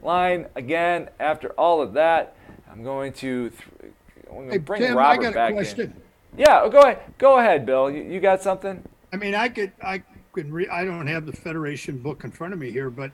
line 0.03 0.47
again 0.55 1.09
after 1.21 1.49
all 1.51 1.81
of 1.81 1.93
that. 1.95 2.37
I'm 2.71 2.83
going 2.83 3.13
to, 3.15 3.51
th- 3.51 3.93
I'm 4.29 4.35
going 4.35 4.47
to 4.49 4.53
Hey, 4.53 4.59
bring 4.59 4.83
Tim, 4.83 4.93
I 4.93 5.01
Robert 5.01 5.23
got 5.23 5.31
a 5.31 5.35
back 5.35 5.53
question. 5.55 5.95
in. 6.35 6.41
Yeah, 6.41 6.69
go 6.71 6.81
ahead. 6.81 6.99
Go 7.19 7.39
ahead, 7.39 7.67
Bill. 7.67 7.91
You, 7.91 8.03
you 8.03 8.21
got 8.21 8.43
something? 8.43 8.83
I 9.13 9.17
mean, 9.17 9.35
I 9.35 9.49
could, 9.51 9.73
I 9.83 10.03
could 10.33 10.51
re, 10.51 10.67
I 10.69 10.85
don't 10.85 11.07
have 11.07 11.27
the 11.27 11.33
Federation 11.33 11.99
book 11.99 12.25
in 12.25 12.31
front 12.31 12.53
of 12.55 12.59
me 12.59 12.71
here, 12.71 12.91
but 12.91 13.13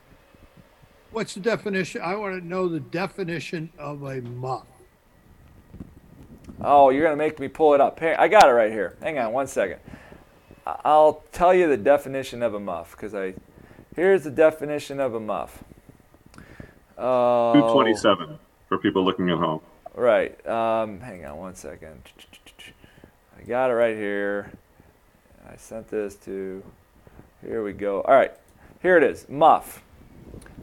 what's 1.10 1.34
the 1.34 1.40
definition? 1.40 2.00
I 2.00 2.14
want 2.14 2.40
to 2.40 2.46
know 2.46 2.68
the 2.68 2.80
definition 2.80 3.70
of 3.78 4.02
a 4.04 4.20
muff. 4.20 4.66
Oh, 6.60 6.90
you're 6.90 7.02
going 7.02 7.12
to 7.12 7.16
make 7.16 7.38
me 7.38 7.48
pull 7.48 7.74
it 7.74 7.80
up. 7.80 7.98
Hang, 7.98 8.16
I 8.16 8.28
got 8.28 8.48
it 8.48 8.52
right 8.52 8.72
here. 8.72 8.96
Hang 9.02 9.18
on 9.18 9.32
one 9.32 9.46
second. 9.46 9.80
I- 10.66 10.80
I'll 10.84 11.24
tell 11.32 11.52
you 11.52 11.68
the 11.68 11.76
definition 11.76 12.42
of 12.42 12.54
a 12.54 12.60
muff 12.60 12.92
because 12.92 13.14
I. 13.14 13.34
Here's 13.94 14.22
the 14.22 14.30
definition 14.30 15.00
of 15.00 15.14
a 15.14 15.20
muff. 15.20 15.64
Oh, 16.96 17.52
227 17.54 18.38
for 18.68 18.78
people 18.78 19.04
looking 19.04 19.28
at 19.30 19.38
home. 19.38 19.60
Right. 19.94 20.46
Um, 20.46 21.00
hang 21.00 21.24
on 21.24 21.36
one 21.36 21.54
second. 21.56 22.00
I 23.36 23.42
got 23.42 23.70
it 23.70 23.74
right 23.74 23.96
here. 23.96 24.52
I 25.48 25.56
sent 25.56 25.88
this 25.88 26.14
to. 26.16 26.62
Here 27.44 27.62
we 27.62 27.72
go. 27.72 28.00
All 28.02 28.14
right. 28.14 28.32
Here 28.82 28.96
it 28.96 29.04
is. 29.04 29.28
Muff. 29.28 29.82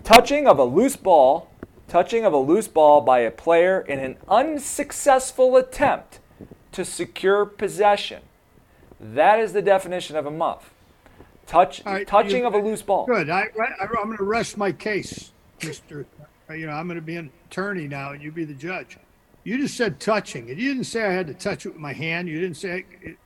Touching 0.03 0.47
of 0.47 0.59
a 0.59 0.63
loose 0.63 0.95
ball. 0.95 1.49
Touching 1.87 2.25
of 2.25 2.33
a 2.33 2.37
loose 2.37 2.67
ball 2.67 3.01
by 3.01 3.19
a 3.19 3.31
player 3.31 3.79
in 3.81 3.99
an 3.99 4.17
unsuccessful 4.27 5.55
attempt 5.55 6.19
to 6.71 6.83
secure 6.83 7.45
possession. 7.45 8.23
That 8.99 9.39
is 9.39 9.53
the 9.53 9.61
definition 9.61 10.15
of 10.15 10.25
a 10.25 10.31
muff. 10.31 10.71
Touch, 11.45 11.83
right, 11.85 12.07
touching 12.07 12.41
you- 12.41 12.47
of 12.47 12.55
a 12.55 12.57
loose 12.57 12.81
ball. 12.81 13.05
Good. 13.05 13.29
I, 13.29 13.43
I, 13.59 13.81
I'm 13.81 14.05
going 14.05 14.17
to 14.17 14.23
rest 14.23 14.57
my 14.57 14.71
case, 14.71 15.31
Mister. 15.63 16.07
You 16.49 16.65
know, 16.65 16.73
I'm 16.73 16.87
going 16.87 16.99
to 16.99 17.05
be 17.05 17.17
an 17.17 17.31
attorney 17.49 17.87
now, 17.87 18.11
and 18.11 18.21
you 18.21 18.31
be 18.31 18.45
the 18.45 18.53
judge. 18.53 18.97
You 19.43 19.57
just 19.57 19.77
said 19.77 19.99
touching, 19.99 20.49
and 20.49 20.59
you 20.59 20.69
didn't 20.73 20.85
say 20.85 21.05
I 21.05 21.11
had 21.11 21.27
to 21.27 21.35
touch 21.35 21.65
it 21.65 21.69
with 21.69 21.77
my 21.77 21.93
hand. 21.93 22.27
You 22.27 22.39
didn't 22.39 22.57
say 22.57 22.85
it, 23.01 23.17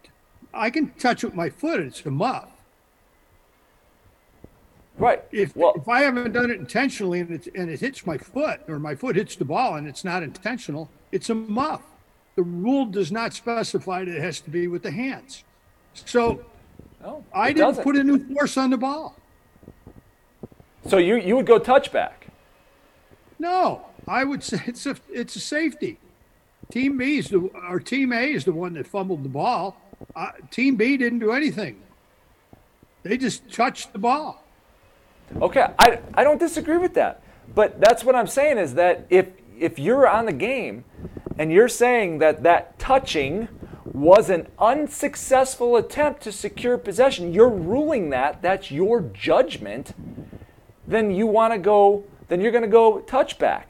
I 0.54 0.70
can 0.70 0.92
touch 0.92 1.24
it 1.24 1.28
with 1.28 1.36
my 1.36 1.50
foot. 1.50 1.80
It's 1.80 2.06
a 2.06 2.12
muff. 2.12 2.50
Right. 5.00 5.24
If 5.32 5.56
well, 5.56 5.74
if 5.76 5.88
I 5.88 6.02
haven't 6.02 6.34
done 6.34 6.52
it 6.52 6.60
intentionally 6.60 7.22
and 7.22 7.32
it 7.32 7.48
and 7.56 7.70
it 7.70 7.80
hits 7.80 8.06
my 8.06 8.18
foot 8.18 8.60
or 8.68 8.80
my 8.80 8.96
foot 8.96 9.16
hits 9.16 9.38
the 9.38 9.46
ball 9.46 9.76
and 9.76 9.88
it's 9.88 10.04
not 10.04 10.24
intentional, 10.24 10.90
it's 11.12 11.30
a 11.30 11.36
muff. 11.36 11.82
The 12.36 12.44
rule 12.44 12.86
does 12.86 13.12
not 13.12 13.34
specify 13.34 14.04
that 14.04 14.14
it 14.14 14.22
has 14.22 14.42
to 14.42 14.50
be 14.50 14.68
with 14.68 14.84
the 14.84 14.92
hands. 14.92 15.46
So 15.94 16.44
no, 17.02 17.24
I 17.34 17.54
didn't 17.54 17.68
doesn't. 17.68 17.84
put 17.84 17.96
a 17.96 18.04
new 18.04 18.20
force 18.34 18.58
on 18.58 18.72
the 18.72 18.78
ball. 18.78 19.16
So 20.88 20.98
you 20.98 21.16
you 21.16 21.38
would 21.38 21.46
go 21.46 21.60
touchback. 21.60 22.12
No, 23.40 23.86
I 24.06 24.26
would 24.26 24.44
say 24.44 24.62
it's 24.66 24.86
a 24.86 24.98
it's 25.10 25.38
a 25.38 25.40
safety. 25.40 25.98
Team 26.72 26.98
B 26.98 27.18
is 27.18 27.30
the 27.30 27.40
or 27.70 27.80
Team 27.80 28.12
A 28.12 28.34
is 28.34 28.44
the 28.44 28.54
one 28.54 28.74
that 28.74 28.86
fumbled 28.86 29.24
the 29.24 29.30
ball. 29.30 29.78
Uh, 30.16 30.32
team 30.52 30.76
B 30.76 30.98
didn't 30.98 31.20
do 31.20 31.32
anything. 31.32 31.82
They 33.04 33.18
just 33.18 33.52
touched 33.52 33.94
the 33.94 34.00
ball. 34.00 34.44
Okay, 35.42 35.66
I, 35.78 36.00
I 36.14 36.24
don't 36.24 36.40
disagree 36.40 36.78
with 36.78 36.94
that. 36.96 37.22
But 37.54 37.80
that's 37.80 38.04
what 38.04 38.16
I'm 38.16 38.28
saying 38.28 38.58
is 38.58 38.76
that 38.76 39.06
if 39.10 39.28
if 39.58 39.78
you're 39.78 40.08
on 40.08 40.26
the 40.26 40.34
game 40.34 40.86
and 41.38 41.52
you're 41.52 41.68
saying 41.68 42.20
that 42.20 42.44
that 42.44 42.80
touching 42.80 43.50
was 43.86 44.30
an 44.30 44.48
unsuccessful 44.58 45.76
attempt 45.76 46.22
to 46.24 46.32
secure 46.32 46.78
possession, 46.78 47.34
you're 47.34 47.50
ruling 47.50 48.10
that 48.12 48.42
that's 48.42 48.72
your 48.72 49.02
judgment, 49.02 49.94
then 50.88 51.12
you 51.12 51.28
want 51.28 51.54
to 51.54 51.60
go 51.60 52.06
then 52.28 52.42
you're 52.42 52.52
going 52.52 52.64
to 52.64 52.68
go 52.68 53.00
touchback. 53.08 53.64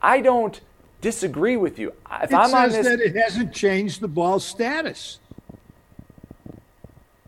I 0.00 0.20
don't 0.20 0.60
disagree 1.00 1.56
with 1.56 1.78
you. 1.78 1.92
If 2.22 2.32
It 2.32 2.34
I'm 2.34 2.54
on 2.54 2.70
says 2.70 2.72
this 2.72 2.86
that 2.86 3.00
it 3.00 3.14
hasn't 3.14 3.52
changed 3.52 4.00
the 4.00 4.08
ball's 4.08 4.44
status. 4.44 5.18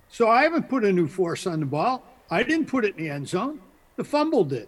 So 0.08 0.28
I 0.28 0.42
haven't 0.42 0.68
put 0.68 0.84
a 0.84 0.92
new 0.92 1.06
force 1.06 1.46
on 1.46 1.60
the 1.60 1.66
ball. 1.66 2.02
I 2.30 2.42
didn't 2.42 2.66
put 2.66 2.84
it 2.84 2.96
in 2.96 3.04
the 3.04 3.10
end 3.10 3.28
zone. 3.28 3.60
The 4.00 4.04
fumble 4.04 4.44
did. 4.44 4.66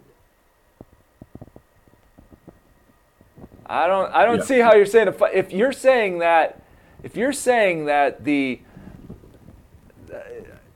I 3.65 3.87
don't. 3.87 4.13
I 4.13 4.25
don't 4.25 4.37
Yeah. 4.37 4.43
see 4.43 4.59
how 4.59 4.75
you're 4.75 4.85
saying 4.85 5.07
if 5.07 5.19
if 5.33 5.51
you're 5.51 5.71
saying 5.71 6.19
that 6.19 6.61
if 7.01 7.17
you're 7.17 7.33
saying 7.33 7.85
that 7.85 8.25
the 8.25 8.59
uh, 10.13 10.17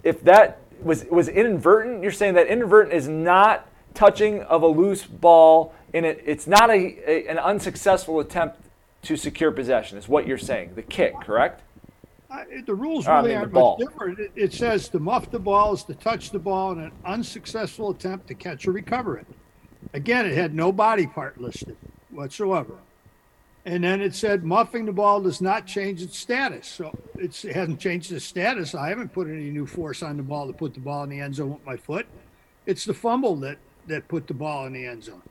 if 0.02 0.24
that 0.24 0.58
was 0.82 1.06
was 1.06 1.28
inadvertent, 1.28 2.02
you're 2.02 2.12
saying 2.12 2.34
that 2.34 2.48
inadvertent 2.48 2.96
is 2.96 3.08
not 3.08 3.68
touching 3.94 4.42
of 4.42 4.64
a 4.64 4.68
loose 4.68 5.06
ball 5.06 5.76
in 5.94 6.04
it. 6.04 6.24
It's 6.26 6.48
not 6.48 6.72
a, 6.72 6.98
a 7.08 7.28
an 7.28 7.38
unsuccessful 7.38 8.20
attempt 8.20 8.60
to 9.04 9.16
secure 9.16 9.52
possession. 9.52 10.00
Is 10.00 10.10
what 10.10 10.26
you're 10.26 10.40
saying? 10.40 10.72
The 10.74 10.82
kick, 10.82 11.22
correct? 11.22 11.62
I, 12.30 12.46
the 12.66 12.76
rules 12.76 13.08
ah, 13.08 13.12
I 13.12 13.16
really 13.18 13.30
mean, 13.30 13.38
aren't 13.38 13.54
much 13.54 13.80
different. 13.80 14.20
It, 14.20 14.32
it 14.36 14.54
says 14.54 14.90
to 14.90 15.00
muff 15.00 15.32
the 15.32 15.40
ball 15.40 15.74
is 15.74 15.84
to 15.84 15.96
touch 15.96 16.32
the 16.32 16.40
ball 16.40 16.74
in 16.74 16.80
an 16.80 16.92
unsuccessful 17.06 17.92
attempt 17.92 18.28
to 18.28 18.34
catch 18.34 18.68
or 18.68 18.72
recover 18.72 19.18
it. 19.18 19.28
Again, 19.94 20.26
it 20.26 20.34
had 20.34 20.54
no 20.54 20.72
body 20.72 21.08
part 21.08 21.40
listed 21.40 21.78
whatsoever. 22.10 22.76
And 23.66 23.84
then 23.84 24.02
it 24.02 24.16
said 24.16 24.44
muffing 24.44 24.86
the 24.86 24.94
ball 24.94 25.22
does 25.22 25.42
not 25.42 25.66
change 25.66 26.02
its 26.02 26.18
status. 26.18 26.68
So 26.68 26.98
it's, 27.16 27.44
it 27.44 27.56
hasn't 27.56 27.80
changed 27.80 28.12
its 28.12 28.26
status. 28.26 28.76
I 28.76 28.90
haven't 28.90 29.14
put 29.14 29.28
any 29.28 29.50
new 29.50 29.66
force 29.66 30.02
on 30.04 30.18
the 30.18 30.24
ball 30.24 30.48
to 30.48 30.54
put 30.54 30.74
the 30.74 30.80
ball 30.80 31.04
in 31.04 31.10
the 31.10 31.20
end 31.20 31.36
zone 31.36 31.52
with 31.52 31.66
my 31.66 31.76
foot. 31.76 32.06
It's 32.66 32.86
the 32.86 32.94
fumble 32.94 33.36
that, 33.38 33.58
that 33.88 34.08
put 34.08 34.28
the 34.28 34.34
ball 34.34 34.66
in 34.66 34.74
the 34.74 34.86
end 34.86 35.04
zone. 35.04 35.22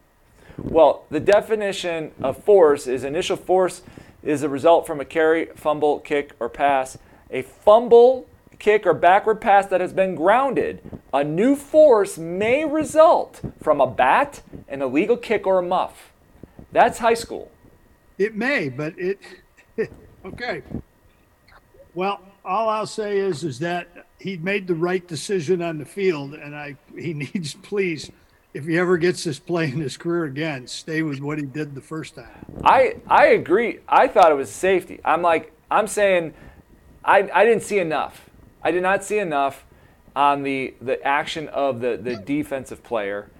Well, 0.58 1.04
the 1.10 1.20
definition 1.20 2.12
of 2.22 2.42
force 2.42 2.86
is 2.86 3.04
initial 3.04 3.36
force 3.36 3.82
is 4.26 4.42
a 4.42 4.48
result 4.48 4.86
from 4.86 5.00
a 5.00 5.04
carry, 5.04 5.46
fumble, 5.54 6.00
kick, 6.00 6.32
or 6.40 6.48
pass. 6.48 6.98
A 7.30 7.42
fumble, 7.42 8.26
kick, 8.58 8.86
or 8.86 8.92
backward 8.92 9.40
pass 9.40 9.66
that 9.66 9.80
has 9.80 9.92
been 9.92 10.14
grounded. 10.14 10.82
A 11.14 11.22
new 11.22 11.54
force 11.54 12.18
may 12.18 12.64
result 12.64 13.40
from 13.62 13.80
a 13.80 13.86
bat, 13.86 14.42
an 14.68 14.82
illegal 14.82 15.16
kick, 15.16 15.46
or 15.46 15.58
a 15.58 15.62
muff. 15.62 16.12
That's 16.72 16.98
high 16.98 17.14
school. 17.14 17.50
It 18.18 18.34
may, 18.34 18.68
but 18.68 18.98
it 18.98 19.18
okay. 20.24 20.62
Well, 21.94 22.20
all 22.44 22.68
I'll 22.68 22.86
say 22.86 23.18
is 23.18 23.44
is 23.44 23.58
that 23.60 24.06
he 24.18 24.36
made 24.36 24.66
the 24.66 24.74
right 24.74 25.06
decision 25.06 25.62
on 25.62 25.78
the 25.78 25.84
field, 25.84 26.34
and 26.34 26.54
I 26.54 26.76
he 26.96 27.14
needs 27.34 27.54
please, 27.54 28.10
if 28.56 28.64
he 28.64 28.78
ever 28.78 28.96
gets 28.96 29.22
this 29.22 29.38
play 29.38 29.66
in 29.66 29.80
his 29.80 29.98
career 29.98 30.24
again, 30.24 30.66
stay 30.66 31.02
with 31.02 31.20
what 31.20 31.36
he 31.36 31.44
did 31.44 31.74
the 31.74 31.80
first 31.82 32.14
time. 32.14 32.46
I 32.64 32.96
I 33.06 33.26
agree. 33.26 33.80
I 33.86 34.08
thought 34.08 34.32
it 34.32 34.34
was 34.34 34.50
safety. 34.50 34.98
I'm 35.04 35.20
like 35.20 35.52
I'm 35.70 35.86
saying 35.86 36.32
I 37.04 37.28
I 37.34 37.44
didn't 37.44 37.62
see 37.62 37.78
enough. 37.78 38.30
I 38.62 38.70
did 38.70 38.82
not 38.82 39.04
see 39.04 39.18
enough 39.18 39.66
on 40.16 40.42
the 40.42 40.74
the 40.80 41.02
action 41.06 41.48
of 41.48 41.80
the 41.80 41.98
the 41.98 42.16
defensive 42.16 42.82
player 42.82 43.30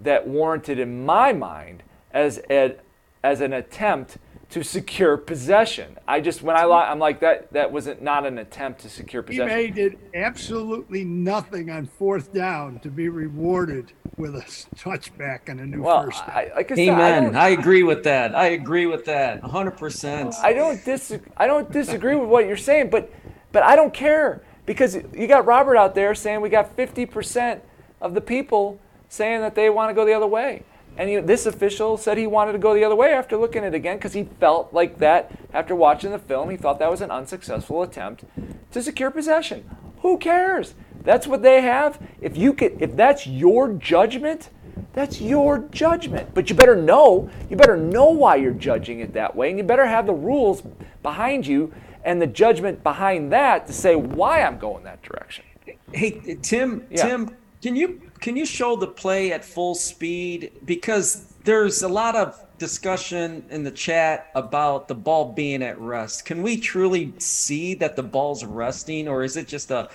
that 0.00 0.26
warranted 0.26 0.80
in 0.80 1.06
my 1.06 1.32
mind 1.32 1.84
as 2.10 2.40
a, 2.50 2.74
as 3.22 3.40
an 3.40 3.52
attempt 3.52 4.18
to 4.50 4.62
secure 4.62 5.16
possession. 5.16 5.98
I 6.06 6.20
just 6.20 6.40
when 6.42 6.56
I 6.56 6.64
li- 6.64 6.72
I'm 6.72 6.98
like 6.98 7.20
that 7.20 7.52
that 7.52 7.72
wasn't 7.72 8.00
not 8.02 8.24
an 8.24 8.38
attempt 8.38 8.80
to 8.82 8.88
secure 8.88 9.22
He 9.22 9.26
possession. 9.38 9.48
made 9.48 9.74
did 9.74 9.98
absolutely 10.14 11.04
nothing 11.04 11.68
on 11.70 11.86
fourth 11.86 12.32
down 12.32 12.78
to 12.80 12.88
be 12.88 13.08
rewarded 13.08 13.92
with 14.16 14.36
a 14.36 14.42
touchback 14.76 15.48
and 15.48 15.60
a 15.60 15.66
new 15.66 15.82
well, 15.82 16.04
first. 16.04 16.24
down. 16.26 16.36
I, 16.36 16.50
like 16.54 16.70
I 16.70 16.74
said, 16.76 16.88
Amen. 16.88 17.22
don't- 17.24 17.36
I, 17.36 17.48
agree 17.50 17.82
with 17.82 18.04
that. 18.04 18.34
I 18.34 18.46
agree 18.48 18.86
with 18.86 19.04
that. 19.06 19.42
100%. 19.42 20.34
I 20.42 20.52
don't 20.52 20.82
dis 20.84 21.18
I 21.36 21.46
don't 21.46 21.70
disagree 21.72 22.14
with 22.14 22.28
what 22.28 22.46
you're 22.46 22.56
saying, 22.56 22.90
but 22.90 23.12
but 23.52 23.62
I 23.64 23.74
don't 23.74 23.92
care 23.92 24.42
because 24.64 24.94
you 24.94 25.26
got 25.26 25.44
Robert 25.44 25.76
out 25.76 25.94
there 25.94 26.14
saying 26.14 26.40
we 26.40 26.48
got 26.50 26.76
50% 26.76 27.60
of 28.00 28.14
the 28.14 28.20
people 28.20 28.78
saying 29.08 29.40
that 29.40 29.54
they 29.54 29.70
want 29.70 29.90
to 29.90 29.94
go 29.94 30.04
the 30.04 30.12
other 30.12 30.26
way. 30.26 30.62
And 30.98 31.10
you, 31.10 31.20
this 31.20 31.46
official 31.46 31.96
said 31.96 32.16
he 32.16 32.26
wanted 32.26 32.52
to 32.52 32.58
go 32.58 32.74
the 32.74 32.84
other 32.84 32.96
way 32.96 33.12
after 33.12 33.36
looking 33.36 33.64
at 33.64 33.74
it 33.74 33.76
again 33.76 33.96
because 33.96 34.14
he 34.14 34.24
felt 34.40 34.72
like 34.72 34.98
that 34.98 35.30
after 35.52 35.74
watching 35.74 36.10
the 36.10 36.18
film. 36.18 36.50
He 36.50 36.56
thought 36.56 36.78
that 36.78 36.90
was 36.90 37.00
an 37.00 37.10
unsuccessful 37.10 37.82
attempt 37.82 38.24
to 38.72 38.82
secure 38.82 39.10
possession. 39.10 39.68
Who 40.00 40.18
cares? 40.18 40.74
That's 41.02 41.26
what 41.26 41.42
they 41.42 41.60
have. 41.60 42.00
If 42.20 42.36
you 42.36 42.52
could, 42.52 42.80
if 42.80 42.96
that's 42.96 43.26
your 43.26 43.72
judgment, 43.72 44.50
that's 44.92 45.20
your 45.20 45.58
judgment. 45.70 46.34
But 46.34 46.48
you 46.48 46.56
better 46.56 46.76
know, 46.76 47.30
you 47.50 47.56
better 47.56 47.76
know 47.76 48.10
why 48.10 48.36
you're 48.36 48.52
judging 48.52 49.00
it 49.00 49.12
that 49.12 49.36
way, 49.36 49.50
and 49.50 49.58
you 49.58 49.64
better 49.64 49.86
have 49.86 50.06
the 50.06 50.14
rules 50.14 50.62
behind 51.02 51.46
you 51.46 51.72
and 52.04 52.22
the 52.22 52.26
judgment 52.26 52.82
behind 52.82 53.32
that 53.32 53.66
to 53.66 53.72
say 53.72 53.96
why 53.96 54.42
I'm 54.42 54.58
going 54.58 54.84
that 54.84 55.02
direction. 55.02 55.44
Hey 55.92 56.38
Tim, 56.40 56.86
Yeah. 56.90 57.06
Tim, 57.06 57.36
can 57.62 57.76
you 57.76 58.00
can 58.26 58.34
you 58.34 58.44
show 58.44 58.74
the 58.74 58.88
play 58.88 59.30
at 59.30 59.44
full 59.44 59.76
speed 59.76 60.50
because 60.64 61.32
there's 61.44 61.84
a 61.84 61.88
lot 61.88 62.16
of 62.16 62.36
discussion 62.58 63.44
in 63.50 63.62
the 63.62 63.70
chat 63.70 64.32
about 64.34 64.88
the 64.88 64.96
ball 64.96 65.32
being 65.32 65.62
at 65.62 65.78
rest. 65.78 66.24
Can 66.24 66.42
we 66.42 66.56
truly 66.56 67.12
see 67.18 67.74
that 67.74 67.94
the 67.94 68.02
ball's 68.02 68.44
resting, 68.44 69.06
or 69.06 69.22
is 69.22 69.36
it 69.36 69.46
just 69.46 69.70
a? 69.70 69.88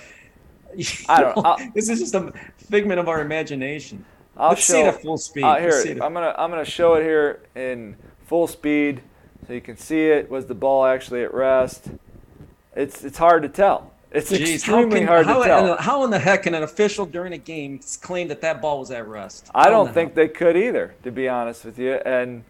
I 1.09 1.33
don't- 1.33 1.75
is 1.75 1.89
this 1.89 1.99
just 1.99 2.15
a 2.15 2.31
figment 2.55 3.01
of 3.01 3.09
our 3.09 3.19
imagination? 3.19 4.05
I'll 4.37 4.51
Let's 4.51 4.63
show, 4.63 4.75
see 4.75 4.79
it 4.79 4.87
at 4.87 5.01
full 5.01 5.17
speed. 5.17 5.43
Uh, 5.43 5.57
here, 5.57 5.97
I'm 6.01 6.13
gonna 6.13 6.33
I'm 6.37 6.49
gonna 6.49 6.63
show 6.63 6.93
it 6.93 7.03
here 7.03 7.41
in 7.53 7.97
full 8.27 8.47
speed, 8.47 9.01
so 9.45 9.51
you 9.51 9.59
can 9.59 9.75
see 9.75 10.05
it. 10.05 10.31
Was 10.31 10.45
the 10.45 10.55
ball 10.55 10.85
actually 10.85 11.21
at 11.21 11.33
rest? 11.33 11.89
It's 12.77 13.03
it's 13.03 13.17
hard 13.17 13.43
to 13.43 13.49
tell. 13.49 13.90
It's 14.11 14.29
Jeez, 14.29 14.55
extremely 14.55 15.01
how 15.01 15.05
can, 15.05 15.07
hard 15.07 15.25
how, 15.25 15.39
to 15.39 15.45
tell. 15.45 15.77
How 15.77 16.03
in 16.03 16.09
the 16.09 16.19
heck 16.19 16.43
can 16.43 16.53
an 16.53 16.63
official 16.63 17.05
during 17.05 17.31
a 17.31 17.37
game 17.37 17.79
claim 18.01 18.27
that 18.27 18.41
that 18.41 18.61
ball 18.61 18.79
was 18.79 18.91
at 18.91 19.07
rest? 19.07 19.49
I 19.55 19.69
don't 19.69 19.87
the 19.87 19.93
think 19.93 20.15
they 20.15 20.27
could 20.27 20.57
either, 20.57 20.93
to 21.03 21.11
be 21.11 21.29
honest 21.29 21.63
with 21.63 21.79
you. 21.79 21.93
And 21.93 22.43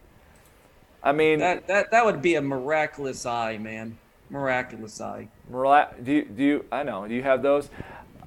I 1.03 1.11
mean, 1.11 1.39
That, 1.39 1.67
that 1.67 1.91
that 1.91 2.03
would 2.03 2.21
be 2.21 2.35
a 2.35 2.41
miraculous 2.41 3.25
eye, 3.27 3.57
man. 3.59 3.97
Miraculous 4.31 4.99
eye. 5.01 5.27
Mira- 5.49 5.93
do 6.03 6.11
you, 6.11 6.25
do 6.25 6.43
you? 6.43 6.65
I 6.71 6.81
know. 6.83 7.07
Do 7.07 7.13
you 7.13 7.23
have 7.23 7.43
those? 7.43 7.69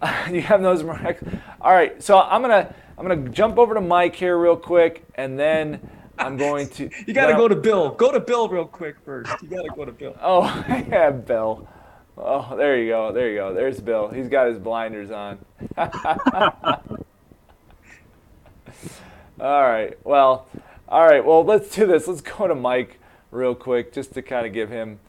you 0.31 0.43
have 0.43 0.63
those? 0.63 0.83
Mirac- 0.83 1.23
All 1.61 1.73
right. 1.73 2.01
So 2.01 2.21
I'm 2.21 2.41
gonna 2.41 2.73
I'm 2.97 3.07
gonna 3.07 3.29
jump 3.31 3.59
over 3.59 3.75
to 3.75 3.81
Mike 3.81 4.15
here 4.15 4.39
real 4.39 4.57
quick, 4.57 5.05
and 5.17 5.37
then 5.39 5.81
I'm 6.19 6.37
going 6.37 6.69
to. 6.71 6.89
You 7.07 7.15
got 7.15 7.27
to 7.27 7.35
go 7.35 7.49
to 7.49 7.57
Bill. 7.57 7.91
Go 7.91 8.13
to 8.13 8.21
Bill 8.21 8.49
real 8.49 8.67
quick 8.67 8.97
first. 9.05 9.33
You 9.43 9.49
got 9.49 9.63
to 9.63 9.73
go 9.75 9.85
to 9.85 9.93
Bill. 9.93 10.17
Oh 10.23 10.45
yeah, 10.69 11.11
Bill. 11.11 11.67
Oh, 12.17 12.57
there 12.57 12.79
you 12.79 12.91
go. 12.91 13.13
There 13.13 13.29
you 13.29 13.37
go. 13.37 13.55
There's 13.55 13.81
Bill. 13.81 14.09
He's 14.09 14.29
got 14.29 14.47
his 14.47 14.59
blinders 14.59 15.11
on. 15.11 15.39
all 15.77 15.89
right. 19.41 19.99
Well, 20.05 20.47
all 20.89 21.07
right. 21.07 21.25
Well, 21.25 21.45
let's 21.45 21.75
do 21.75 21.87
this. 21.87 22.07
Let's 22.07 22.21
go 22.21 22.47
to 22.47 22.55
Mike 22.55 23.01
real 23.31 23.55
quick, 23.55 23.93
just 23.93 24.15
to 24.15 24.23
kind 24.23 24.47
of 24.47 24.53
give 24.53 24.71
him. 24.71 25.01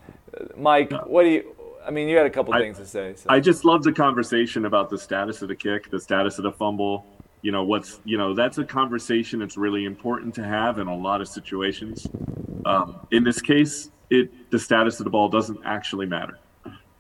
Mike, 0.58 0.91
what 1.06 1.24
do 1.24 1.30
you? 1.30 1.56
I 1.86 1.91
mean, 1.91 2.08
you 2.10 2.18
had 2.18 2.26
a 2.26 2.32
couple 2.32 2.53
I- 2.56 2.60
things 2.60 2.78
to 2.78 2.86
say. 2.88 3.14
So. 3.16 3.28
I 3.30 3.39
just 3.39 3.64
love 3.64 3.84
the 3.84 3.93
conversation 3.93 4.66
about 4.66 4.89
the 4.89 4.97
status 4.97 5.43
of 5.43 5.49
the 5.49 5.56
kick, 5.56 5.91
the 5.91 5.99
status 5.99 6.39
of 6.39 6.43
the 6.43 6.51
fumble. 6.51 7.06
You 7.43 7.51
know, 7.51 7.64
what's, 7.64 7.99
you 8.06 8.18
know, 8.18 8.34
that's 8.34 8.58
a 8.58 8.64
conversation 8.64 9.38
that's 9.39 9.56
really 9.56 9.86
important 9.86 10.34
to 10.34 10.43
have 10.43 10.80
in 10.80 10.88
a 10.88 10.95
lot 10.95 11.22
of 11.22 11.28
situations. 11.28 12.08
Um, 12.66 13.06
in 13.12 13.24
this 13.24 13.39
case, 13.39 13.91
it 14.10 14.49
the 14.49 14.58
status 14.58 14.99
of 14.99 15.03
the 15.03 15.12
ball 15.12 15.30
doesn't 15.30 15.60
actually 15.64 16.08
matter 16.08 16.39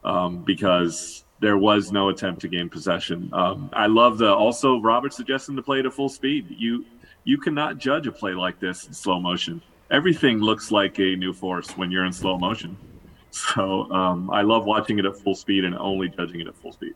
um, 0.05 0.43
because 0.43 1.25
there 1.39 1.57
was 1.57 1.91
no 1.91 2.09
attempt 2.09 2.41
to 2.41 2.47
gain 2.47 2.69
possession. 2.69 3.29
Um, 3.33 3.69
I 3.73 3.87
love 3.87 4.17
the 4.17 4.33
also 4.33 4.79
Robert 4.79 5.13
suggesting 5.13 5.55
to 5.55 5.61
play 5.61 5.79
it 5.79 5.85
at 5.85 5.93
full 5.93 6.09
speed. 6.09 6.47
You 6.49 6.85
you 7.23 7.37
cannot 7.37 7.77
judge 7.77 8.07
a 8.07 8.11
play 8.11 8.33
like 8.33 8.59
this 8.59 8.87
in 8.87 8.93
slow 8.93 9.19
motion. 9.19 9.61
Everything 9.91 10.39
looks 10.39 10.71
like 10.71 10.99
a 10.99 11.15
new 11.15 11.33
force 11.33 11.71
when 11.71 11.91
you're 11.91 12.05
in 12.05 12.13
slow 12.13 12.37
motion. 12.37 12.77
So 13.31 13.91
um, 13.91 14.29
I 14.29 14.43
love 14.43 14.63
watching 14.63 14.97
it 14.97 15.03
at 15.03 15.17
full 15.17 15.35
speed 15.35 15.65
and 15.65 15.77
only 15.77 16.07
judging 16.07 16.39
it 16.39 16.47
at 16.47 16.55
full 16.55 16.71
speed. 16.71 16.93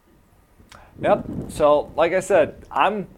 Yep. 1.01 1.25
So, 1.49 1.91
like 1.97 2.13
I 2.13 2.21
said, 2.21 2.65
I'm. 2.71 3.09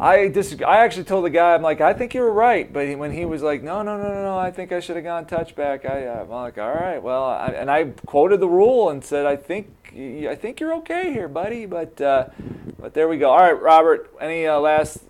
I 0.00 0.28
dis- 0.28 0.56
I 0.66 0.78
actually 0.78 1.04
told 1.04 1.26
the 1.26 1.30
guy, 1.30 1.54
I'm 1.54 1.60
like, 1.60 1.82
I 1.82 1.92
think 1.92 2.14
you 2.14 2.22
were 2.22 2.32
right, 2.32 2.72
but 2.72 2.88
he, 2.88 2.94
when 2.94 3.12
he 3.12 3.26
was 3.26 3.42
like, 3.42 3.62
no, 3.62 3.82
no, 3.82 3.98
no, 3.98 4.08
no, 4.08 4.22
no, 4.22 4.38
I 4.38 4.50
think 4.50 4.72
I 4.72 4.80
should 4.80 4.96
have 4.96 5.04
gone 5.04 5.26
touchback. 5.26 5.84
I, 5.84 6.08
I'm 6.20 6.30
like, 6.30 6.56
all 6.56 6.72
right, 6.72 7.02
well, 7.02 7.24
I, 7.24 7.48
and 7.48 7.70
I 7.70 7.84
quoted 8.06 8.40
the 8.40 8.48
rule 8.48 8.88
and 8.88 9.04
said, 9.04 9.26
I 9.26 9.36
think, 9.36 9.68
I 9.94 10.34
think 10.36 10.58
you're 10.58 10.72
okay 10.76 11.12
here, 11.12 11.28
buddy, 11.28 11.66
but, 11.66 12.00
uh, 12.00 12.28
but 12.78 12.94
there 12.94 13.08
we 13.08 13.18
go. 13.18 13.30
All 13.30 13.40
right, 13.40 13.60
Robert, 13.60 14.10
any 14.20 14.46
uh, 14.46 14.58
last 14.58 15.00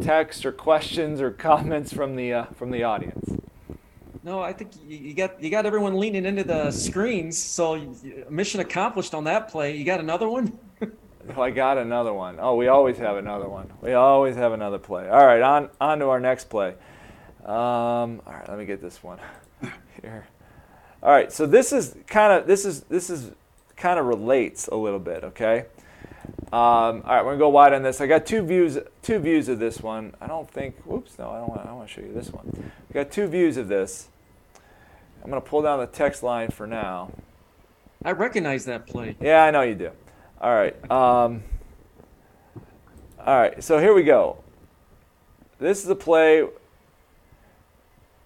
text 0.00 0.46
or 0.46 0.52
questions 0.52 1.20
or 1.20 1.30
comments 1.48 1.92
from 1.92 2.14
the 2.14 2.32
uh, 2.32 2.44
from 2.54 2.70
the 2.70 2.84
audience? 2.84 3.30
No, 4.22 4.40
I 4.40 4.52
think 4.52 4.70
you 4.86 5.14
got 5.14 5.42
you 5.42 5.50
got 5.50 5.66
everyone 5.66 5.98
leaning 5.98 6.24
into 6.24 6.44
the 6.44 6.70
screens. 6.70 7.38
So 7.38 7.94
mission 8.28 8.60
accomplished 8.60 9.14
on 9.14 9.24
that 9.24 9.48
play. 9.48 9.76
You 9.76 9.84
got 9.84 10.00
another 10.00 10.28
one. 10.28 10.58
Oh, 11.34 11.42
I 11.42 11.50
got 11.50 11.78
another 11.78 12.12
one. 12.12 12.38
Oh, 12.40 12.54
we 12.56 12.68
always 12.68 12.98
have 12.98 13.16
another 13.16 13.48
one. 13.48 13.72
We 13.80 13.94
always 13.94 14.36
have 14.36 14.52
another 14.52 14.78
play. 14.78 15.08
All 15.08 15.26
right, 15.26 15.42
on 15.42 15.70
on 15.80 15.98
to 16.00 16.08
our 16.08 16.20
next 16.20 16.48
play. 16.48 16.74
Um, 17.44 18.20
all 18.26 18.32
right, 18.32 18.48
let 18.48 18.58
me 18.58 18.64
get 18.64 18.82
this 18.82 19.02
one 19.02 19.18
here. 20.02 20.26
All 21.02 21.10
right, 21.10 21.32
so 21.32 21.46
this 21.46 21.72
is 21.72 21.94
kind 22.06 22.32
of 22.32 22.46
this 22.46 22.64
is 22.64 22.82
this 22.82 23.10
is 23.10 23.30
kind 23.76 23.98
of 23.98 24.06
relates 24.06 24.68
a 24.68 24.76
little 24.76 24.98
bit. 24.98 25.24
Okay. 25.24 25.66
Um, 26.52 26.52
all 26.52 27.00
right, 27.02 27.24
we're 27.24 27.32
gonna 27.32 27.38
go 27.38 27.48
wide 27.48 27.72
on 27.72 27.82
this. 27.82 28.00
I 28.00 28.06
got 28.06 28.26
two 28.26 28.42
views 28.42 28.78
two 29.02 29.18
views 29.18 29.48
of 29.48 29.58
this 29.58 29.80
one. 29.80 30.14
I 30.20 30.26
don't 30.26 30.50
think. 30.50 30.76
Whoops, 30.84 31.18
no, 31.18 31.30
I 31.30 31.38
don't 31.38 31.48
want. 31.48 31.66
I 31.66 31.72
want 31.72 31.88
to 31.88 31.94
show 31.94 32.00
you 32.00 32.12
this 32.12 32.30
one. 32.30 32.72
I 32.90 32.92
got 32.92 33.10
two 33.10 33.26
views 33.26 33.56
of 33.56 33.68
this. 33.68 34.08
I'm 35.22 35.30
gonna 35.30 35.40
pull 35.40 35.62
down 35.62 35.80
the 35.80 35.86
text 35.86 36.22
line 36.22 36.50
for 36.50 36.66
now. 36.66 37.10
I 38.04 38.12
recognize 38.12 38.64
that 38.66 38.86
play. 38.86 39.16
Yeah, 39.20 39.42
I 39.42 39.50
know 39.50 39.62
you 39.62 39.74
do. 39.74 39.90
All 40.38 40.54
right. 40.54 40.74
Um, 40.90 41.42
all 43.18 43.38
right. 43.38 43.62
So 43.64 43.78
here 43.78 43.94
we 43.94 44.02
go. 44.02 44.36
This 45.58 45.82
is 45.82 45.88
a 45.88 45.94
play. 45.94 46.46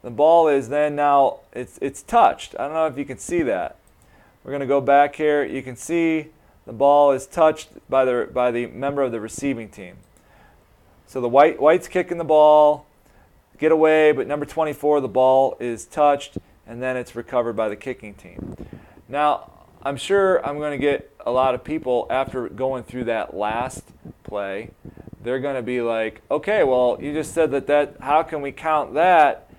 The 0.03 0.11
ball 0.11 0.49
is 0.49 0.69
then 0.69 0.97
now 0.97 1.41
it's 1.53 1.79
it's 1.81 2.03
touched. 2.03 2.57
I 2.59 2.65
don't 2.65 2.75
know 2.75 2.87
if 2.87 2.99
you 2.99 3.05
can 3.05 3.19
see 3.19 3.43
that. 3.43 3.77
We're 4.43 4.51
going 4.51 4.61
to 4.61 4.67
go 4.67 4.81
back 4.81 5.15
here. 5.15 5.45
You 5.45 5.63
can 5.63 5.77
see 5.77 6.29
the 6.67 6.73
ball 6.73 7.13
is 7.13 7.27
touched 7.27 7.69
by 7.89 8.05
the 8.05 8.29
by 8.33 8.51
the 8.51 8.67
member 8.67 9.03
of 9.03 9.13
the 9.13 9.21
receiving 9.21 9.69
team. 9.69 9.97
So 11.07 11.21
the 11.21 11.29
white 11.29 11.61
white's 11.61 11.87
kicking 11.87 12.19
the 12.19 12.25
ball, 12.25 12.87
get 13.59 13.71
away, 13.71 14.11
but 14.11 14.27
number 14.27 14.47
24 14.47 15.01
the 15.01 15.09
ball 15.09 15.57
is 15.61 15.85
touched 15.85 16.39
and 16.67 16.83
then 16.83 16.97
it's 16.97 17.15
recovered 17.15 17.55
by 17.55 17.69
the 17.69 17.77
kicking 17.77 18.15
team. 18.15 18.57
Now, 19.09 19.60
I'm 19.83 19.97
sure 19.97 20.45
I'm 20.47 20.59
going 20.59 20.73
to 20.73 20.79
get 20.79 21.11
a 21.25 21.31
lot 21.31 21.55
of 21.55 21.65
people 21.65 22.07
after 22.11 22.51
going 22.51 22.83
through 22.83 23.05
that 23.05 23.35
last 23.35 23.83
play. 24.25 24.73
They're 25.23 25.41
going 25.41 25.57
to 25.57 25.63
be 25.63 25.81
like, 25.81 26.21
okay, 26.31 26.65
well, 26.65 26.99
you 27.01 27.15
just 27.15 27.33
said 27.33 27.51
that 27.53 27.67
that. 27.69 27.97
How 28.01 28.23
can 28.23 28.43
we 28.43 28.53
count 28.53 28.93
that? 28.95 29.51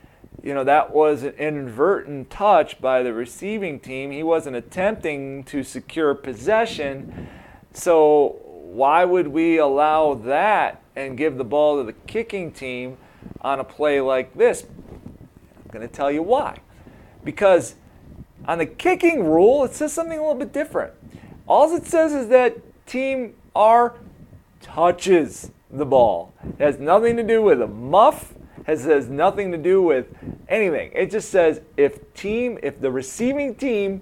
You 0.43 0.53
know, 0.53 0.63
that 0.63 0.93
was 0.93 1.24
an 1.24 1.34
inadvertent 1.34 2.30
touch 2.30 2.80
by 2.80 3.01
the 3.01 3.13
receiving 3.13 3.80
team. 3.80 4.11
He 4.11 4.22
wasn't 4.22 4.55
attempting 4.55 5.43
to 5.45 5.63
secure 5.63 6.13
possession. 6.13 7.28
So 7.74 8.39
why 8.43 9.05
would 9.05 9.28
we 9.28 9.57
allow 9.57 10.13
that 10.13 10.84
and 10.95 11.17
give 11.17 11.38
the 11.38 11.43
ball 11.43 11.78
to 11.78 11.84
the 11.84 11.93
kicking 11.93 12.51
team 12.51 12.97
on 13.41 13.59
a 13.59 13.63
play 13.63 14.01
like 14.01 14.36
this? 14.36 14.65
I'm 14.65 15.72
going 15.72 15.88
to 15.88 15.93
tell 15.93 16.11
you 16.11 16.22
why. 16.22 16.59
Because 17.24 17.76
on 18.45 18.57
the 18.57 18.65
kicking 18.65 19.23
rule, 19.23 19.63
it 19.63 19.73
says 19.73 19.93
something 19.93 20.17
a 20.17 20.21
little 20.21 20.35
bit 20.35 20.53
different. 20.53 20.93
All 21.47 21.73
it 21.75 21.85
says 21.85 22.13
is 22.13 22.27
that 22.29 22.57
team 22.85 23.33
R 23.55 23.95
touches 24.61 25.51
the 25.69 25.85
ball. 25.85 26.33
It 26.59 26.63
has 26.63 26.79
nothing 26.79 27.17
to 27.17 27.23
do 27.23 27.41
with 27.41 27.61
a 27.61 27.67
muff. 27.67 28.33
It 28.67 28.79
has 28.79 29.07
nothing 29.07 29.51
to 29.51 29.57
do 29.57 29.81
with 29.81 30.07
anything. 30.47 30.91
It 30.93 31.11
just 31.11 31.29
says 31.29 31.61
if 31.77 32.13
team, 32.13 32.59
if 32.61 32.79
the 32.79 32.91
receiving 32.91 33.55
team 33.55 34.01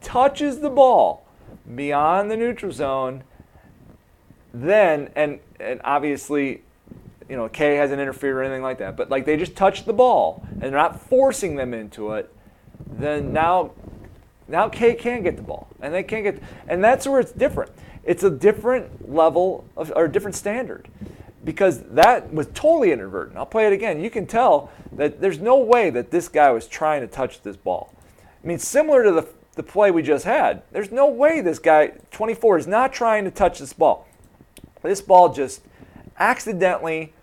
touches 0.00 0.60
the 0.60 0.70
ball 0.70 1.26
beyond 1.74 2.30
the 2.30 2.36
neutral 2.36 2.72
zone, 2.72 3.24
then 4.54 5.10
and 5.16 5.40
and 5.58 5.80
obviously, 5.84 6.62
you 7.28 7.36
know, 7.36 7.48
K 7.48 7.76
hasn't 7.76 8.00
interfered 8.00 8.36
or 8.36 8.42
anything 8.42 8.62
like 8.62 8.78
that. 8.78 8.96
But 8.96 9.10
like 9.10 9.26
they 9.26 9.36
just 9.36 9.56
touch 9.56 9.84
the 9.84 9.92
ball 9.92 10.46
and 10.52 10.62
they're 10.62 10.70
not 10.70 11.00
forcing 11.00 11.56
them 11.56 11.74
into 11.74 12.12
it 12.12 12.32
then 12.86 13.32
now 13.32 13.72
now 14.48 14.68
K 14.68 14.94
can 14.94 15.22
get 15.22 15.36
the 15.36 15.42
ball, 15.42 15.68
and 15.80 15.92
they 15.92 16.02
can't 16.02 16.24
get, 16.24 16.40
and 16.68 16.82
that's 16.82 17.06
where 17.06 17.20
it's 17.20 17.32
different. 17.32 17.72
It's 18.04 18.22
a 18.22 18.30
different 18.30 19.12
level 19.12 19.64
of, 19.76 19.92
or 19.96 20.06
different 20.06 20.36
standard, 20.36 20.88
because 21.44 21.82
that 21.82 22.32
was 22.32 22.46
totally 22.54 22.92
inadvertent. 22.92 23.36
I'll 23.36 23.46
play 23.46 23.66
it 23.66 23.72
again. 23.72 24.00
You 24.00 24.10
can 24.10 24.26
tell 24.26 24.70
that 24.92 25.20
there's 25.20 25.40
no 25.40 25.58
way 25.58 25.90
that 25.90 26.12
this 26.12 26.28
guy 26.28 26.50
was 26.52 26.68
trying 26.68 27.00
to 27.00 27.08
touch 27.08 27.42
this 27.42 27.56
ball. 27.56 27.92
I 28.42 28.46
mean, 28.46 28.58
similar 28.58 29.02
to 29.02 29.12
the 29.12 29.28
the 29.56 29.62
play 29.62 29.90
we 29.90 30.02
just 30.02 30.26
had, 30.26 30.62
there's 30.70 30.92
no 30.92 31.08
way 31.08 31.40
this 31.40 31.58
guy 31.58 31.92
24 32.10 32.58
is 32.58 32.66
not 32.66 32.92
trying 32.92 33.24
to 33.24 33.30
touch 33.30 33.58
this 33.58 33.72
ball. 33.72 34.06
This 34.82 35.00
ball 35.00 35.32
just 35.32 35.62
accidentally, 36.18 37.14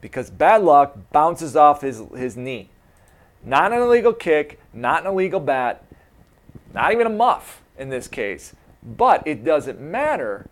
because 0.00 0.30
bad 0.30 0.62
luck, 0.62 0.96
bounces 1.12 1.56
off 1.56 1.82
his 1.82 2.00
his 2.16 2.36
knee. 2.36 2.70
Not 3.48 3.72
an 3.72 3.80
illegal 3.80 4.12
kick, 4.12 4.60
not 4.74 5.06
an 5.06 5.12
illegal 5.12 5.40
bat, 5.40 5.82
not 6.74 6.92
even 6.92 7.06
a 7.06 7.10
muff 7.10 7.62
in 7.78 7.88
this 7.88 8.06
case. 8.06 8.54
But 8.82 9.26
it 9.26 9.42
doesn't 9.42 9.80
matter 9.80 10.50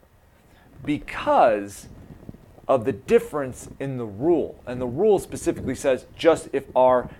because 0.82 1.88
of 2.66 2.86
the 2.86 2.92
difference 2.92 3.68
in 3.78 3.98
the 3.98 4.06
rule. 4.06 4.62
And 4.66 4.80
the 4.80 4.86
rule 4.86 5.18
specifically 5.18 5.74
says 5.74 6.06
just 6.16 6.48
if 6.54 6.64
R 6.74 7.10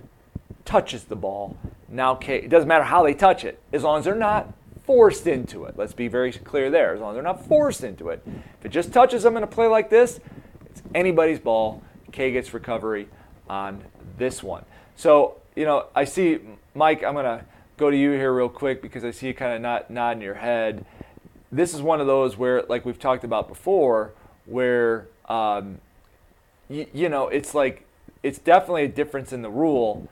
touches 0.65 1.05
the 1.05 1.15
ball, 1.15 1.59
now 1.91 2.15
K, 2.15 2.37
it 2.37 2.49
doesn't 2.49 2.69
matter 2.69 2.85
how 2.85 3.03
they 3.03 3.13
touch 3.13 3.45
it, 3.45 3.61
as 3.71 3.83
long 3.83 3.99
as 3.99 4.07
they're 4.07 4.15
not 4.15 4.55
forced 4.85 5.27
into 5.27 5.65
it. 5.65 5.75
Let's 5.77 5.93
be 5.93 6.09
very 6.09 6.33
clear 6.33 6.71
there. 6.71 6.95
As 6.95 7.01
long 7.01 7.11
as 7.11 7.17
they're 7.17 7.23
not 7.23 7.45
forced 7.47 7.85
into 7.85 8.09
it. 8.09 8.23
If 8.61 8.65
it 8.65 8.69
just 8.71 8.95
touches 8.95 9.25
them 9.25 9.37
in 9.37 9.43
a 9.43 9.47
play 9.47 9.67
like 9.67 9.91
this, 9.91 10.21
it's 10.71 10.81
anybody's 10.95 11.39
ball. 11.39 11.83
K 12.13 12.33
gets 12.33 12.55
recovery 12.55 13.09
on 13.47 13.85
this 14.17 14.43
one. 14.43 14.65
So 14.97 15.37
you 15.57 15.65
know, 15.65 15.87
I 15.95 16.05
see, 16.05 16.39
Mike, 16.75 17.03
I'm 17.03 17.15
to 17.15 17.45
go 17.77 17.91
to 17.91 17.97
you 17.97 18.13
here 18.13 18.33
real 18.33 18.49
quick 18.49 18.81
because 18.83 19.05
I 19.05 19.11
see 19.11 19.27
you 19.29 19.35
kind 19.35 19.55
of 19.55 19.61
not 19.61 19.91
nodding 19.91 20.23
your 20.23 20.35
head. 20.35 20.85
This 21.51 21.75
is 21.75 21.83
one 21.83 22.01
of 22.01 22.07
those 22.07 22.37
where, 22.37 22.63
like 22.63 22.85
we've 22.85 22.99
talked 22.99 23.25
about 23.25 23.49
before, 23.49 24.13
where, 24.45 25.09
um, 25.29 25.79
y- 26.69 26.87
you 26.93 27.09
know, 27.09 27.29
it's 27.29 27.55
like, 27.55 27.85
it's 28.23 28.39
definitely 28.39 28.85
a 28.85 28.89
difference 28.89 29.33
in 29.33 29.43
the 29.43 29.51
rule, 29.51 30.09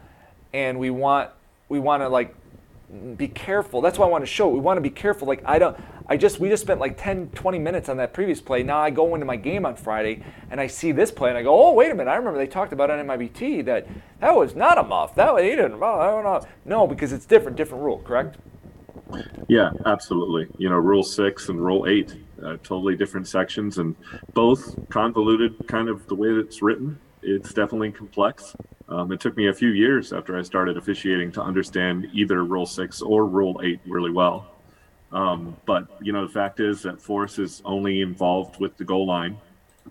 and 0.53 0.79
we 0.79 0.91
want, 0.91 1.31
we 1.69 1.79
want 1.79 2.03
to 2.03 2.09
like 2.09 2.35
be 3.17 3.29
careful. 3.29 3.81
That's 3.81 3.99
why 3.99 4.07
I 4.07 4.09
want 4.09 4.23
to 4.23 4.27
show. 4.27 4.49
We 4.49 4.61
want 4.61 4.77
to 4.77 4.83
be 4.83 4.91
careful. 4.91 5.27
Like 5.27 5.43
I 5.45 5.59
don't, 5.59 5.77
I 6.07 6.17
just 6.17 6.39
we 6.39 6.49
just 6.49 6.63
spent 6.63 6.81
like 6.81 6.97
10, 7.03 7.31
20 7.31 7.59
minutes 7.59 7.89
on 7.89 7.97
that 7.97 8.13
previous 8.13 8.41
play. 8.41 8.63
Now 8.63 8.79
I 8.79 8.91
go 8.91 9.15
into 9.15 9.27
my 9.27 9.37
game 9.37 9.65
on 9.65 9.77
Friday 9.77 10.23
and 10.51 10.61
I 10.61 10.67
see 10.67 10.93
this 10.93 11.11
play 11.11 11.31
and 11.31 11.39
I 11.39 11.43
go, 11.43 11.55
oh 11.55 11.73
wait 11.73 11.91
a 11.91 11.95
minute, 11.95 12.11
I 12.11 12.17
remember 12.17 12.39
they 12.39 12.47
talked 12.47 12.73
about 12.73 12.91
on 12.91 13.05
MIBT 13.07 13.65
that 13.65 13.87
that 14.21 14.35
was 14.35 14.55
not 14.55 14.79
a 14.79 14.83
muff. 14.83 15.15
That 15.15 15.33
was 15.33 15.43
he 15.43 15.51
didn't. 15.51 15.83
I 15.83 16.07
don't 16.07 16.25
know. 16.25 16.47
No, 16.65 16.87
because 16.87 17.13
it's 17.13 17.27
different, 17.27 17.57
different 17.57 17.83
rule, 17.83 17.99
correct? 17.99 18.37
Yeah, 19.49 19.71
absolutely. 19.87 20.49
You 20.59 20.71
know, 20.71 20.77
Rule 20.77 21.03
Six 21.03 21.49
and 21.49 21.61
Rule 21.61 21.87
Eight, 21.87 22.15
uh, 22.43 22.57
totally 22.63 22.97
different 22.97 23.29
sections, 23.29 23.79
and 23.79 23.95
both 24.33 24.89
convoluted, 24.89 25.67
kind 25.69 25.89
of 25.89 26.07
the 26.07 26.15
way 26.15 26.29
that 26.29 26.41
it's 26.41 26.63
written. 26.63 26.99
It's 27.27 27.55
definitely 27.55 27.91
complex. 27.91 28.55
Um, 28.87 29.11
it 29.11 29.19
took 29.19 29.35
me 29.35 29.49
a 29.49 29.55
few 29.55 29.71
years 29.71 30.13
after 30.13 30.39
I 30.39 30.43
started 30.43 30.77
officiating 30.77 31.33
to 31.33 31.43
understand 31.43 32.11
either 32.13 32.45
Rule 32.45 32.67
Six 32.67 33.01
or 33.01 33.25
Rule 33.27 33.61
Eight 33.65 33.81
really 33.87 34.11
well. 34.11 34.47
Um, 35.11 35.57
but 35.65 35.87
you 36.03 36.13
know, 36.13 36.27
the 36.27 36.33
fact 36.33 36.61
is 36.61 36.83
that 36.83 37.01
force 37.01 37.39
is 37.39 37.63
only 37.65 38.03
involved 38.03 38.61
with 38.61 38.77
the 38.77 38.85
goal 38.85 39.07
line, 39.07 39.39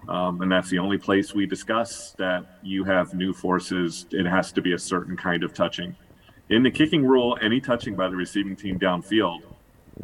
um, 0.08 0.44
and 0.44 0.52
that's 0.52 0.70
the 0.70 0.78
only 0.78 1.00
place 1.00 1.34
we 1.34 1.48
discuss 1.48 2.12
that 2.20 2.60
you 2.62 2.84
have 2.84 3.16
new 3.16 3.34
forces. 3.34 4.06
It 4.12 4.28
has 4.28 4.52
to 4.52 4.62
be 4.62 4.74
a 4.74 4.80
certain 4.80 5.18
kind 5.18 5.44
of 5.44 5.56
touching. 5.56 5.96
In 6.50 6.62
the 6.62 6.70
kicking 6.70 7.04
rule, 7.04 7.36
any 7.42 7.60
touching 7.60 7.96
by 7.96 8.10
the 8.10 8.16
receiving 8.16 8.56
team 8.56 8.78
downfield, 8.78 9.42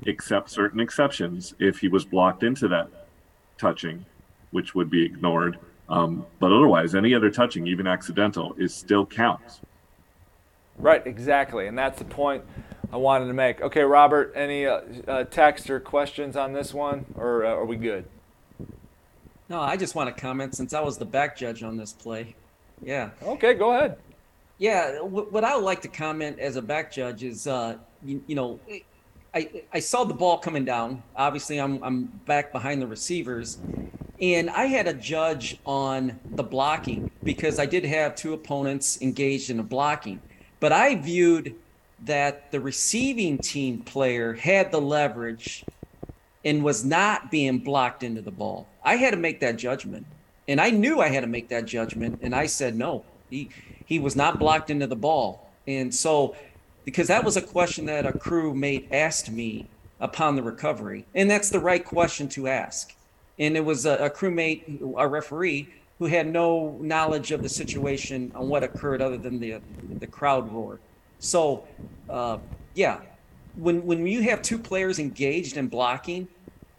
except 0.07 0.49
certain 0.49 0.79
exceptions, 0.79 1.53
if 1.59 1.77
he 1.79 1.89
was 1.89 2.05
blocked 2.05 2.41
into 2.41 2.67
that 2.69 2.87
touching, 3.59 4.03
which 4.49 4.73
would 4.73 4.89
be 4.89 5.05
ignored. 5.05 5.59
Um, 5.89 6.25
but 6.39 6.51
otherwise, 6.51 6.93
any 6.93 7.13
other 7.15 7.31
touching, 7.31 7.65
even 7.67 7.87
accidental, 7.87 8.53
is 8.57 8.73
still 8.73 9.05
counts. 9.05 9.59
Right, 10.77 11.05
exactly, 11.05 11.67
and 11.67 11.77
that's 11.77 11.99
the 11.99 12.05
point 12.05 12.43
I 12.93 12.97
wanted 12.97 13.25
to 13.25 13.33
make. 13.33 13.61
Okay, 13.61 13.81
Robert, 13.81 14.31
any 14.35 14.65
uh, 14.65 14.81
uh, 15.07 15.23
text 15.25 15.69
or 15.69 15.79
questions 15.79 16.35
on 16.35 16.53
this 16.53 16.73
one, 16.73 17.05
or 17.15 17.45
uh, 17.45 17.49
are 17.49 17.65
we 17.65 17.75
good? 17.75 18.05
No, 19.49 19.59
I 19.59 19.77
just 19.77 19.95
want 19.95 20.15
to 20.15 20.21
comment 20.21 20.55
since 20.55 20.73
I 20.73 20.81
was 20.81 20.97
the 20.97 21.05
back 21.05 21.35
judge 21.35 21.63
on 21.63 21.75
this 21.75 21.91
play. 21.91 22.35
Yeah. 22.83 23.09
Okay, 23.23 23.55
go 23.55 23.75
ahead. 23.75 23.97
Yeah, 24.59 24.99
what 24.99 25.43
I 25.43 25.55
would 25.55 25.63
like 25.63 25.81
to 25.83 25.87
comment 25.87 26.37
as 26.39 26.55
a 26.55 26.61
back 26.61 26.91
judge 26.91 27.23
is, 27.23 27.47
uh, 27.47 27.77
you, 28.03 28.21
you, 28.27 28.35
know, 28.35 28.59
I 29.33 29.63
I 29.73 29.79
saw 29.79 30.03
the 30.03 30.13
ball 30.13 30.37
coming 30.37 30.65
down. 30.65 31.01
Obviously, 31.15 31.59
I'm 31.59 31.81
I'm 31.83 32.05
back 32.25 32.51
behind 32.51 32.81
the 32.81 32.87
receivers, 32.87 33.57
and 34.21 34.49
I 34.49 34.65
had 34.65 34.87
a 34.87 34.93
judge 34.93 35.57
on 35.65 36.19
the 36.31 36.43
blocking 36.43 37.09
because 37.23 37.57
I 37.59 37.65
did 37.65 37.85
have 37.85 38.15
two 38.15 38.33
opponents 38.33 39.01
engaged 39.01 39.49
in 39.49 39.57
the 39.57 39.63
blocking, 39.63 40.21
but 40.59 40.71
I 40.71 40.95
viewed 40.95 41.55
that 42.05 42.51
the 42.51 42.59
receiving 42.59 43.37
team 43.37 43.79
player 43.79 44.33
had 44.33 44.71
the 44.71 44.81
leverage 44.81 45.65
and 46.45 46.63
was 46.63 46.85
not 46.85 47.31
being 47.31 47.59
blocked 47.59 48.03
into 48.03 48.21
the 48.21 48.31
ball. 48.31 48.67
I 48.83 48.95
had 48.95 49.11
to 49.11 49.17
make 49.17 49.39
that 49.41 49.57
judgment. 49.57 50.05
And 50.47 50.59
I 50.59 50.69
knew 50.69 50.99
I 50.99 51.09
had 51.09 51.21
to 51.21 51.27
make 51.27 51.49
that 51.49 51.65
judgment. 51.65 52.19
And 52.21 52.33
I 52.33 52.47
said, 52.47 52.75
no, 52.75 53.05
he, 53.29 53.49
he 53.85 53.99
was 53.99 54.15
not 54.15 54.39
blocked 54.39 54.69
into 54.69 54.87
the 54.87 54.95
ball. 54.95 55.49
And 55.67 55.93
so, 55.93 56.35
because 56.85 57.07
that 57.07 57.23
was 57.23 57.37
a 57.37 57.41
question 57.41 57.85
that 57.85 58.05
a 58.05 58.17
crew 58.17 58.55
mate 58.55 58.87
asked 58.91 59.29
me 59.29 59.67
upon 59.99 60.35
the 60.35 60.41
recovery. 60.41 61.05
And 61.13 61.29
that's 61.29 61.49
the 61.49 61.59
right 61.59 61.83
question 61.83 62.27
to 62.29 62.47
ask. 62.47 62.95
And 63.39 63.55
it 63.55 63.63
was 63.63 63.85
a, 63.85 63.95
a 63.97 64.09
crewmate, 64.09 64.81
a 64.97 65.07
referee, 65.07 65.69
who 65.97 66.05
had 66.05 66.27
no 66.27 66.77
knowledge 66.81 67.31
of 67.31 67.43
the 67.43 67.49
situation 67.49 68.31
on 68.35 68.47
what 68.47 68.63
occurred 68.63 69.01
other 69.01 69.17
than 69.17 69.39
the, 69.39 69.59
the 69.99 70.07
crowd 70.07 70.51
roar. 70.51 70.79
So, 71.19 71.67
uh, 72.09 72.37
yeah, 72.73 73.01
when 73.55 73.85
when 73.85 74.07
you 74.07 74.21
have 74.23 74.41
two 74.41 74.57
players 74.57 74.99
engaged 74.99 75.57
in 75.57 75.67
blocking, 75.67 76.27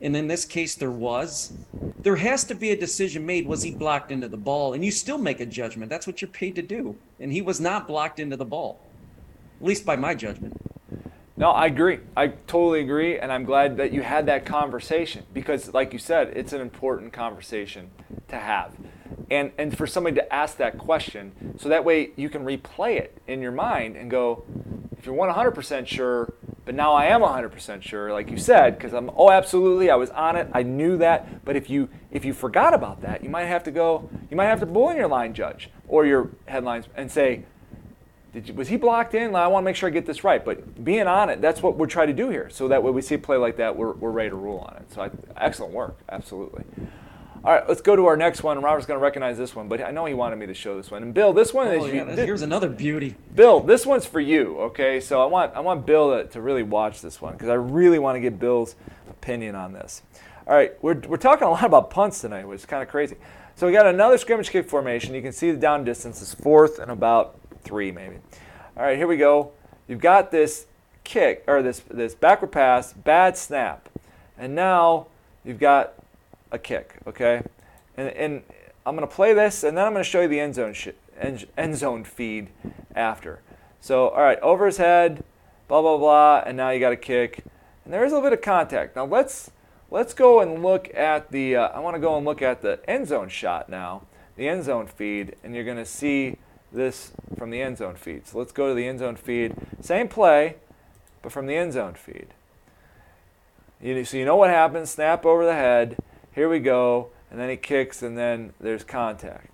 and 0.01 0.17
in 0.17 0.27
this 0.27 0.47
case 0.47 0.75
there 0.75 0.91
was, 0.91 1.53
there 1.99 2.17
has 2.17 2.45
to 2.45 2.55
be 2.55 2.71
a 2.71 2.77
decision 2.77 3.27
made. 3.27 3.47
Was 3.47 3.63
he 3.63 3.71
blocked 3.71 4.11
into 4.11 4.29
the 4.29 4.39
ball? 4.39 4.73
And 4.73 4.83
you 4.83 4.91
still 4.91 5.19
make 5.19 5.41
a 5.41 5.47
judgment. 5.47 5.91
That's 5.91 6.07
what 6.07 6.23
you're 6.23 6.31
paid 6.31 6.55
to 6.57 6.63
do. 6.63 6.97
And 7.19 7.31
he 7.31 7.43
was 7.43 7.61
not 7.61 7.87
blocked 7.87 8.19
into 8.19 8.37
the 8.37 8.47
ball, 8.47 8.81
at 9.61 9.67
least 9.67 9.85
by 9.85 9.97
my 9.97 10.15
judgment. 10.15 10.59
No, 11.41 11.53
I 11.53 11.69
agree. 11.69 12.01
I 12.15 12.29
totally 12.29 12.83
agree, 12.83 13.19
and 13.19 13.33
I'm 13.33 13.45
glad 13.45 13.79
that 13.79 13.95
you 13.95 14.03
had 14.03 14.27
that 14.27 14.45
conversation 14.45 15.25
because, 15.33 15.73
like 15.73 15.95
you 15.95 15.99
said, 15.99 16.35
it's 16.37 16.53
an 16.53 16.61
important 16.61 17.15
conversation 17.15 17.91
to 18.29 18.37
have, 18.37 18.77
and 19.31 19.51
and 19.57 19.75
for 19.75 19.87
somebody 19.87 20.17
to 20.17 20.31
ask 20.31 20.59
that 20.59 20.77
question, 20.77 21.59
so 21.59 21.71
that 21.71 21.83
way 21.83 22.11
you 22.15 22.29
can 22.29 22.45
replay 22.45 22.99
it 22.99 23.17
in 23.27 23.41
your 23.41 23.53
mind 23.53 23.97
and 23.97 24.11
go, 24.11 24.45
if 24.99 25.07
you're 25.07 25.15
100% 25.15 25.87
sure, 25.87 26.35
but 26.67 26.75
now 26.75 26.93
I 26.93 27.07
am 27.07 27.23
100% 27.23 27.81
sure, 27.81 28.13
like 28.13 28.31
you 28.31 28.37
said, 28.37 28.77
because 28.77 28.93
I'm 28.93 29.11
oh 29.17 29.31
absolutely, 29.31 29.89
I 29.89 29.97
was 29.97 30.11
on 30.11 30.37
it, 30.37 30.47
I 30.53 30.63
knew 30.63 30.99
that. 30.99 31.43
But 31.43 31.57
if 31.57 31.71
you 31.71 31.89
if 32.11 32.23
you 32.23 32.35
forgot 32.35 32.75
about 32.75 33.01
that, 33.01 33.25
you 33.25 33.31
might 33.31 33.47
have 33.47 33.65
to 33.65 33.71
go, 33.71 34.11
you 34.31 34.37
might 34.37 34.49
have 34.49 34.61
to 34.61 34.67
pull 34.67 34.91
in 34.91 34.99
your 34.99 35.09
line 35.09 35.33
judge 35.33 35.71
or 35.89 36.05
your 36.05 36.33
headlines 36.45 36.85
and 36.97 37.11
say 37.11 37.47
you, 38.35 38.55
was 38.55 38.69
he 38.69 38.77
blocked 38.77 39.15
in? 39.15 39.35
I 39.35 39.47
want 39.49 39.63
to 39.63 39.65
make 39.65 39.77
sure 39.77 39.89
I 39.89 39.93
get 39.93 40.07
this 40.07 40.25
right. 40.25 40.45
But 40.45 40.85
being 40.85 41.07
on 41.07 41.31
it, 41.31 41.41
that's 41.41 41.63
what 41.63 41.77
we're 41.77 41.87
trying 41.87 42.09
to 42.09 42.13
do 42.13 42.31
here. 42.31 42.49
So 42.51 42.69
that 42.69 42.83
when 42.83 42.95
we 42.95 43.03
see 43.03 43.17
a 43.17 43.19
play 43.19 43.37
like 43.37 43.57
that, 43.57 43.77
we're, 43.77 43.93
we're 43.93 44.11
ready 44.11 44.31
to 44.31 44.37
rule 44.37 44.59
on 44.59 44.77
it. 44.77 44.93
So 44.93 45.03
I, 45.03 45.11
excellent 45.37 45.73
work, 45.73 45.99
absolutely. 46.09 46.65
All 47.43 47.53
right, 47.55 47.67
let's 47.67 47.81
go 47.81 47.97
to 47.97 48.05
our 48.05 48.19
next 48.19 48.43
one. 48.43 48.61
Robert's 48.61 48.87
going 48.87 49.01
to 49.01 49.03
recognize 49.03 49.39
this 49.39 49.57
one, 49.57 49.67
but 49.67 49.83
I 49.83 49.91
know 49.93 50.05
he 50.05 50.13
wanted 50.13 50.37
me 50.37 50.47
to 50.47 50.53
show 50.53 50.77
this 50.77 50.91
one. 50.91 51.03
And 51.03 51.15
Bill, 51.15 51.33
this 51.33 51.55
one 51.55 51.69
oh, 51.69 51.85
is 51.87 51.93
yeah, 51.93 52.11
you, 52.11 52.17
here's 52.17 52.43
another 52.43 52.69
beauty. 52.69 53.15
Bill, 53.35 53.61
this 53.61 53.87
one's 53.87 54.05
for 54.05 54.21
you. 54.21 54.59
Okay, 54.59 55.01
so 55.01 55.23
I 55.23 55.25
want 55.25 55.55
I 55.55 55.61
want 55.61 55.87
Bill 55.87 56.19
to, 56.19 56.29
to 56.29 56.41
really 56.43 56.63
watch 56.63 57.01
this 57.01 57.23
one 57.23 57.33
because 57.33 57.49
I 57.49 57.55
really 57.55 57.99
want 57.99 58.17
to 58.17 58.21
get 58.21 58.39
Bill's 58.39 58.77
opinion 59.09 59.55
on 59.55 59.73
this. 59.73 60.03
All 60.47 60.55
right, 60.55 60.73
we're, 60.83 60.99
we're 61.09 61.17
talking 61.17 61.47
a 61.47 61.51
lot 61.51 61.65
about 61.65 61.89
punts 61.89 62.21
tonight, 62.21 62.47
which 62.47 62.61
is 62.61 62.67
kind 62.67 62.83
of 62.83 62.91
crazy. 62.91 63.17
So 63.55 63.67
we 63.67 63.73
got 63.73 63.87
another 63.87 64.19
scrimmage 64.19 64.51
kick 64.51 64.69
formation. 64.69 65.15
You 65.15 65.23
can 65.23 65.33
see 65.33 65.51
the 65.51 65.57
down 65.57 65.83
distance 65.83 66.21
is 66.21 66.35
fourth 66.35 66.79
and 66.79 66.91
about 66.91 67.40
three, 67.63 67.93
maybe. 67.93 68.17
All 68.77 68.85
right, 68.85 68.97
here 68.97 69.07
we 69.07 69.17
go. 69.17 69.53
You've 69.89 70.01
got 70.01 70.31
this 70.31 70.67
kick 71.05 71.45
or 71.47 71.63
this 71.63 71.83
this 71.91 72.15
backward 72.15 72.53
pass, 72.53 72.93
bad 72.93 73.37
snap, 73.37 73.89
and 74.39 74.55
now 74.55 75.09
you've 75.45 75.59
got 75.59 75.95
a 76.53 76.59
kick. 76.59 76.97
Okay, 77.07 77.43
and, 77.97 78.09
and 78.11 78.43
I'm 78.87 78.97
going 78.97 79.07
to 79.07 79.15
play 79.15 79.33
this, 79.35 79.65
and 79.65 79.77
then 79.77 79.87
I'm 79.87 79.93
going 79.93 80.05
to 80.05 80.09
show 80.09 80.23
you 80.23 80.29
the 80.29 80.41
end 80.41 80.55
zone 80.55 80.73
sh- 80.73 80.89
end, 81.19 81.47
end 81.57 81.77
zone 81.77 82.05
feed 82.05 82.51
after. 82.95 83.41
So 83.81 84.09
all 84.09 84.23
right, 84.23 84.39
over 84.41 84.67
his 84.67 84.77
head, 84.77 85.25
blah 85.69 85.83
blah 85.83 85.99
blah, 85.99 86.43
and 86.47 86.57
now 86.57 86.71
you 86.71 86.81
got 86.81 86.93
a 86.93 86.97
kick, 86.97 87.45
and 87.85 87.93
there 87.93 88.05
is 88.05 88.13
a 88.13 88.15
little 88.15 88.31
bit 88.31 88.39
of 88.39 88.45
contact. 88.45 88.97
Now 88.97 89.07
let's 89.07 89.51
let's 89.91 90.15
go 90.15 90.41
and 90.41 90.63
look 90.63 90.95
at 90.95 91.31
the. 91.33 91.57
Uh, 91.57 91.69
I 91.69 91.81
want 91.81 91.97
to 91.97 92.01
go 92.01 92.17
and 92.17 92.25
look 92.25 92.43
at 92.43 92.63
the 92.63 92.81
end 92.89 93.09
zone 93.09 93.29
shot 93.29 93.69
now, 93.69 94.03
the 94.37 94.49
end 94.49 94.65
zone 94.65 94.87
feed, 94.87 95.37
and 95.43 95.55
you're 95.55 95.65
going 95.65 95.77
to 95.77 95.85
see 95.85 96.37
this 96.73 97.13
from 97.37 97.51
the 97.51 97.61
end 97.61 97.79
zone 97.79 97.97
feed. 97.97 98.27
So 98.27 98.39
let's 98.39 98.53
go 98.53 98.69
to 98.69 98.75
the 98.75 98.87
end 98.87 98.99
zone 98.99 99.17
feed. 99.17 99.55
Same 99.81 100.09
play, 100.09 100.57
but 101.23 101.33
from 101.33 101.47
the 101.47 101.57
end 101.57 101.73
zone 101.73 101.95
feed. 101.95 102.29
You, 103.81 104.05
so 104.05 104.17
you 104.17 104.25
know 104.25 104.37
what 104.37 104.51
happens 104.51 104.91
snap 104.91 105.25
over 105.25 105.45
the 105.45 105.55
head. 105.55 105.97
Here 106.35 106.49
we 106.49 106.59
go. 106.59 107.09
And 107.31 107.39
then 107.39 107.49
he 107.49 107.57
kicks, 107.57 108.03
and 108.03 108.19
then 108.19 108.53
there's 108.61 108.83
contact. 108.83 109.51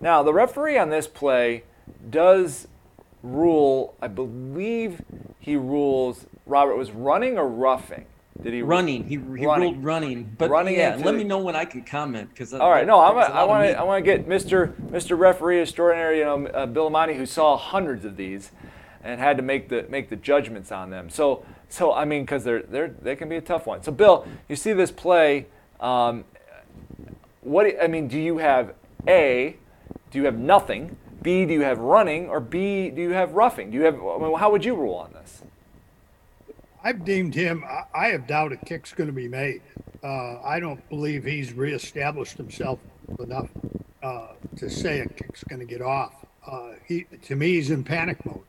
Now, 0.00 0.22
the 0.22 0.32
referee 0.32 0.78
on 0.78 0.90
this 0.90 1.06
play 1.06 1.62
does 2.10 2.66
rule, 3.22 3.94
I 4.00 4.08
believe 4.08 5.02
he 5.38 5.56
rules, 5.56 6.26
Robert, 6.46 6.76
was 6.76 6.90
running 6.90 7.38
or 7.38 7.46
roughing? 7.46 8.06
Did 8.40 8.54
he 8.54 8.62
running? 8.62 9.04
He, 9.04 9.10
he 9.10 9.16
running. 9.18 9.72
ruled 9.72 9.84
running. 9.84 10.34
But 10.38 10.50
running 10.50 10.74
yeah, 10.74 10.96
let 10.96 11.14
me 11.14 11.22
know 11.22 11.38
when 11.38 11.54
I 11.54 11.64
can 11.64 11.82
comment 11.82 12.30
because 12.30 12.54
all 12.54 12.70
right. 12.70 12.86
No, 12.86 13.00
I'm 13.00 13.16
a, 13.16 13.20
I 13.20 13.44
want 13.44 13.68
to 13.68 13.78
I 13.78 13.82
want 13.82 14.04
to 14.04 14.10
get 14.10 14.26
Mr. 14.26 14.72
Mr. 14.90 15.18
Referee 15.18 15.60
Extraordinary, 15.60 16.18
you 16.18 16.24
know, 16.24 16.46
uh, 16.46 16.66
Bill 16.66 16.86
Amani, 16.86 17.14
who 17.14 17.26
saw 17.26 17.56
hundreds 17.56 18.04
of 18.04 18.16
these, 18.16 18.50
and 19.04 19.20
had 19.20 19.36
to 19.36 19.42
make 19.42 19.68
the 19.68 19.86
make 19.88 20.08
the 20.08 20.16
judgments 20.16 20.72
on 20.72 20.90
them. 20.90 21.10
So 21.10 21.44
so 21.68 21.92
I 21.92 22.04
mean, 22.04 22.22
because 22.22 22.42
they're 22.42 22.62
they're 22.62 22.88
they 22.88 23.16
can 23.16 23.28
be 23.28 23.36
a 23.36 23.40
tough 23.40 23.66
one. 23.66 23.82
So 23.82 23.92
Bill, 23.92 24.26
you 24.48 24.56
see 24.56 24.72
this 24.72 24.90
play. 24.90 25.46
Um, 25.78 26.24
what 27.42 27.66
I 27.82 27.86
mean, 27.86 28.08
do 28.08 28.18
you 28.18 28.38
have 28.38 28.74
a? 29.06 29.56
Do 30.10 30.18
you 30.18 30.24
have 30.24 30.38
nothing? 30.38 30.96
B, 31.22 31.44
do 31.44 31.52
you 31.52 31.62
have 31.62 31.78
running? 31.78 32.28
Or 32.28 32.40
B, 32.40 32.90
do 32.90 33.00
you 33.00 33.10
have 33.10 33.32
roughing? 33.32 33.70
Do 33.70 33.76
you 33.76 33.84
have? 33.84 33.94
I 33.94 34.18
mean, 34.18 34.36
how 34.36 34.50
would 34.50 34.64
you 34.64 34.74
rule 34.74 34.94
on 34.94 35.12
this? 35.12 35.42
I've 36.84 37.04
deemed 37.04 37.34
him. 37.34 37.64
I, 37.94 38.08
have 38.08 38.26
doubted 38.26 38.60
kick's 38.66 38.92
going 38.92 39.08
to 39.08 39.14
be 39.14 39.28
made. 39.28 39.62
Uh, 40.02 40.40
I 40.42 40.58
don't 40.58 40.86
believe 40.88 41.24
he's 41.24 41.52
reestablished 41.52 42.36
himself 42.36 42.80
enough 43.20 43.50
uh, 44.02 44.28
to 44.56 44.68
say 44.68 45.00
a 45.00 45.08
kick's 45.08 45.44
going 45.44 45.60
to 45.60 45.66
get 45.66 45.80
off. 45.80 46.12
Uh, 46.44 46.72
he, 46.86 47.04
to 47.22 47.36
me, 47.36 47.54
he's 47.54 47.70
in 47.70 47.84
panic 47.84 48.24
mode. 48.26 48.42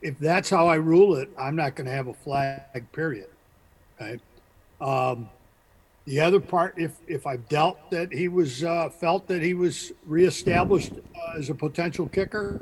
If 0.00 0.18
that's 0.18 0.50
how 0.50 0.66
I 0.66 0.74
rule 0.74 1.14
it, 1.14 1.30
I'm 1.38 1.54
not 1.54 1.76
going 1.76 1.86
to 1.86 1.92
have 1.92 2.08
a 2.08 2.14
flag. 2.14 2.90
Period. 2.92 3.28
Right. 4.00 4.20
Um, 4.80 5.28
the 6.06 6.20
other 6.20 6.40
part, 6.40 6.74
if 6.76 6.96
if 7.06 7.26
I've 7.26 7.48
dealt 7.48 7.90
that 7.92 8.12
he 8.12 8.26
was 8.26 8.64
uh, 8.64 8.88
felt 8.88 9.28
that 9.28 9.40
he 9.40 9.54
was 9.54 9.92
reestablished 10.04 10.92
uh, 10.92 11.38
as 11.38 11.48
a 11.50 11.54
potential 11.54 12.08
kicker, 12.08 12.60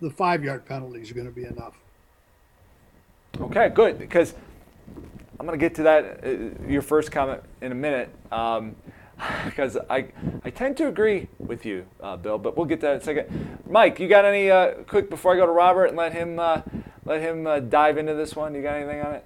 the 0.00 0.10
five 0.10 0.44
yard 0.44 0.64
penalty 0.64 1.00
is 1.00 1.10
going 1.10 1.26
to 1.26 1.32
be 1.32 1.44
enough. 1.44 1.81
Okay, 3.40 3.70
good. 3.70 3.98
Because 3.98 4.34
I'm 5.40 5.46
going 5.46 5.58
to 5.58 5.64
get 5.64 5.74
to 5.76 5.82
that, 5.84 6.24
uh, 6.24 6.68
your 6.68 6.82
first 6.82 7.10
comment 7.10 7.42
in 7.60 7.72
a 7.72 7.74
minute. 7.74 8.10
Um, 8.30 8.76
because 9.44 9.76
I, 9.88 10.06
I 10.44 10.50
tend 10.50 10.76
to 10.78 10.88
agree 10.88 11.28
with 11.38 11.64
you, 11.64 11.86
uh, 12.02 12.16
Bill, 12.16 12.38
but 12.38 12.56
we'll 12.56 12.66
get 12.66 12.80
to 12.80 12.86
that 12.86 12.94
in 12.94 13.00
a 13.00 13.04
second. 13.04 13.58
Mike, 13.68 14.00
you 14.00 14.08
got 14.08 14.24
any 14.24 14.50
uh, 14.50 14.72
quick 14.86 15.08
before 15.10 15.34
I 15.34 15.36
go 15.36 15.46
to 15.46 15.52
Robert 15.52 15.86
and 15.86 15.96
let 15.96 16.12
him 16.12 16.38
uh, 16.38 16.62
let 17.04 17.20
him 17.20 17.46
uh, 17.46 17.60
dive 17.60 17.98
into 17.98 18.14
this 18.14 18.36
one? 18.36 18.54
You 18.54 18.62
got 18.62 18.76
anything 18.76 19.00
on 19.00 19.14
it? 19.14 19.24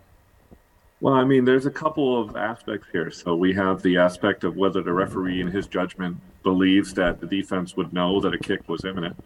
Well, 1.00 1.14
I 1.14 1.24
mean, 1.24 1.44
there's 1.44 1.66
a 1.66 1.70
couple 1.70 2.20
of 2.20 2.36
aspects 2.36 2.88
here. 2.90 3.10
So 3.10 3.36
we 3.36 3.52
have 3.52 3.82
the 3.82 3.98
aspect 3.98 4.44
of 4.44 4.56
whether 4.56 4.82
the 4.82 4.92
referee, 4.92 5.40
in 5.40 5.48
his 5.48 5.66
judgment, 5.66 6.16
believes 6.42 6.94
that 6.94 7.20
the 7.20 7.26
defense 7.26 7.76
would 7.76 7.92
know 7.92 8.20
that 8.20 8.32
a 8.32 8.38
kick 8.38 8.66
was 8.68 8.84
imminent. 8.84 9.16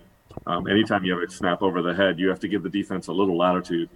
Um, 0.46 0.66
anytime 0.66 1.04
you 1.04 1.12
have 1.12 1.28
a 1.28 1.32
snap 1.32 1.62
over 1.62 1.80
the 1.80 1.94
head, 1.94 2.18
you 2.18 2.28
have 2.28 2.40
to 2.40 2.48
give 2.48 2.62
the 2.62 2.70
defense 2.70 3.06
a 3.06 3.12
little 3.12 3.36
latitude 3.36 3.88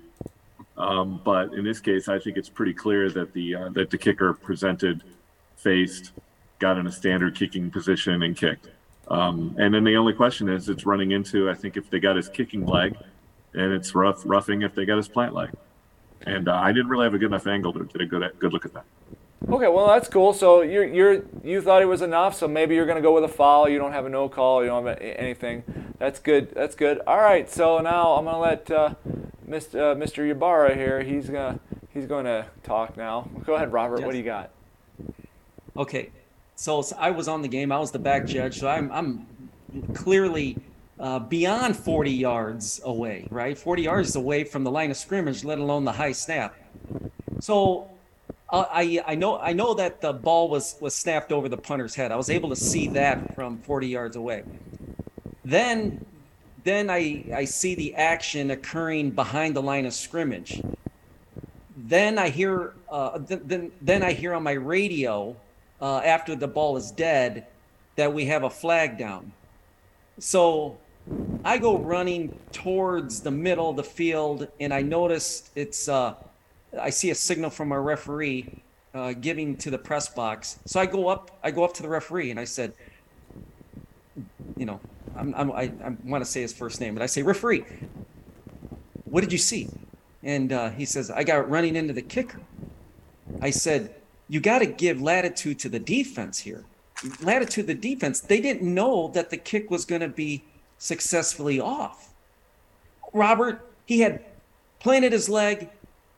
um, 0.77 1.21
but 1.25 1.55
in 1.55 1.65
this 1.65 1.81
case, 1.81 2.09
I 2.09 2.19
think 2.19 2.37
it's 2.37 2.49
pretty 2.49 2.75
clear 2.75 3.11
that 3.11 3.33
the 3.33 3.55
uh, 3.55 3.69
that 3.71 3.91
the 3.91 3.99
kicker 3.99 4.33
presented, 4.33 5.03
faced, 5.57 6.13
got 6.59 6.79
in 6.79 6.87
a 6.87 6.93
standard 6.93 7.35
kicking 7.35 7.71
position 7.71 8.23
and 8.23 8.37
kicked. 8.37 8.69
Um, 9.09 9.55
and 9.59 9.73
then 9.75 9.85
the 9.85 9.97
only 9.97 10.15
question 10.15 10.49
is, 10.49 10.69
it's 10.69 10.87
running 10.87 11.13
into 11.13 11.49
I 11.51 11.55
think 11.55 11.77
if 11.77 11.91
they 11.91 12.01
got 12.01 12.17
his 12.17 12.29
kicking 12.29 12.67
leg, 12.67 12.97
and 13.55 13.73
it's 13.73 13.95
rough 13.95 14.23
roughing 14.25 14.63
if 14.63 14.75
they 14.75 14.85
got 14.85 14.97
his 14.97 15.09
plant 15.09 15.35
leg. 15.35 15.51
And 16.27 16.49
uh, 16.49 16.55
I 16.55 16.73
didn't 16.73 16.89
really 16.89 17.05
have 17.05 17.15
a 17.15 17.19
good 17.19 17.27
enough 17.27 17.47
angle 17.47 17.73
to 17.73 17.85
get 17.85 18.01
a 18.01 18.07
good 18.07 18.33
good 18.39 18.53
look 18.53 18.65
at 18.65 18.73
that. 18.75 18.85
Okay, 19.49 19.69
well 19.69 19.89
that's 19.89 20.09
cool. 20.09 20.33
So 20.33 20.63
you're 20.63 20.85
you're 20.85 21.23
you 21.43 21.61
thought 21.61 21.83
it 21.83 21.87
was 21.87 22.03
enough, 22.03 22.35
so 22.35 22.49
maybe 22.49 22.75
you're 22.75 22.87
gonna 22.87 23.03
go 23.03 23.15
with 23.15 23.25
a 23.25 23.29
foul. 23.29 23.69
You 23.69 23.79
don't 23.79 23.93
have 23.93 24.07
a 24.07 24.09
no 24.09 24.29
call. 24.29 24.63
You 24.63 24.69
don't 24.69 24.87
have 24.87 24.99
anything. 25.01 25.63
That's 25.99 26.19
good. 26.19 26.55
That's 26.55 26.75
good. 26.75 27.01
All 27.07 27.21
right. 27.21 27.49
So 27.51 27.79
now 27.79 28.13
I'm 28.13 28.25
gonna 28.25 28.41
let 28.41 28.71
uh, 28.71 28.95
Mr. 29.49 29.93
Uh, 29.93 29.95
Mr. 29.95 30.29
Ybarra 30.31 30.75
here. 30.75 31.03
He's 31.03 31.29
gonna 31.29 31.61
he's 31.95 32.07
going 32.07 32.27
to 32.27 32.45
talk 32.65 32.97
now. 32.97 33.29
Go 33.47 33.55
ahead, 33.55 33.73
Robert. 33.73 34.01
Yes. 34.01 34.07
What 34.07 34.13
do 34.13 34.19
you 34.19 34.25
got? 34.25 34.51
Okay. 35.77 36.11
So, 36.57 36.83
so, 36.83 36.97
I 36.99 37.13
was 37.13 37.29
on 37.29 37.41
the 37.41 37.49
game. 37.49 37.73
I 37.73 37.79
was 37.79 37.93
the 37.93 37.99
back 37.99 38.27
judge. 38.27 38.59
So 38.59 38.69
I'm 38.69 38.93
I'm 38.93 39.27
clearly 39.95 40.59
uh, 41.01 41.21
beyond 41.21 41.77
40 41.77 42.11
yards 42.11 42.81
away, 42.85 43.27
right? 43.31 43.57
40 43.57 43.83
yards 43.83 44.17
away 44.17 44.45
from 44.45 44.65
the 44.65 44.71
line 44.71 44.91
of 44.91 44.97
scrimmage, 44.97 45.45
let 45.45 45.59
alone 45.59 45.85
the 45.85 45.93
high 45.93 46.13
snap. 46.13 46.55
So 47.41 47.91
I 48.51 49.03
I 49.07 49.15
know 49.15 49.39
I 49.39 49.53
know 49.53 49.75
that 49.75 50.01
the 50.01 50.13
ball 50.13 50.49
was 50.49 50.77
was 50.81 50.95
snapped 50.95 51.33
over 51.33 51.49
the 51.49 51.57
punter's 51.57 51.95
head. 51.95 52.13
I 52.13 52.17
was 52.17 52.31
able 52.31 52.51
to 52.51 52.57
see 52.57 52.89
that 52.89 53.35
from 53.35 53.59
40 53.59 53.89
yards 53.89 54.17
away. 54.17 54.45
Then 55.45 56.05
then 56.63 56.91
I 56.91 57.25
I 57.35 57.45
see 57.45 57.75
the 57.75 57.95
action 57.95 58.51
occurring 58.51 59.11
behind 59.11 59.57
the 59.57 59.63
line 59.63 59.87
of 59.87 59.95
scrimmage. 59.95 60.63
Then 61.77 62.19
I 62.19 62.29
hear 62.29 62.75
uh, 62.91 63.19
th- 63.19 63.43
then 63.45 63.73
then 63.81 64.03
I 64.03 64.13
hear 64.13 64.35
on 64.35 64.43
my 64.43 64.53
radio 64.53 65.37
uh, 65.81 65.99
after 65.99 66.37
the 66.37 66.49
ball 66.49 66.77
is 66.77 66.91
dead 66.91 67.47
that 67.97 68.13
we 68.13 68.27
have 68.27 68.45
a 68.45 68.51
flag 68.51 68.99
down. 68.99 69.33
So 70.19 70.77
I 71.45 71.59
go 71.59 71.79
running 71.79 72.39
towards 72.53 73.21
the 73.21 73.31
middle 73.31 73.71
of 73.71 73.77
the 73.77 73.85
field, 73.85 74.49
and 74.61 74.73
I 74.73 74.83
notice 74.83 75.51
it's 75.55 75.89
uh, 75.89 76.15
I 76.81 76.91
see 76.91 77.11
a 77.11 77.15
signal 77.15 77.51
from 77.51 77.73
our 77.73 77.83
referee 77.83 78.63
uh, 78.95 79.13
giving 79.13 79.57
to 79.59 79.71
the 79.71 79.79
press 79.79 80.09
box. 80.09 80.59
So 80.67 80.81
I 80.81 80.87
go 80.87 81.09
up, 81.09 81.31
I 81.43 81.51
go 81.51 81.65
up 81.65 81.75
to 81.75 81.83
the 81.83 81.89
referee, 81.89 82.31
and 82.31 82.39
I 82.39 82.45
said, 82.45 82.73
you 84.57 84.67
know, 84.67 84.81
I'm, 85.17 85.35
I'm, 85.35 85.53
i 85.53 85.63
I, 85.63 85.97
want 86.05 86.25
to 86.25 86.31
say 86.31 86.43
his 86.43 86.53
first 86.53 86.81
name, 86.81 86.95
but 86.95 87.03
I 87.03 87.07
say, 87.07 87.23
referee, 87.23 87.65
what 89.05 89.21
did 89.21 89.33
you 89.33 89.39
see? 89.39 89.69
And 90.23 90.53
uh, 90.53 90.71
he 90.71 90.85
says, 90.85 91.11
I 91.11 91.25
got 91.25 91.49
running 91.51 91.77
into 91.77 91.93
the 91.93 92.03
kicker. 92.03 92.41
I 93.43 93.51
said, 93.51 93.95
you 94.29 94.41
got 94.41 94.61
to 94.61 94.67
give 94.67 95.03
latitude 95.03 95.59
to 95.61 95.69
the 95.69 95.79
defense 95.79 96.39
here. 96.39 96.65
Latitude 97.21 97.67
to 97.67 97.75
the 97.75 97.79
defense. 97.79 98.21
They 98.21 98.41
didn't 98.41 98.63
know 98.63 99.09
that 99.09 99.31
the 99.31 99.37
kick 99.37 99.71
was 99.71 99.85
going 99.85 100.01
to 100.01 100.09
be 100.09 100.45
successfully 100.79 101.61
off. 101.61 102.15
Robert, 103.13 103.71
he 103.85 104.01
had 104.01 104.25
planted 104.81 105.13
his 105.13 105.29
leg, 105.29 105.69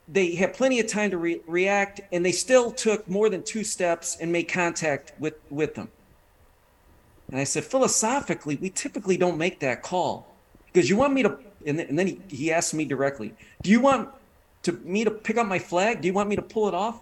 they 0.07 0.35
had 0.35 0.53
plenty 0.53 0.79
of 0.79 0.87
time 0.87 1.11
to 1.11 1.17
re- 1.17 1.41
react, 1.47 2.01
and 2.11 2.25
they 2.25 2.31
still 2.31 2.71
took 2.71 3.07
more 3.09 3.29
than 3.29 3.43
two 3.43 3.63
steps 3.63 4.17
and 4.19 4.31
made 4.31 4.47
contact 4.47 5.13
with, 5.19 5.35
with 5.49 5.75
them. 5.75 5.89
And 7.29 7.39
I 7.39 7.43
said, 7.43 7.65
philosophically, 7.65 8.55
we 8.55 8.69
typically 8.69 9.17
don't 9.17 9.37
make 9.37 9.59
that 9.59 9.83
call 9.83 10.33
because 10.67 10.89
you 10.89 10.95
want 10.95 11.13
me 11.13 11.23
to. 11.23 11.37
And, 11.65 11.77
then, 11.77 11.87
and 11.87 11.99
then 11.99 12.07
he, 12.07 12.21
he 12.29 12.51
asked 12.51 12.73
me 12.73 12.85
directly, 12.85 13.33
"Do 13.61 13.69
you 13.69 13.81
want 13.81 14.09
to 14.63 14.71
me 14.71 15.03
to 15.03 15.11
pick 15.11 15.37
up 15.37 15.45
my 15.45 15.59
flag? 15.59 16.01
Do 16.01 16.07
you 16.07 16.13
want 16.13 16.29
me 16.29 16.37
to 16.37 16.41
pull 16.41 16.67
it 16.67 16.73
off?" 16.73 17.01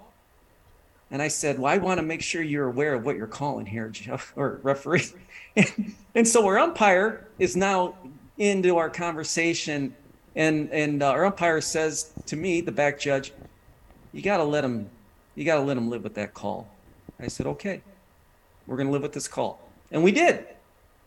And 1.12 1.22
I 1.22 1.28
said, 1.28 1.60
"Well, 1.60 1.72
I 1.72 1.78
want 1.78 1.99
to 1.99 2.01
make 2.03 2.24
sure 2.24 2.41
you're 2.41 2.68
aware 2.68 2.95
of 2.95 3.06
what 3.06 3.16
you're 3.16 3.28
calling 3.28 3.68
here, 3.68 3.89
Jeff, 3.89 4.34
or 4.38 4.60
referee." 4.64 5.06
and, 5.56 5.93
and 6.16 6.28
so 6.28 6.47
our 6.47 6.58
umpire 6.58 7.28
is 7.38 7.56
now 7.56 7.95
into 8.38 8.78
our 8.78 8.89
conversation 8.89 9.95
and 10.36 10.69
and 10.71 11.01
uh, 11.01 11.09
our 11.09 11.25
umpire 11.25 11.61
says 11.61 12.11
to 12.27 12.36
me, 12.36 12.61
the 12.61 12.71
back 12.71 12.99
judge, 12.99 13.33
you 14.13 14.21
got 14.21 14.38
to 14.38 14.43
let 14.43 14.63
him, 14.63 14.89
you 15.36 15.45
got 15.45 15.55
to 15.55 15.61
let 15.61 15.77
him 15.77 15.89
live 15.89 16.03
with 16.03 16.15
that 16.15 16.33
call. 16.33 16.67
I 17.19 17.27
said, 17.27 17.45
okay, 17.47 17.81
we're 18.67 18.77
going 18.77 18.88
to 18.88 18.93
live 18.93 19.01
with 19.01 19.13
this 19.13 19.27
call, 19.27 19.69
and 19.91 20.03
we 20.03 20.11
did. 20.11 20.45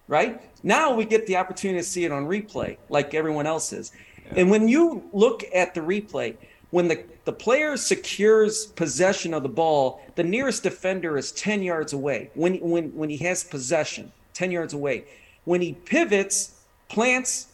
Right 0.06 0.40
now, 0.62 0.94
we 0.94 1.04
get 1.04 1.26
the 1.26 1.36
opportunity 1.36 1.80
to 1.80 1.84
see 1.84 2.04
it 2.04 2.12
on 2.12 2.26
replay, 2.26 2.78
like 2.88 3.12
everyone 3.12 3.46
else 3.46 3.74
is. 3.74 3.92
Yeah. 4.24 4.40
And 4.40 4.50
when 4.50 4.66
you 4.66 5.04
look 5.12 5.44
at 5.54 5.74
the 5.74 5.80
replay, 5.80 6.36
when 6.70 6.88
the, 6.88 7.02
the 7.24 7.32
player 7.32 7.76
secures 7.76 8.66
possession 8.66 9.32
of 9.34 9.42
the 9.42 9.48
ball, 9.48 10.02
the 10.16 10.24
nearest 10.24 10.62
defender 10.62 11.16
is 11.16 11.32
10 11.32 11.62
yards 11.62 11.92
away 11.92 12.30
when, 12.34 12.56
when, 12.60 12.94
when 12.94 13.10
he 13.10 13.18
has 13.18 13.44
possession, 13.44 14.12
10 14.34 14.50
yards 14.50 14.74
away. 14.74 15.04
When 15.44 15.60
he 15.60 15.72
pivots, 15.72 16.60
plants, 16.88 17.48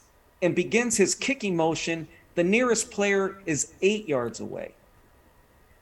and 0.44 0.54
begins 0.54 0.96
his 0.96 1.14
kicking 1.14 1.56
motion, 1.56 2.06
the 2.34 2.44
nearest 2.44 2.90
player 2.90 3.38
is 3.46 3.72
eight 3.82 4.08
yards 4.08 4.40
away. 4.40 4.74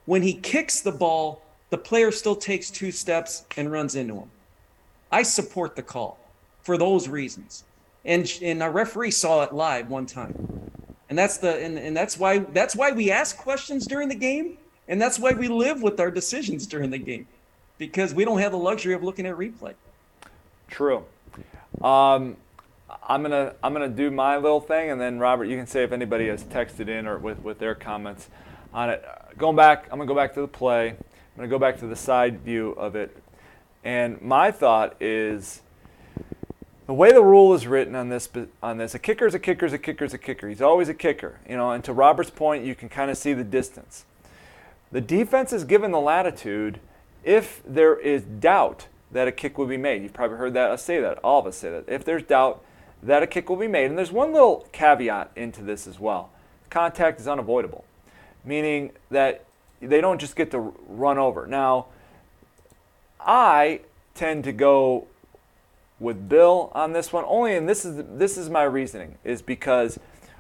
When 0.07 0.23
he 0.23 0.35
kicks 0.35 0.81
the 0.81 0.93
ball, 0.93 1.43
the 1.71 1.79
player 1.79 2.13
still 2.13 2.37
takes 2.37 2.71
two 2.71 2.93
steps 2.93 3.45
and 3.57 3.71
runs 3.71 3.97
into 3.97 4.15
him. 4.15 4.31
I 5.11 5.23
support 5.23 5.75
the 5.75 5.83
call 5.83 6.19
for 6.63 6.79
those 6.79 7.09
reasons. 7.09 7.65
And, 8.05 8.31
and 8.43 8.63
our 8.63 8.71
referee 8.71 9.11
saw 9.11 9.43
it 9.43 9.53
live 9.53 9.89
one 9.91 10.07
time. 10.07 10.71
And 11.09 11.19
that's 11.19 11.37
the 11.37 11.63
and, 11.63 11.79
and 11.79 11.95
that's 11.95 12.19
why 12.19 12.39
that's 12.39 12.75
why 12.75 12.91
we 12.91 13.11
ask 13.11 13.37
questions 13.37 13.87
during 13.87 14.09
the 14.09 14.15
game 14.15 14.57
and 14.89 15.01
that's 15.01 15.19
why 15.19 15.33
we 15.33 15.47
live 15.47 15.83
with 15.83 16.01
our 16.01 16.11
decisions 16.11 16.67
during 16.67 16.89
the 16.89 16.97
game 16.97 17.27
because 17.77 18.15
we 18.15 18.25
don't 18.25 18.39
have 18.39 18.53
the 18.53 18.59
luxury 18.59 18.95
of 18.95 19.03
looking 19.03 19.27
at 19.27 19.37
replay. 19.37 19.75
True. 20.69 21.05
Um, 21.83 22.39
I'm 23.03 23.23
gonna 23.23 23.55
I'm 23.63 23.73
gonna 23.73 23.89
do 23.89 24.11
my 24.11 24.37
little 24.37 24.61
thing, 24.61 24.91
and 24.91 25.01
then 25.01 25.19
Robert, 25.19 25.45
you 25.45 25.57
can 25.57 25.67
say 25.67 25.83
if 25.83 25.93
anybody 25.93 26.29
has 26.29 26.45
texted 26.45 26.89
in 26.89 27.07
or 27.07 27.19
with 27.19 27.41
with 27.41 27.59
their 27.59 27.75
comments 27.75 28.29
on 28.73 28.91
it. 28.91 29.05
Going 29.39 29.57
back, 29.57 29.85
I'm 29.91 29.99
gonna 29.99 30.07
go 30.07 30.15
back 30.15 30.35
to 30.35 30.41
the 30.41 30.49
play. 30.49 30.91
I'm 30.91 31.37
gonna 31.37 31.49
go 31.49 31.59
back 31.59 31.79
to 31.81 31.87
the 31.87 31.97
side 31.97 32.41
view 32.41 32.71
of 32.73 32.95
it, 32.97 33.17
and 33.85 34.21
my 34.21 34.51
thought 34.51 34.97
is 35.01 35.63
the 36.87 36.95
way 36.95 37.13
the 37.13 37.23
rule 37.23 37.55
is 37.55 37.67
written 37.67 37.95
on 37.95 38.09
this 38.09 38.29
on 38.63 38.79
this 38.79 38.95
a 38.95 38.99
kicker 38.99 39.27
is 39.27 39.35
a 39.35 39.39
kicker 39.39 39.67
is 39.67 39.73
a 39.73 39.79
kicker 39.79 40.05
is 40.05 40.15
a 40.15 40.19
kicker. 40.19 40.49
He's 40.49 40.63
always 40.63 40.89
a 40.89 40.95
kicker, 40.95 41.39
you 41.49 41.57
know. 41.57 41.71
And 41.71 41.83
to 41.85 41.93
Robert's 41.93 42.31
point, 42.31 42.65
you 42.65 42.75
can 42.75 42.89
kind 42.89 43.11
of 43.11 43.17
see 43.17 43.33
the 43.33 43.45
distance. 43.45 44.05
The 44.91 45.01
defense 45.01 45.53
is 45.53 45.65
given 45.65 45.91
the 45.91 46.01
latitude 46.01 46.81
if 47.25 47.63
there 47.67 47.99
is 47.99 48.23
doubt 48.23 48.89
that 49.11 49.29
a 49.29 49.33
kick 49.33 49.57
will 49.57 49.67
be 49.67 49.77
made. 49.77 50.03
You've 50.03 50.13
probably 50.13 50.37
heard 50.37 50.55
that 50.55 50.71
us 50.71 50.83
say 50.83 51.01
that. 51.01 51.19
All 51.19 51.41
of 51.41 51.47
us 51.47 51.57
say 51.57 51.71
that. 51.71 51.85
If 51.87 52.05
there's 52.05 52.23
doubt 52.23 52.63
that 53.03 53.23
a 53.23 53.27
kick 53.27 53.49
will 53.49 53.57
be 53.57 53.69
made. 53.69 53.87
And 53.87 53.99
there's 53.99 54.13
one 54.13 54.33
little 54.33 54.69
caveat 54.73 55.31
into 55.37 55.63
this 55.63 55.87
as 55.87 55.99
well 55.99 56.31
contact 56.73 57.21
is 57.21 57.29
unavoidable, 57.29 57.85
meaning 58.45 58.91
that 59.11 59.45
they 59.81 60.01
don't 60.01 60.19
just 60.19 60.35
get 60.35 60.51
to 60.51 60.75
run 60.89 61.19
over. 61.19 61.47
Now, 61.47 61.87
I 63.21 63.81
tend 64.15 64.45
to 64.45 64.53
go 64.53 65.07
with 66.01 66.29
Bill 66.29 66.73
on 66.75 66.93
this 66.93 67.13
one 67.13 67.25
only, 67.27 67.55
and 67.55 67.69
this 67.69 67.85
is 67.85 68.03
this 68.17 68.37
is 68.37 68.51
my 68.51 68.65
reasoning 68.65 69.17
is 69.23 69.43
because 69.43 69.99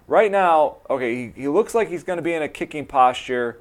right 0.09 0.33
now, 0.33 0.77
okay, 0.91 1.15
he, 1.15 1.43
he 1.43 1.49
looks 1.49 1.75
like 1.75 1.89
he's 1.89 2.03
going 2.03 2.17
to 2.17 2.23
be 2.23 2.33
in 2.33 2.43
a 2.43 2.49
kicking 2.49 2.87
posture, 2.87 3.59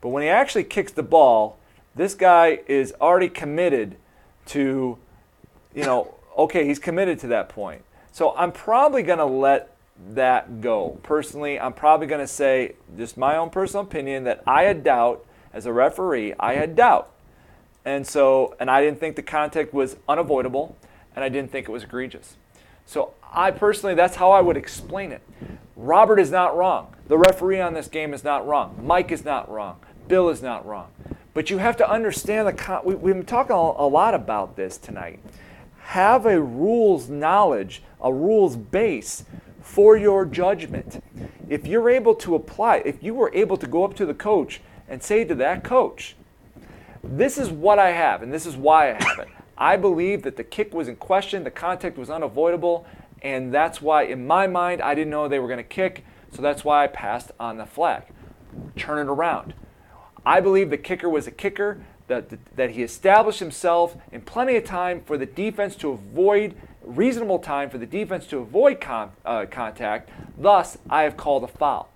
but 0.00 0.08
when 0.08 0.22
he 0.22 0.28
actually 0.28 0.64
kicks 0.64 0.92
the 0.92 1.02
ball, 1.02 1.58
this 1.94 2.14
guy 2.14 2.60
is 2.66 2.92
already 3.00 3.28
committed 3.28 3.96
to, 4.46 4.98
you 5.74 5.84
know, 5.84 6.14
okay, 6.36 6.66
he's 6.66 6.78
committed 6.78 7.18
to 7.20 7.28
that 7.28 7.48
point. 7.48 7.82
So 8.12 8.34
I'm 8.36 8.52
probably 8.52 9.02
going 9.02 9.18
to 9.18 9.24
let 9.24 9.76
that 10.14 10.60
go. 10.60 10.98
Personally, 11.02 11.60
I'm 11.60 11.72
probably 11.72 12.06
going 12.06 12.20
to 12.20 12.26
say, 12.26 12.74
just 12.96 13.16
my 13.16 13.36
own 13.36 13.50
personal 13.50 13.84
opinion, 13.84 14.24
that 14.24 14.42
I 14.46 14.62
had 14.64 14.82
doubt 14.82 15.24
as 15.52 15.66
a 15.66 15.72
referee. 15.72 16.34
I 16.38 16.54
had 16.54 16.74
doubt. 16.74 17.12
And 17.84 18.06
so, 18.06 18.56
and 18.60 18.70
I 18.70 18.82
didn't 18.82 19.00
think 19.00 19.16
the 19.16 19.22
contact 19.22 19.72
was 19.72 19.96
unavoidable, 20.08 20.76
and 21.14 21.24
I 21.24 21.28
didn't 21.28 21.50
think 21.50 21.68
it 21.68 21.72
was 21.72 21.84
egregious. 21.84 22.36
So 22.84 23.14
I 23.32 23.50
personally, 23.50 23.94
that's 23.94 24.16
how 24.16 24.32
I 24.32 24.40
would 24.40 24.56
explain 24.56 25.12
it. 25.12 25.22
Robert 25.76 26.18
is 26.18 26.30
not 26.30 26.56
wrong. 26.56 26.94
The 27.08 27.16
referee 27.16 27.60
on 27.60 27.74
this 27.74 27.88
game 27.88 28.12
is 28.12 28.22
not 28.24 28.46
wrong. 28.46 28.78
Mike 28.82 29.10
is 29.12 29.24
not 29.24 29.50
wrong. 29.50 29.80
Bill 30.08 30.28
is 30.28 30.42
not 30.42 30.66
wrong. 30.66 30.88
But 31.32 31.48
you 31.48 31.58
have 31.58 31.76
to 31.78 31.88
understand 31.88 32.48
the. 32.48 32.52
Con- 32.52 32.82
we, 32.84 32.94
we've 32.94 33.14
been 33.14 33.24
talking 33.24 33.54
a 33.54 33.86
lot 33.86 34.14
about 34.14 34.56
this 34.56 34.76
tonight 34.76 35.20
have 35.90 36.24
a 36.24 36.40
rules 36.40 37.08
knowledge, 37.08 37.82
a 38.00 38.14
rules 38.14 38.54
base 38.54 39.24
for 39.60 39.96
your 39.96 40.24
judgment. 40.24 41.02
If 41.48 41.66
you're 41.66 41.90
able 41.90 42.14
to 42.14 42.36
apply, 42.36 42.76
if 42.84 43.02
you 43.02 43.12
were 43.12 43.32
able 43.34 43.56
to 43.56 43.66
go 43.66 43.82
up 43.82 43.94
to 43.96 44.06
the 44.06 44.14
coach 44.14 44.60
and 44.88 45.02
say 45.02 45.24
to 45.24 45.34
that 45.34 45.64
coach, 45.64 46.14
this 47.02 47.38
is 47.38 47.50
what 47.50 47.80
I 47.80 47.90
have 47.90 48.22
and 48.22 48.32
this 48.32 48.46
is 48.46 48.56
why 48.56 48.90
I 48.92 49.02
have 49.02 49.18
it. 49.18 49.28
I 49.58 49.76
believe 49.76 50.22
that 50.22 50.36
the 50.36 50.44
kick 50.44 50.72
was 50.72 50.86
in 50.86 50.94
question, 50.94 51.42
the 51.42 51.50
contact 51.50 51.98
was 51.98 52.08
unavoidable, 52.08 52.86
and 53.20 53.52
that's 53.52 53.82
why, 53.82 54.04
in 54.04 54.28
my 54.28 54.46
mind, 54.46 54.80
I 54.80 54.94
didn't 54.94 55.10
know 55.10 55.26
they 55.26 55.40
were 55.40 55.48
going 55.48 55.58
to 55.58 55.64
kick, 55.64 56.04
so 56.30 56.40
that's 56.40 56.64
why 56.64 56.84
I 56.84 56.86
passed 56.86 57.32
on 57.40 57.58
the 57.58 57.66
flag. 57.66 58.04
Turn 58.76 59.08
it 59.08 59.10
around. 59.10 59.54
I 60.24 60.40
believe 60.40 60.70
the 60.70 60.78
kicker 60.78 61.08
was 61.08 61.26
a 61.26 61.32
kicker 61.32 61.80
that, 62.10 62.56
that 62.56 62.70
he 62.70 62.82
established 62.82 63.38
himself 63.38 63.96
in 64.10 64.20
plenty 64.20 64.56
of 64.56 64.64
time 64.64 65.00
for 65.06 65.16
the 65.16 65.26
defense 65.26 65.76
to 65.76 65.90
avoid, 65.90 66.56
reasonable 66.82 67.38
time 67.38 67.70
for 67.70 67.78
the 67.78 67.86
defense 67.86 68.26
to 68.26 68.38
avoid 68.38 68.80
con, 68.80 69.12
uh, 69.24 69.46
contact. 69.48 70.10
Thus, 70.36 70.76
I 70.90 71.04
have 71.04 71.16
called 71.16 71.44
a 71.44 71.46
foul. 71.46 71.88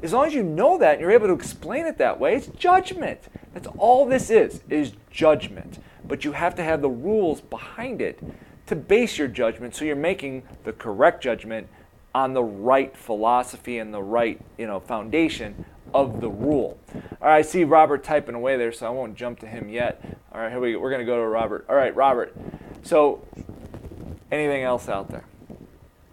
As 0.00 0.12
long 0.12 0.26
as 0.26 0.32
you 0.32 0.44
know 0.44 0.78
that 0.78 0.92
and 0.92 1.00
you're 1.00 1.10
able 1.10 1.26
to 1.26 1.32
explain 1.32 1.86
it 1.86 1.98
that 1.98 2.20
way, 2.20 2.36
it's 2.36 2.46
judgment. 2.46 3.20
That's 3.52 3.66
all 3.76 4.06
this 4.06 4.30
is, 4.30 4.62
is 4.70 4.92
judgment. 5.10 5.80
But 6.04 6.24
you 6.24 6.30
have 6.32 6.54
to 6.54 6.62
have 6.62 6.80
the 6.80 6.88
rules 6.88 7.40
behind 7.40 8.00
it 8.00 8.20
to 8.66 8.76
base 8.76 9.18
your 9.18 9.26
judgment 9.26 9.74
so 9.74 9.84
you're 9.84 9.96
making 9.96 10.44
the 10.62 10.72
correct 10.72 11.20
judgment 11.20 11.66
on 12.14 12.32
the 12.32 12.44
right 12.44 12.96
philosophy 12.96 13.78
and 13.78 13.92
the 13.92 14.02
right, 14.02 14.40
you 14.56 14.68
know, 14.68 14.78
foundation 14.78 15.64
of 15.94 16.20
the 16.20 16.28
rule. 16.28 16.78
All 16.94 17.28
right, 17.28 17.38
I 17.38 17.42
see 17.42 17.64
Robert 17.64 18.04
typing 18.04 18.34
away 18.34 18.56
there, 18.56 18.72
so 18.72 18.86
I 18.86 18.90
won't 18.90 19.14
jump 19.14 19.40
to 19.40 19.46
him 19.46 19.68
yet. 19.68 20.02
All 20.32 20.40
right, 20.40 20.50
here 20.50 20.60
we 20.60 20.72
go. 20.72 20.78
We're 20.78 20.90
going 20.90 21.00
to 21.00 21.06
go 21.06 21.16
to 21.16 21.26
Robert. 21.26 21.66
All 21.68 21.76
right, 21.76 21.94
Robert. 21.94 22.36
So, 22.82 23.22
anything 24.30 24.62
else 24.62 24.88
out 24.88 25.10
there? 25.10 25.24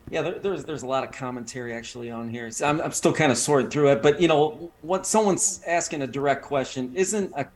Yeah, 0.10 0.22
there, 0.22 0.40
there's 0.40 0.66
there's 0.66 0.84
a 0.84 0.88
lot 0.88 1.04
of 1.04 1.12
commentary 1.12 1.74
actually 1.74 2.12
on 2.12 2.30
here. 2.30 2.52
So 2.52 2.68
I'm 2.68 2.80
I'm 2.80 2.92
still 2.92 3.14
kind 3.14 3.32
of 3.32 3.38
sorting 3.38 3.72
through 3.72 3.92
it, 3.92 4.04
but 4.04 4.22
you 4.22 4.28
know, 4.28 4.72
what 4.82 5.08
someone's 5.08 5.62
asking 5.66 6.04
a 6.04 6.08
direct 6.08 6.44
question 6.44 6.92
isn't 6.96 7.34
a 7.36 7.48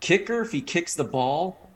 kicker 0.00 0.42
if 0.42 0.50
he 0.50 0.60
kicks 0.60 0.94
the 0.94 1.04
ball. 1.04 1.70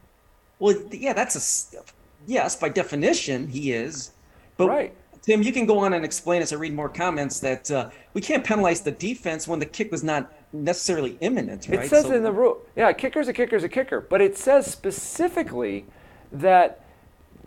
Well, 0.58 0.74
yeah, 0.90 1.12
that's 1.12 1.74
a 1.74 1.82
yes 2.26 2.56
by 2.56 2.70
definition 2.70 3.48
he 3.48 3.72
is, 3.72 4.10
but 4.56 4.68
right. 4.68 4.94
Tim, 5.24 5.40
you 5.40 5.52
can 5.52 5.64
go 5.64 5.78
on 5.78 5.94
and 5.94 6.04
explain 6.04 6.42
as 6.42 6.52
I 6.52 6.56
read 6.56 6.74
more 6.74 6.90
comments 6.90 7.40
that 7.40 7.70
uh, 7.70 7.88
we 8.12 8.20
can't 8.20 8.44
penalize 8.44 8.82
the 8.82 8.90
defense 8.90 9.48
when 9.48 9.58
the 9.58 9.64
kick 9.64 9.90
was 9.90 10.04
not 10.04 10.30
necessarily 10.52 11.16
imminent, 11.22 11.66
right? 11.66 11.84
It 11.84 11.88
says 11.88 12.04
so, 12.04 12.12
in 12.12 12.22
the 12.22 12.30
rule, 12.30 12.60
yeah, 12.76 12.92
kicker's 12.92 13.26
a 13.26 13.32
kicker's 13.32 13.64
a 13.64 13.68
kicker, 13.70 14.02
but 14.02 14.20
it 14.20 14.36
says 14.36 14.70
specifically 14.70 15.86
that 16.30 16.84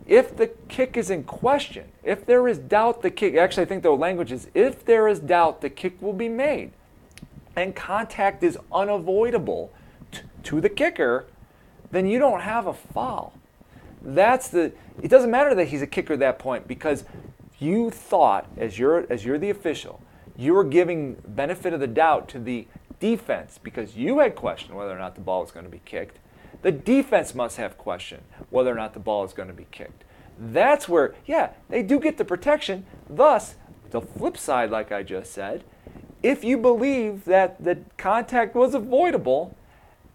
if 0.08 0.36
the 0.36 0.48
kick 0.68 0.96
is 0.96 1.08
in 1.08 1.22
question, 1.22 1.92
if 2.02 2.26
there 2.26 2.48
is 2.48 2.58
doubt 2.58 3.02
the 3.02 3.12
kick, 3.12 3.36
actually, 3.36 3.62
I 3.62 3.66
think 3.66 3.84
the 3.84 3.90
language 3.90 4.32
is 4.32 4.48
if 4.54 4.84
there 4.84 5.06
is 5.06 5.20
doubt, 5.20 5.60
the 5.60 5.70
kick 5.70 6.02
will 6.02 6.12
be 6.12 6.28
made, 6.28 6.72
and 7.54 7.76
contact 7.76 8.42
is 8.42 8.58
unavoidable 8.72 9.72
t- 10.10 10.22
to 10.42 10.60
the 10.60 10.68
kicker, 10.68 11.26
then 11.92 12.08
you 12.08 12.18
don't 12.18 12.40
have 12.40 12.66
a 12.66 12.74
foul. 12.74 13.34
That's 14.02 14.48
the. 14.48 14.72
It 15.00 15.08
doesn't 15.08 15.30
matter 15.30 15.54
that 15.54 15.68
he's 15.68 15.82
a 15.82 15.86
kicker 15.86 16.14
at 16.14 16.18
that 16.18 16.40
point 16.40 16.66
because 16.66 17.04
you 17.58 17.90
thought, 17.90 18.48
as 18.56 18.78
you're 18.78 19.10
as 19.10 19.24
you're 19.24 19.38
the 19.38 19.50
official, 19.50 20.00
you 20.36 20.54
were 20.54 20.64
giving 20.64 21.16
benefit 21.26 21.72
of 21.72 21.80
the 21.80 21.86
doubt 21.86 22.28
to 22.28 22.38
the 22.38 22.66
defense 23.00 23.58
because 23.62 23.96
you 23.96 24.18
had 24.20 24.34
questioned 24.34 24.76
whether 24.76 24.92
or 24.92 24.98
not 24.98 25.14
the 25.14 25.20
ball 25.20 25.42
was 25.42 25.50
going 25.50 25.64
to 25.64 25.70
be 25.70 25.82
kicked. 25.84 26.18
The 26.62 26.72
defense 26.72 27.34
must 27.34 27.56
have 27.56 27.78
questioned 27.78 28.22
whether 28.50 28.72
or 28.72 28.76
not 28.76 28.94
the 28.94 29.00
ball 29.00 29.24
is 29.24 29.32
going 29.32 29.48
to 29.48 29.54
be 29.54 29.66
kicked. 29.70 30.04
That's 30.38 30.88
where, 30.88 31.14
yeah, 31.26 31.50
they 31.68 31.82
do 31.82 31.98
get 31.98 32.16
the 32.16 32.24
protection. 32.24 32.86
Thus, 33.08 33.56
the 33.90 34.00
flip 34.00 34.36
side, 34.36 34.70
like 34.70 34.92
I 34.92 35.02
just 35.02 35.32
said, 35.32 35.64
if 36.22 36.44
you 36.44 36.58
believe 36.58 37.24
that 37.24 37.62
the 37.62 37.78
contact 37.96 38.54
was 38.54 38.74
avoidable 38.74 39.56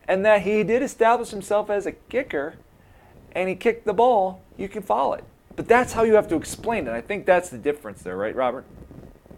and 0.07 0.25
that 0.25 0.41
he 0.41 0.63
did 0.63 0.81
establish 0.81 1.29
himself 1.29 1.69
as 1.69 1.85
a 1.85 1.93
kicker 1.93 2.55
and 3.33 3.49
he 3.49 3.55
kicked 3.55 3.85
the 3.85 3.93
ball, 3.93 4.41
you 4.57 4.67
can 4.67 4.83
follow 4.83 5.13
it. 5.13 5.23
But 5.55 5.67
that's 5.67 5.93
how 5.93 6.03
you 6.03 6.15
have 6.15 6.27
to 6.29 6.35
explain 6.35 6.87
it. 6.87 6.91
I 6.91 7.01
think 7.01 7.25
that's 7.25 7.49
the 7.49 7.57
difference 7.57 8.01
there, 8.01 8.17
right, 8.17 8.35
Robert? 8.35 8.65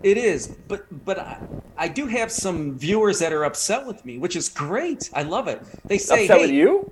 It 0.03 0.17
is, 0.17 0.55
but 0.67 0.85
but 1.05 1.17
I, 1.17 1.39
I 1.77 1.87
do 1.87 2.05
have 2.05 2.31
some 2.31 2.77
viewers 2.77 3.19
that 3.19 3.33
are 3.33 3.43
upset 3.43 3.87
with 3.87 4.05
me, 4.05 4.17
which 4.17 4.35
is 4.35 4.49
great. 4.49 5.09
I 5.13 5.23
love 5.23 5.47
it. 5.47 5.61
They 5.85 5.97
say, 5.97 6.23
upset 6.23 6.37
hey, 6.37 6.43
with 6.43 6.51
you? 6.51 6.91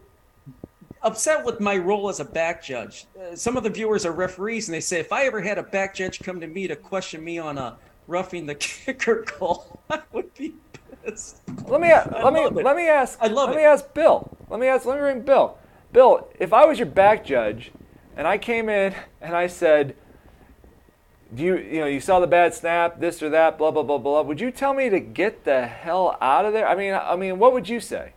Upset 1.04 1.46
with 1.46 1.60
my 1.60 1.78
role 1.78 2.10
as 2.10 2.20
a 2.20 2.26
back 2.26 2.64
judge. 2.64 3.06
Uh, 3.16 3.36
some 3.36 3.56
of 3.56 3.64
the 3.64 3.70
viewers 3.70 4.06
are 4.06 4.12
referees, 4.12 4.68
and 4.68 4.74
they 4.74 4.80
say 4.80 5.00
if 5.00 5.12
I 5.12 5.26
ever 5.26 5.42
had 5.42 5.58
a 5.58 5.64
back 5.64 5.94
judge 5.94 6.22
come 6.22 6.40
to 6.40 6.48
me 6.48 6.68
to 6.68 6.76
question 6.76 7.24
me 7.24 7.38
on 7.38 7.58
a 7.58 7.78
roughing 8.08 8.46
the 8.48 8.56
kicker 8.56 9.24
call, 9.24 9.80
I 9.90 10.02
would 10.12 10.34
be 10.34 10.56
pissed. 11.04 11.42
Let 11.68 11.82
me 11.82 11.90
let 11.90 12.34
me 12.34 12.48
let 12.48 12.76
me 12.76 12.88
ask. 12.88 13.20
I 13.22 13.28
love 13.28 13.50
let 13.50 13.58
it. 13.58 13.62
me 13.62 13.66
ask 13.66 13.94
Bill. 13.94 14.36
Let 14.50 14.60
me 14.60 14.68
ask. 14.68 14.86
Let 14.86 14.96
me 14.96 15.02
ring 15.02 15.22
Bill. 15.22 15.58
Bill, 15.92 16.28
if 16.40 16.52
I 16.52 16.66
was 16.66 16.80
your 16.80 16.88
back 16.88 17.24
judge 17.24 17.72
and 18.16 18.28
I 18.28 18.38
came 18.38 18.70
in 18.70 18.94
and 19.22 19.36
I 19.36 19.48
said, 19.48 19.96
do 21.34 21.44
you, 21.44 21.58
you 21.58 21.80
know, 21.80 21.88
you 21.88 22.00
saw 22.00 22.20
the 22.20 22.28
bad 22.28 22.54
snap, 22.54 23.00
this 23.00 23.24
or 23.24 23.30
that, 23.30 23.58
blah, 23.58 23.72
blah, 23.72 23.84
blah, 23.84 23.98
blah. 23.98 24.22
Would 24.22 24.40
you 24.40 24.52
tell 24.52 24.74
me 24.74 24.90
to 24.90 25.00
get 25.00 25.46
the 25.46 25.66
hell 25.66 26.18
out 26.22 26.46
of 26.46 26.54
there? 26.54 26.68
I 26.68 26.76
mean, 26.76 26.94
I 26.94 27.16
mean, 27.16 27.40
what 27.40 27.54
would 27.54 27.68
you 27.68 27.80
say? 27.80 28.14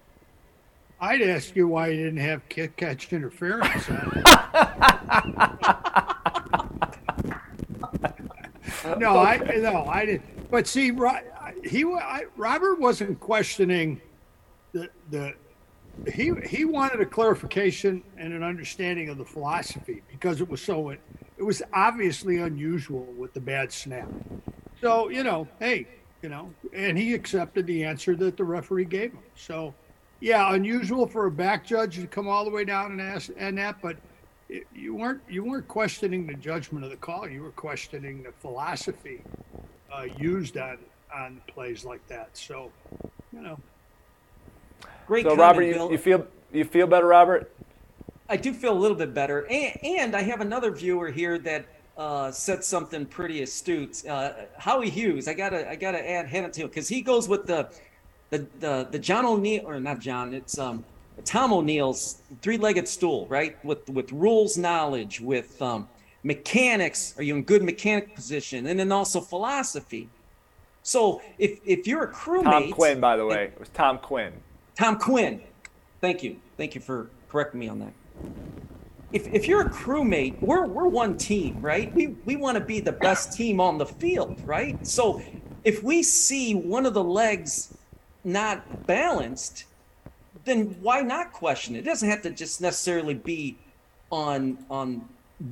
I'd 1.00 1.22
ask 1.22 1.54
you 1.54 1.68
why 1.68 1.88
you 1.88 2.04
didn't 2.04 2.20
have 2.20 2.48
kick 2.48 2.76
catch 2.76 3.12
interference. 3.12 3.88
no, 8.98 9.18
I 9.18 9.38
no, 9.58 9.84
I 9.86 10.06
didn't. 10.06 10.50
But 10.50 10.66
see, 10.66 10.92
he 11.64 11.84
I, 11.84 12.24
Robert 12.36 12.80
wasn't 12.80 13.20
questioning 13.20 14.00
the 14.72 14.88
the 15.10 15.34
he 16.12 16.32
he 16.46 16.64
wanted 16.64 17.00
a 17.00 17.06
clarification 17.06 18.02
and 18.16 18.32
an 18.32 18.42
understanding 18.42 19.08
of 19.08 19.18
the 19.18 19.24
philosophy 19.24 20.02
because 20.10 20.40
it 20.40 20.48
was 20.48 20.60
so 20.62 20.90
it, 20.90 21.00
it 21.36 21.42
was 21.42 21.62
obviously 21.72 22.38
unusual 22.38 23.04
with 23.16 23.32
the 23.34 23.40
bad 23.40 23.72
snap. 23.72 24.08
So 24.80 25.08
you 25.08 25.24
know, 25.24 25.48
hey, 25.58 25.86
you 26.22 26.28
know, 26.28 26.52
and 26.72 26.96
he 26.96 27.14
accepted 27.14 27.66
the 27.66 27.84
answer 27.84 28.16
that 28.16 28.36
the 28.36 28.44
referee 28.44 28.86
gave 28.86 29.12
him. 29.12 29.22
So, 29.34 29.74
yeah, 30.20 30.54
unusual 30.54 31.06
for 31.06 31.26
a 31.26 31.30
back 31.30 31.64
judge 31.64 31.96
to 31.96 32.06
come 32.06 32.28
all 32.28 32.44
the 32.44 32.50
way 32.50 32.64
down 32.64 32.92
and 32.92 33.00
ask 33.00 33.30
and 33.36 33.58
that, 33.58 33.80
but 33.82 33.96
it, 34.48 34.66
you 34.74 34.94
weren't 34.94 35.22
you 35.28 35.44
weren't 35.44 35.68
questioning 35.68 36.26
the 36.26 36.34
judgment 36.34 36.84
of 36.84 36.90
the 36.90 36.96
call. 36.96 37.28
You 37.28 37.42
were 37.42 37.50
questioning 37.52 38.22
the 38.22 38.32
philosophy 38.32 39.22
uh, 39.92 40.06
used 40.18 40.56
on 40.56 40.78
on 41.14 41.40
plays 41.46 41.84
like 41.84 42.06
that. 42.08 42.36
So, 42.36 42.70
you 43.32 43.40
know. 43.40 43.58
Great 45.06 45.24
so, 45.24 45.36
Robert, 45.36 45.62
you, 45.62 45.90
you 45.90 45.98
feel 45.98 46.26
you 46.52 46.64
feel 46.64 46.86
better, 46.86 47.06
Robert? 47.06 47.52
I 48.28 48.36
do 48.36 48.52
feel 48.52 48.72
a 48.72 48.78
little 48.78 48.96
bit 48.96 49.14
better, 49.14 49.46
and, 49.48 49.84
and 49.84 50.16
I 50.16 50.22
have 50.22 50.40
another 50.40 50.72
viewer 50.72 51.10
here 51.10 51.38
that 51.38 51.64
uh, 51.96 52.30
said 52.32 52.64
something 52.64 53.06
pretty 53.06 53.42
astute. 53.42 54.04
Uh, 54.06 54.32
Howie 54.58 54.90
Hughes, 54.90 55.28
I 55.28 55.34
gotta 55.34 55.68
I 55.68 55.76
gotta 55.76 56.08
add 56.10 56.26
hand 56.26 56.46
it 56.46 56.52
to 56.54 56.62
him 56.62 56.68
because 56.68 56.88
he 56.88 57.02
goes 57.02 57.28
with 57.28 57.46
the 57.46 57.68
the 58.30 58.46
the, 58.60 58.88
the 58.90 58.98
John 58.98 59.24
O'Neill 59.24 59.64
or 59.64 59.78
not 59.78 60.00
John, 60.00 60.34
it's 60.34 60.58
um, 60.58 60.84
Tom 61.24 61.52
O'Neill's 61.52 62.20
three-legged 62.42 62.86
stool, 62.88 63.26
right? 63.28 63.62
With 63.64 63.88
with 63.88 64.10
rules 64.12 64.58
knowledge, 64.58 65.20
with 65.20 65.60
um, 65.62 65.88
mechanics. 66.22 67.14
Are 67.16 67.22
you 67.22 67.36
in 67.36 67.42
good 67.42 67.62
mechanic 67.62 68.14
position, 68.14 68.66
and 68.66 68.78
then 68.78 68.92
also 68.92 69.20
philosophy. 69.20 70.08
So 70.82 71.22
if 71.38 71.60
if 71.64 71.86
you're 71.86 72.04
a 72.04 72.12
crewmate, 72.12 72.44
Tom 72.44 72.72
Quinn, 72.72 73.00
by 73.00 73.16
the 73.16 73.24
way, 73.24 73.44
it 73.44 73.58
was 73.58 73.68
Tom 73.70 73.98
Quinn. 73.98 74.32
Tom 74.76 74.98
Quinn. 74.98 75.40
Thank 76.00 76.22
you. 76.22 76.36
Thank 76.56 76.74
you 76.74 76.80
for 76.80 77.08
correcting 77.30 77.60
me 77.60 77.68
on 77.68 77.78
that. 77.80 77.92
If, 79.12 79.26
if 79.32 79.48
you're 79.48 79.62
a 79.62 79.70
crewmate, 79.70 80.40
we're, 80.42 80.66
we're 80.66 80.86
one 80.86 81.16
team, 81.16 81.60
right? 81.62 81.92
We, 81.94 82.08
we 82.26 82.36
want 82.36 82.58
to 82.58 82.64
be 82.64 82.80
the 82.80 82.92
best 82.92 83.32
team 83.32 83.60
on 83.60 83.78
the 83.78 83.86
field, 83.86 84.40
right? 84.44 84.86
So 84.86 85.22
if 85.64 85.82
we 85.82 86.02
see 86.02 86.54
one 86.54 86.84
of 86.84 86.92
the 86.92 87.02
legs 87.02 87.74
not 88.24 88.86
balanced, 88.86 89.64
then 90.44 90.76
why 90.82 91.00
not 91.00 91.32
question 91.32 91.74
it? 91.74 91.80
It 91.80 91.84
doesn't 91.84 92.08
have 92.08 92.22
to 92.22 92.30
just 92.30 92.60
necessarily 92.60 93.14
be 93.14 93.56
on 94.12 94.58
on 94.70 95.08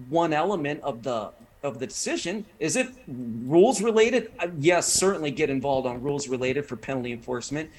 one 0.09 0.33
element 0.33 0.81
of 0.83 1.03
the 1.03 1.31
of 1.63 1.79
the 1.79 1.87
decision. 1.87 2.45
Is 2.61 2.77
it 2.77 2.89
rules 3.09 3.83
related? 3.83 4.31
Uh, 4.39 4.49
yes, 4.59 4.87
certainly 4.87 5.31
get 5.31 5.51
involved 5.51 5.87
on 5.87 6.03
rules 6.03 6.29
related 6.29 6.67
for 6.67 6.77
penalty 6.77 7.13
enforcement 7.13 7.71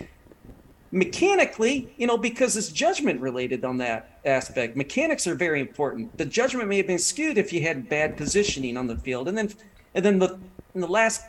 mechanically, 0.92 1.94
you 1.98 2.08
know, 2.08 2.18
because 2.18 2.56
it's 2.56 2.70
judgment 2.70 3.20
related 3.20 3.66
on 3.66 3.78
that 3.80 4.20
aspect. 4.26 4.76
Mechanics 4.76 5.28
are 5.28 5.36
very 5.36 5.60
important. 5.60 6.16
The 6.18 6.26
judgment 6.26 6.70
may 6.70 6.78
have 6.78 6.88
been 6.88 7.00
skewed 7.00 7.38
if 7.38 7.52
you 7.52 7.62
had 7.62 7.90
bad 7.90 8.18
positioning 8.18 8.78
on 8.78 8.88
the 8.88 8.96
field. 8.98 9.28
And 9.28 9.38
then 9.38 9.50
and 9.94 10.04
then 10.06 10.20
the 10.20 10.38
the 10.74 10.88
last 10.88 11.24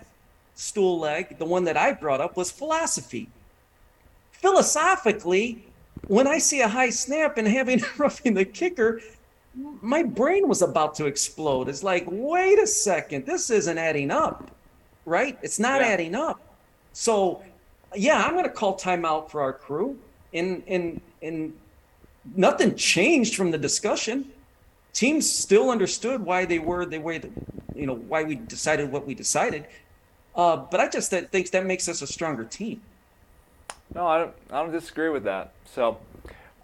stool 0.55 0.99
leg, 0.99 1.39
the 1.39 1.45
one 1.45 1.65
that 1.65 1.77
I 1.77 1.93
brought 1.93 2.21
up 2.21 2.37
was 2.37 2.51
philosophy. 2.51 3.29
Philosophically, 4.33 5.65
when 6.09 6.27
I 6.27 6.39
see 6.39 6.61
a 6.61 6.69
high 6.69 6.91
snap 6.91 7.39
and 7.39 7.49
having 7.49 7.83
roughing 7.99 8.35
the 8.35 8.45
kicker, 8.45 9.01
my 9.81 10.03
brain 10.03 10.49
was 10.49 10.63
about 10.63 10.95
to 10.97 11.07
explode. 11.07 11.69
It's 11.69 11.83
like, 11.83 12.05
wait 12.07 12.59
a 12.59 12.67
second, 12.67 13.25
this 13.27 13.51
isn't 13.51 13.79
adding 13.79 14.11
up, 14.11 14.51
right? 15.07 15.39
It's 15.43 15.59
not 15.59 15.81
Yeah. 15.81 15.89
adding 15.89 16.15
up. 16.15 16.41
So 16.93 17.43
yeah, 17.97 18.23
I'm 18.23 18.33
going 18.33 18.45
to 18.45 18.51
call 18.51 18.79
timeout 18.79 19.31
for 19.31 19.41
our 19.41 19.53
crew. 19.53 19.99
And 20.33 20.63
and 20.67 21.01
and 21.23 21.53
nothing 22.35 22.75
changed 22.75 23.37
from 23.37 23.51
the 23.51 23.59
discussion. 23.59 24.31
Teams 24.93 25.31
still 25.31 25.71
understood 25.71 26.23
why 26.23 26.45
they 26.45 26.59
were 26.59 26.85
the 26.85 26.99
way 26.99 27.19
that 27.19 27.31
you 27.75 27.87
know 27.87 27.95
why 27.95 28.25
we 28.25 28.35
decided 28.35 28.91
what 28.91 29.07
we 29.07 29.15
decided. 29.15 29.67
Uh, 30.35 30.57
but 30.57 30.81
I 30.81 30.89
just 30.89 31.11
think 31.11 31.51
that 31.51 31.65
makes 31.65 31.89
us 31.89 32.03
a 32.03 32.07
stronger 32.07 32.45
team. 32.45 32.83
No, 33.95 34.07
I 34.07 34.19
don't. 34.19 34.35
I 34.51 34.63
don't 34.63 34.73
disagree 34.73 35.09
with 35.09 35.25
that. 35.25 35.53
So, 35.65 35.99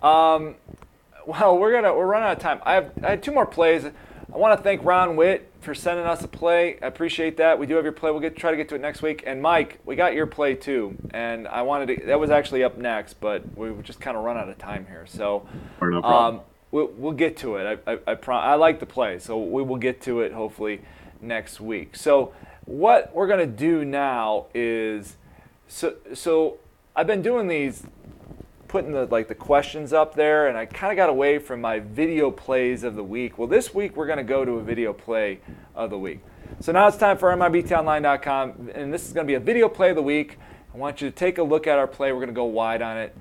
um, 0.03 0.57
well, 1.26 1.57
we're 1.57 1.72
gonna 1.72 1.95
we're 1.95 2.07
running 2.07 2.28
out 2.28 2.37
of 2.37 2.43
time. 2.43 2.61
I 2.64 2.74
have 2.74 2.93
I 3.03 3.11
had 3.11 3.22
two 3.22 3.33
more 3.33 3.47
plays. 3.47 3.85
I 4.33 4.39
want 4.39 4.59
to 4.59 4.62
thank 4.62 4.83
Ron 4.83 5.16
Witt 5.16 5.53
for 5.61 5.74
sending 5.74 6.07
us 6.07 6.24
a 6.24 6.28
play. 6.28 6.78
I 6.80 6.87
appreciate 6.87 7.37
that. 7.37 7.59
We 7.59 7.66
do 7.66 7.74
have 7.74 7.85
your 7.85 7.93
play. 7.93 8.11
We'll 8.11 8.20
get 8.20 8.35
try 8.35 8.51
to 8.51 8.57
get 8.57 8.66
to 8.70 8.74
it 8.74 8.80
next 8.80 9.03
week. 9.03 9.24
And 9.26 9.43
Mike, 9.43 9.78
we 9.85 9.95
got 9.95 10.14
your 10.14 10.26
play 10.26 10.55
too. 10.55 10.97
And 11.11 11.47
I 11.47 11.61
wanted 11.61 11.99
to. 11.99 12.07
That 12.07 12.18
was 12.18 12.30
actually 12.30 12.64
up 12.64 12.78
next, 12.78 13.20
but 13.20 13.43
we 13.59 13.70
just 13.83 14.01
kind 14.01 14.16
of 14.16 14.24
run 14.24 14.39
out 14.39 14.49
of 14.49 14.57
time 14.57 14.87
here. 14.87 15.05
So, 15.07 15.47
no 15.83 16.03
um, 16.03 16.41
we'll, 16.70 16.87
we'll 16.97 17.12
get 17.12 17.37
to 17.39 17.57
it. 17.57 17.80
I 17.87 17.93
I, 17.93 17.99
I, 18.07 18.14
pro- 18.14 18.37
I 18.37 18.55
like 18.55 18.80
the 18.80 18.87
play, 18.87 19.18
so 19.18 19.39
we 19.39 19.62
will 19.62 19.76
get 19.76 20.01
to 20.03 20.20
it 20.20 20.33
hopefully 20.33 20.80
next 21.20 21.61
week. 21.61 21.95
So 21.95 22.33
what 22.64 23.14
we're 23.14 23.28
gonna 23.28 23.45
do 23.47 23.85
now 23.85 24.47
is 24.55 25.16
so 25.68 25.97
so 26.14 26.57
I've 26.97 27.07
been 27.07 27.22
doing 27.22 27.49
these 27.49 27.83
putting 28.72 28.92
the 28.92 29.04
like 29.04 29.28
the 29.28 29.34
questions 29.34 29.92
up 29.92 30.14
there 30.14 30.48
and 30.48 30.56
I 30.56 30.64
kind 30.64 30.90
of 30.90 30.96
got 30.96 31.10
away 31.10 31.38
from 31.38 31.60
my 31.60 31.78
video 31.78 32.30
plays 32.30 32.84
of 32.84 32.94
the 32.94 33.04
week. 33.04 33.36
Well, 33.36 33.46
this 33.46 33.74
week 33.74 33.96
we're 33.96 34.06
going 34.06 34.16
to 34.16 34.24
go 34.24 34.46
to 34.46 34.52
a 34.52 34.62
video 34.62 34.94
play 34.94 35.40
of 35.74 35.90
the 35.90 35.98
week. 35.98 36.20
So 36.60 36.72
now 36.72 36.88
it's 36.88 36.96
time 36.96 37.18
for 37.18 37.30
MIBTOnline.com 37.36 38.70
and 38.74 38.90
this 38.90 39.06
is 39.06 39.12
going 39.12 39.26
to 39.26 39.30
be 39.30 39.34
a 39.34 39.40
video 39.40 39.68
play 39.68 39.90
of 39.90 39.96
the 39.96 40.02
week. 40.02 40.38
I 40.72 40.78
want 40.78 41.02
you 41.02 41.10
to 41.10 41.14
take 41.14 41.36
a 41.36 41.42
look 41.42 41.66
at 41.66 41.78
our 41.78 41.86
play. 41.86 42.12
We're 42.12 42.20
going 42.20 42.28
to 42.28 42.34
go 42.34 42.46
wide 42.46 42.80
on 42.80 42.96
it. 42.96 43.14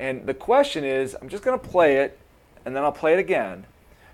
And 0.00 0.26
the 0.26 0.34
question 0.34 0.82
is, 0.82 1.16
I'm 1.22 1.28
just 1.28 1.44
going 1.44 1.56
to 1.56 1.64
play 1.64 1.98
it 1.98 2.18
and 2.64 2.74
then 2.74 2.82
I'll 2.82 2.90
play 2.90 3.12
it 3.12 3.20
again. 3.20 3.66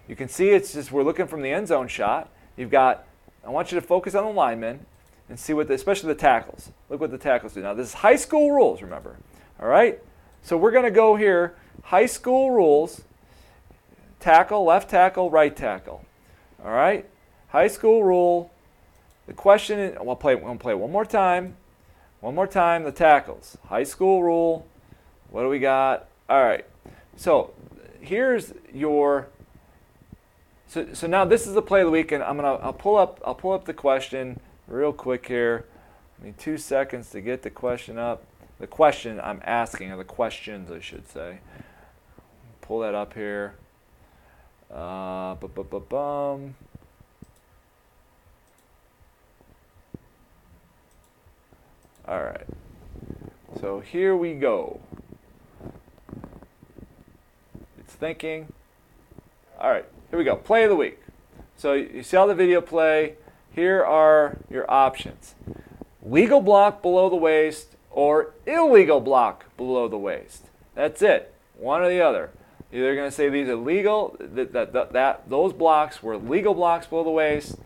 You 0.07 0.17
can 0.17 0.29
see 0.29 0.51
it's 0.51 0.75
just 0.75 0.93
we're 0.93 1.03
looking 1.03 1.27
from 1.27 1.41
the 1.41 1.51
end 1.51 1.69
zone 1.69 1.89
shot. 1.89 2.29
You've 2.59 2.71
got 2.71 3.07
I 3.43 3.49
want 3.49 3.73
you 3.73 3.81
to 3.81 3.87
focus 3.87 4.15
on 4.15 4.25
the 4.27 4.33
linemen 4.33 4.85
and 5.31 5.41
see 5.41 5.55
what 5.55 5.67
the, 5.67 5.73
especially 5.73 6.09
the 6.09 6.21
tackles. 6.21 6.73
Look 6.91 7.01
what 7.01 7.11
the 7.11 7.17
tackles 7.17 7.55
do. 7.55 7.63
Now 7.63 7.73
this 7.73 7.89
is 7.89 7.95
high 7.95 8.17
school 8.17 8.51
rules, 8.51 8.83
remember. 8.83 9.17
All 9.59 9.67
right? 9.67 9.99
So 10.45 10.59
we're 10.59 10.73
going 10.73 10.85
to 10.85 10.91
go 10.91 11.17
here, 11.17 11.57
high 11.85 12.05
school 12.05 12.51
rules, 12.51 13.01
tackle, 14.21 14.65
left 14.65 14.91
tackle, 14.91 15.31
right 15.31 15.57
tackle. 15.57 16.05
All 16.63 16.71
right? 16.71 17.09
High 17.49 17.69
school 17.69 18.05
rule. 18.05 18.53
The 19.27 19.33
question 19.33 19.79
is, 19.79 19.97
we'll 19.99 20.17
play, 20.17 20.35
we'll 20.35 20.57
play 20.57 20.75
one 20.75 20.93
more 20.93 21.07
time. 21.07 21.57
One 22.21 22.35
more 22.35 22.47
time, 22.47 22.85
the 22.85 22.93
tackles. 22.93 23.57
High 23.69 23.85
school 23.85 24.23
rule. 24.23 24.67
What 25.31 25.43
do 25.43 25.49
we 25.49 25.59
got? 25.59 26.09
All 26.29 26.45
right. 26.45 26.67
So 27.17 27.55
here's 28.01 28.53
your 28.73 29.29
so, 30.67 30.93
so 30.93 31.07
now 31.07 31.25
this 31.25 31.47
is 31.47 31.55
the 31.55 31.63
play 31.63 31.81
of 31.81 31.87
the 31.87 31.91
week, 31.91 32.13
and 32.13 32.23
I'm 32.23 32.37
gonna 32.37 32.55
I'll 32.55 32.73
pull 32.73 32.97
up 32.97 33.21
I'll 33.25 33.35
pull 33.35 33.53
up 33.53 33.65
the 33.65 33.75
question 33.75 34.41
real 34.67 34.93
quick 34.93 35.27
here. 35.27 35.65
I 36.21 36.27
need 36.27 36.39
two 36.39 36.59
seconds 36.59 37.11
to 37.11 37.21
get 37.21 37.43
the 37.43 37.51
question 37.51 37.99
up 37.99 38.25
the 38.59 38.67
question 38.67 39.21
I'm 39.23 39.41
asking, 39.45 39.91
or 39.91 39.97
the 39.97 40.05
questions 40.05 40.71
I 40.71 40.81
should 40.81 41.09
say. 41.09 41.39
Pull 42.61 42.81
that 42.81 42.95
up 42.95 43.15
here. 43.15 43.55
Uh, 44.73 45.35
bu- 45.35 45.49
bu- 45.49 45.65
bu- 45.65 45.81
bum. 45.81 46.55
All 52.07 52.23
right. 52.23 52.47
So 53.61 53.81
here 53.81 54.17
we 54.17 54.35
go. 54.35 54.81
It's 57.79 57.95
thinking. 57.95 58.53
All 59.59 59.71
right, 59.71 59.87
here 60.11 60.19
we 60.19 60.25
go. 60.25 60.37
Play 60.37 60.65
of 60.65 60.71
the 60.71 60.77
week. 60.77 60.99
So 61.57 61.73
you 61.73 62.03
see 62.03 62.17
how 62.17 62.27
the 62.27 62.35
video 62.35 62.61
play. 62.61 63.15
Here 63.53 63.85
are 63.85 64.39
your 64.51 64.69
options. 64.71 65.35
Legal 66.03 66.41
block 66.41 66.83
below 66.83 67.09
the 67.09 67.17
waist, 67.17 67.74
or 67.95 68.33
illegal 68.45 69.01
block 69.01 69.47
below 69.57 69.89
the 69.89 69.97
waist. 69.97 70.51
That's 70.75 71.01
it. 71.01 71.33
One 71.57 71.81
or 71.81 71.89
the 71.89 72.01
other. 72.01 72.31
Either 72.73 72.97
going 72.97 73.09
to 73.09 73.15
say 73.15 73.29
these 73.29 73.49
are 73.49 73.55
legal, 73.55 74.17
that, 74.19 74.53
that, 74.53 74.73
that, 74.73 74.93
that, 74.93 75.31
those 75.31 75.53
blocks 75.53 76.03
were 76.03 76.17
legal 76.17 76.55
blocks 76.55 76.89
below 76.89 77.05
the 77.05 77.11
waist, 77.11 77.57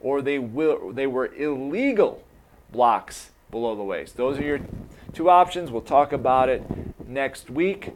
or 0.00 0.20
they, 0.20 0.40
will, 0.40 0.92
they 0.92 1.06
were 1.06 1.32
illegal 1.34 2.24
blocks 2.72 3.30
below 3.52 3.76
the 3.76 3.84
waist. 3.84 4.16
Those 4.16 4.38
are 4.38 4.42
your 4.42 4.60
two 5.12 5.30
options. 5.30 5.70
We'll 5.70 5.82
talk 5.82 6.12
about 6.12 6.48
it 6.48 6.64
next 7.06 7.48
week, 7.48 7.92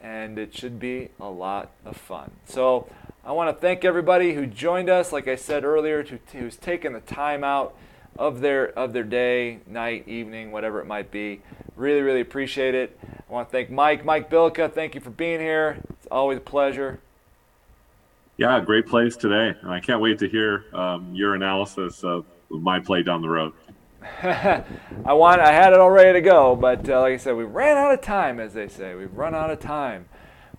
and 0.00 0.38
it 0.38 0.56
should 0.56 0.78
be 0.78 1.08
a 1.20 1.28
lot 1.28 1.72
of 1.84 1.96
fun. 1.96 2.30
So 2.46 2.88
I 3.24 3.32
want 3.32 3.54
to 3.54 3.60
thank 3.60 3.84
everybody 3.84 4.34
who 4.34 4.46
joined 4.46 4.88
us, 4.88 5.10
like 5.12 5.26
I 5.26 5.34
said 5.34 5.64
earlier, 5.64 6.06
who's 6.30 6.56
taken 6.56 6.92
the 6.92 7.00
time 7.00 7.42
out 7.42 7.74
of 8.16 8.40
their 8.40 8.66
of 8.78 8.92
their 8.92 9.04
day, 9.04 9.58
night, 9.66 10.06
evening, 10.06 10.52
whatever 10.52 10.80
it 10.80 10.86
might 10.86 11.10
be. 11.10 11.40
Really, 11.76 12.02
really 12.02 12.20
appreciate 12.20 12.74
it. 12.74 12.98
I 13.28 13.32
want 13.32 13.48
to 13.48 13.52
thank 13.52 13.70
Mike, 13.70 14.04
Mike 14.04 14.30
Bilka. 14.30 14.72
Thank 14.72 14.94
you 14.94 15.00
for 15.00 15.10
being 15.10 15.40
here. 15.40 15.78
It's 15.90 16.06
always 16.10 16.38
a 16.38 16.42
pleasure. 16.42 17.00
Yeah, 18.36 18.60
great 18.60 18.86
plays 18.86 19.16
today, 19.16 19.56
and 19.60 19.70
I 19.70 19.80
can't 19.80 20.00
wait 20.00 20.18
to 20.20 20.28
hear 20.28 20.64
um, 20.72 21.14
your 21.14 21.34
analysis 21.34 22.02
of 22.02 22.24
my 22.50 22.80
play 22.80 23.02
down 23.02 23.22
the 23.22 23.28
road. 23.28 23.52
I 24.22 25.12
want, 25.12 25.40
I 25.40 25.52
had 25.52 25.72
it 25.72 25.78
all 25.78 25.90
ready 25.90 26.14
to 26.14 26.20
go, 26.20 26.56
but 26.56 26.88
uh, 26.88 27.00
like 27.00 27.14
I 27.14 27.16
said, 27.18 27.36
we 27.36 27.44
ran 27.44 27.76
out 27.76 27.92
of 27.92 28.00
time, 28.00 28.40
as 28.40 28.52
they 28.52 28.68
say. 28.68 28.94
We've 28.94 29.14
run 29.14 29.34
out 29.34 29.50
of 29.50 29.60
time, 29.60 30.08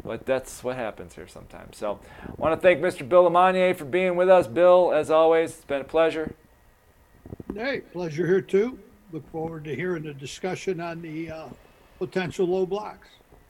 but 0.03 0.25
that's 0.25 0.63
what 0.63 0.77
happens 0.77 1.15
here 1.15 1.27
sometimes. 1.27 1.77
So, 1.77 1.99
I 2.25 2.31
want 2.37 2.59
to 2.59 2.61
thank 2.61 2.79
Mr. 2.79 3.07
Bill 3.07 3.29
Lamonier 3.29 3.75
for 3.75 3.85
being 3.85 4.15
with 4.15 4.29
us. 4.29 4.47
Bill, 4.47 4.93
as 4.93 5.09
always, 5.09 5.51
it's 5.51 5.65
been 5.65 5.81
a 5.81 5.85
pleasure. 5.85 6.35
Hey, 7.53 7.81
pleasure 7.81 8.25
here 8.25 8.41
too. 8.41 8.79
Look 9.11 9.29
forward 9.31 9.65
to 9.65 9.75
hearing 9.75 10.03
the 10.03 10.13
discussion 10.13 10.79
on 10.79 11.03
the 11.03 11.29
uh, 11.29 11.45
potential 11.99 12.47
low 12.47 12.65
blocks. 12.65 13.09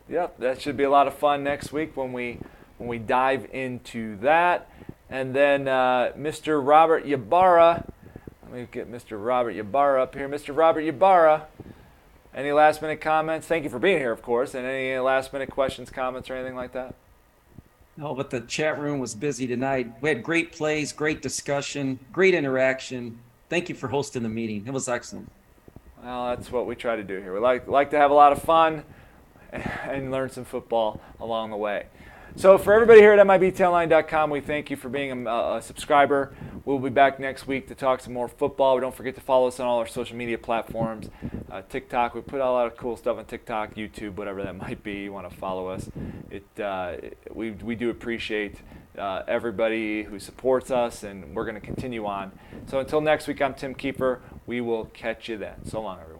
Yep, 0.10 0.40
that 0.40 0.62
should 0.62 0.76
be 0.76 0.84
a 0.84 0.90
lot 0.90 1.08
of 1.08 1.14
fun 1.14 1.42
next 1.42 1.72
week 1.72 1.96
when 1.96 2.12
we 2.12 2.40
when 2.78 2.90
we 2.90 2.98
dive 2.98 3.48
into 3.54 4.18
that. 4.18 4.70
And 5.10 5.34
then 5.34 5.70
uh, 5.70 6.12
Mr. 6.18 6.66
Robert 6.66 7.06
Ybarra, 7.08 7.86
let 8.44 8.52
me 8.52 8.68
get 8.70 8.92
Mr. 8.92 9.24
Robert 9.24 9.56
Ybarra 9.56 10.04
up 10.04 10.16
here. 10.16 10.28
Mr. 10.28 10.54
Robert 10.56 10.82
Ybarra, 10.82 11.48
any 12.36 12.52
last 12.52 12.82
minute 12.82 13.00
comments? 13.00 13.48
Thank 13.48 13.64
you 13.64 13.70
for 13.70 13.80
being 13.80 14.00
here, 14.00 14.12
of 14.12 14.22
course. 14.22 14.54
And 14.54 14.66
any 14.66 15.00
last 15.00 15.32
minute 15.32 15.50
questions, 15.50 15.90
comments, 15.90 16.30
or 16.30 16.36
anything 16.36 16.56
like 16.56 16.74
that? 16.74 16.96
No, 17.96 18.14
but 18.14 18.32
the 18.32 18.42
chat 18.42 18.78
room 18.80 19.00
was 19.00 19.16
busy 19.16 19.48
tonight. 19.48 19.94
We 20.02 20.10
had 20.10 20.24
great 20.24 20.52
plays, 20.52 20.92
great 20.92 21.22
discussion, 21.22 22.00
great 22.12 22.34
interaction. 22.34 23.20
Thank 23.54 23.70
you 23.70 23.76
for 23.76 23.88
hosting 23.88 24.24
the 24.24 24.30
meeting. 24.30 24.64
It 24.66 24.74
was 24.74 24.90
excellent. 24.90 25.32
Well, 26.04 26.36
that's 26.36 26.52
what 26.52 26.66
we 26.66 26.74
try 26.74 26.96
to 26.96 27.04
do 27.04 27.20
here. 27.20 27.36
We 27.36 27.40
like 27.40 27.68
like 27.68 27.92
to 27.92 28.00
have 28.00 28.10
a 28.10 28.14
lot 28.16 28.32
of 28.32 28.42
fun 28.42 28.84
and 29.52 30.10
learn 30.10 30.32
some 30.32 30.44
football 30.44 31.00
along 31.20 31.52
the 31.52 31.58
way. 31.58 31.86
So 32.36 32.58
for 32.58 32.74
everybody 32.74 33.00
here 33.00 33.14
at 33.14 33.28
MIBTOnline.com, 33.28 34.32
we 34.32 34.42
thank 34.42 34.72
you 34.72 34.76
for 34.76 34.90
being 34.90 35.28
a, 35.28 35.32
a, 35.32 35.62
subscriber. 35.62 36.34
We'll 36.66 36.80
be 36.80 36.90
back 36.90 37.20
next 37.20 37.46
week 37.46 37.68
to 37.68 37.76
talk 37.76 38.00
some 38.00 38.14
more 38.14 38.28
football. 38.28 38.80
Don't 38.80 38.96
forget 38.96 39.14
to 39.14 39.22
follow 39.22 39.50
us 39.50 39.60
on 39.60 39.68
all 39.68 39.78
our 39.78 39.86
social 39.86 40.18
media 40.18 40.40
platforms. 40.40 41.12
Uh, 41.52 41.62
TikTok, 41.70 42.16
we 42.16 42.22
put 42.22 42.42
a 42.42 42.50
lot 42.50 42.66
of 42.66 42.76
cool 42.76 42.98
stuff 42.98 43.20
on 43.20 43.26
TikTok, 43.26 43.76
YouTube, 43.76 44.16
whatever 44.16 44.42
that 44.42 44.56
might 44.56 44.82
be. 44.82 44.94
You 44.94 45.14
want 45.14 45.30
to 45.30 45.36
follow 45.38 45.68
us. 45.68 45.88
It, 46.32 46.60
uh, 46.60 46.96
we, 47.32 47.52
we 47.52 47.76
do 47.76 47.92
appreciate 47.92 48.56
uh, 48.98 49.24
everybody 49.28 50.04
who 50.04 50.20
supports 50.20 50.72
us, 50.72 51.04
and 51.04 51.36
we're 51.36 51.46
going 51.46 51.60
to 51.60 51.62
continue 51.62 52.06
on. 52.06 52.32
So 52.68 52.80
until 52.80 53.02
next 53.02 53.28
week, 53.28 53.42
I'm 53.42 53.54
Tim 53.54 53.74
Keeper. 53.74 54.22
We 54.46 54.62
will 54.62 54.86
catch 54.86 55.30
you 55.30 55.38
then. 55.38 55.66
So 55.66 55.82
long, 55.82 56.00
everyone. 56.00 56.13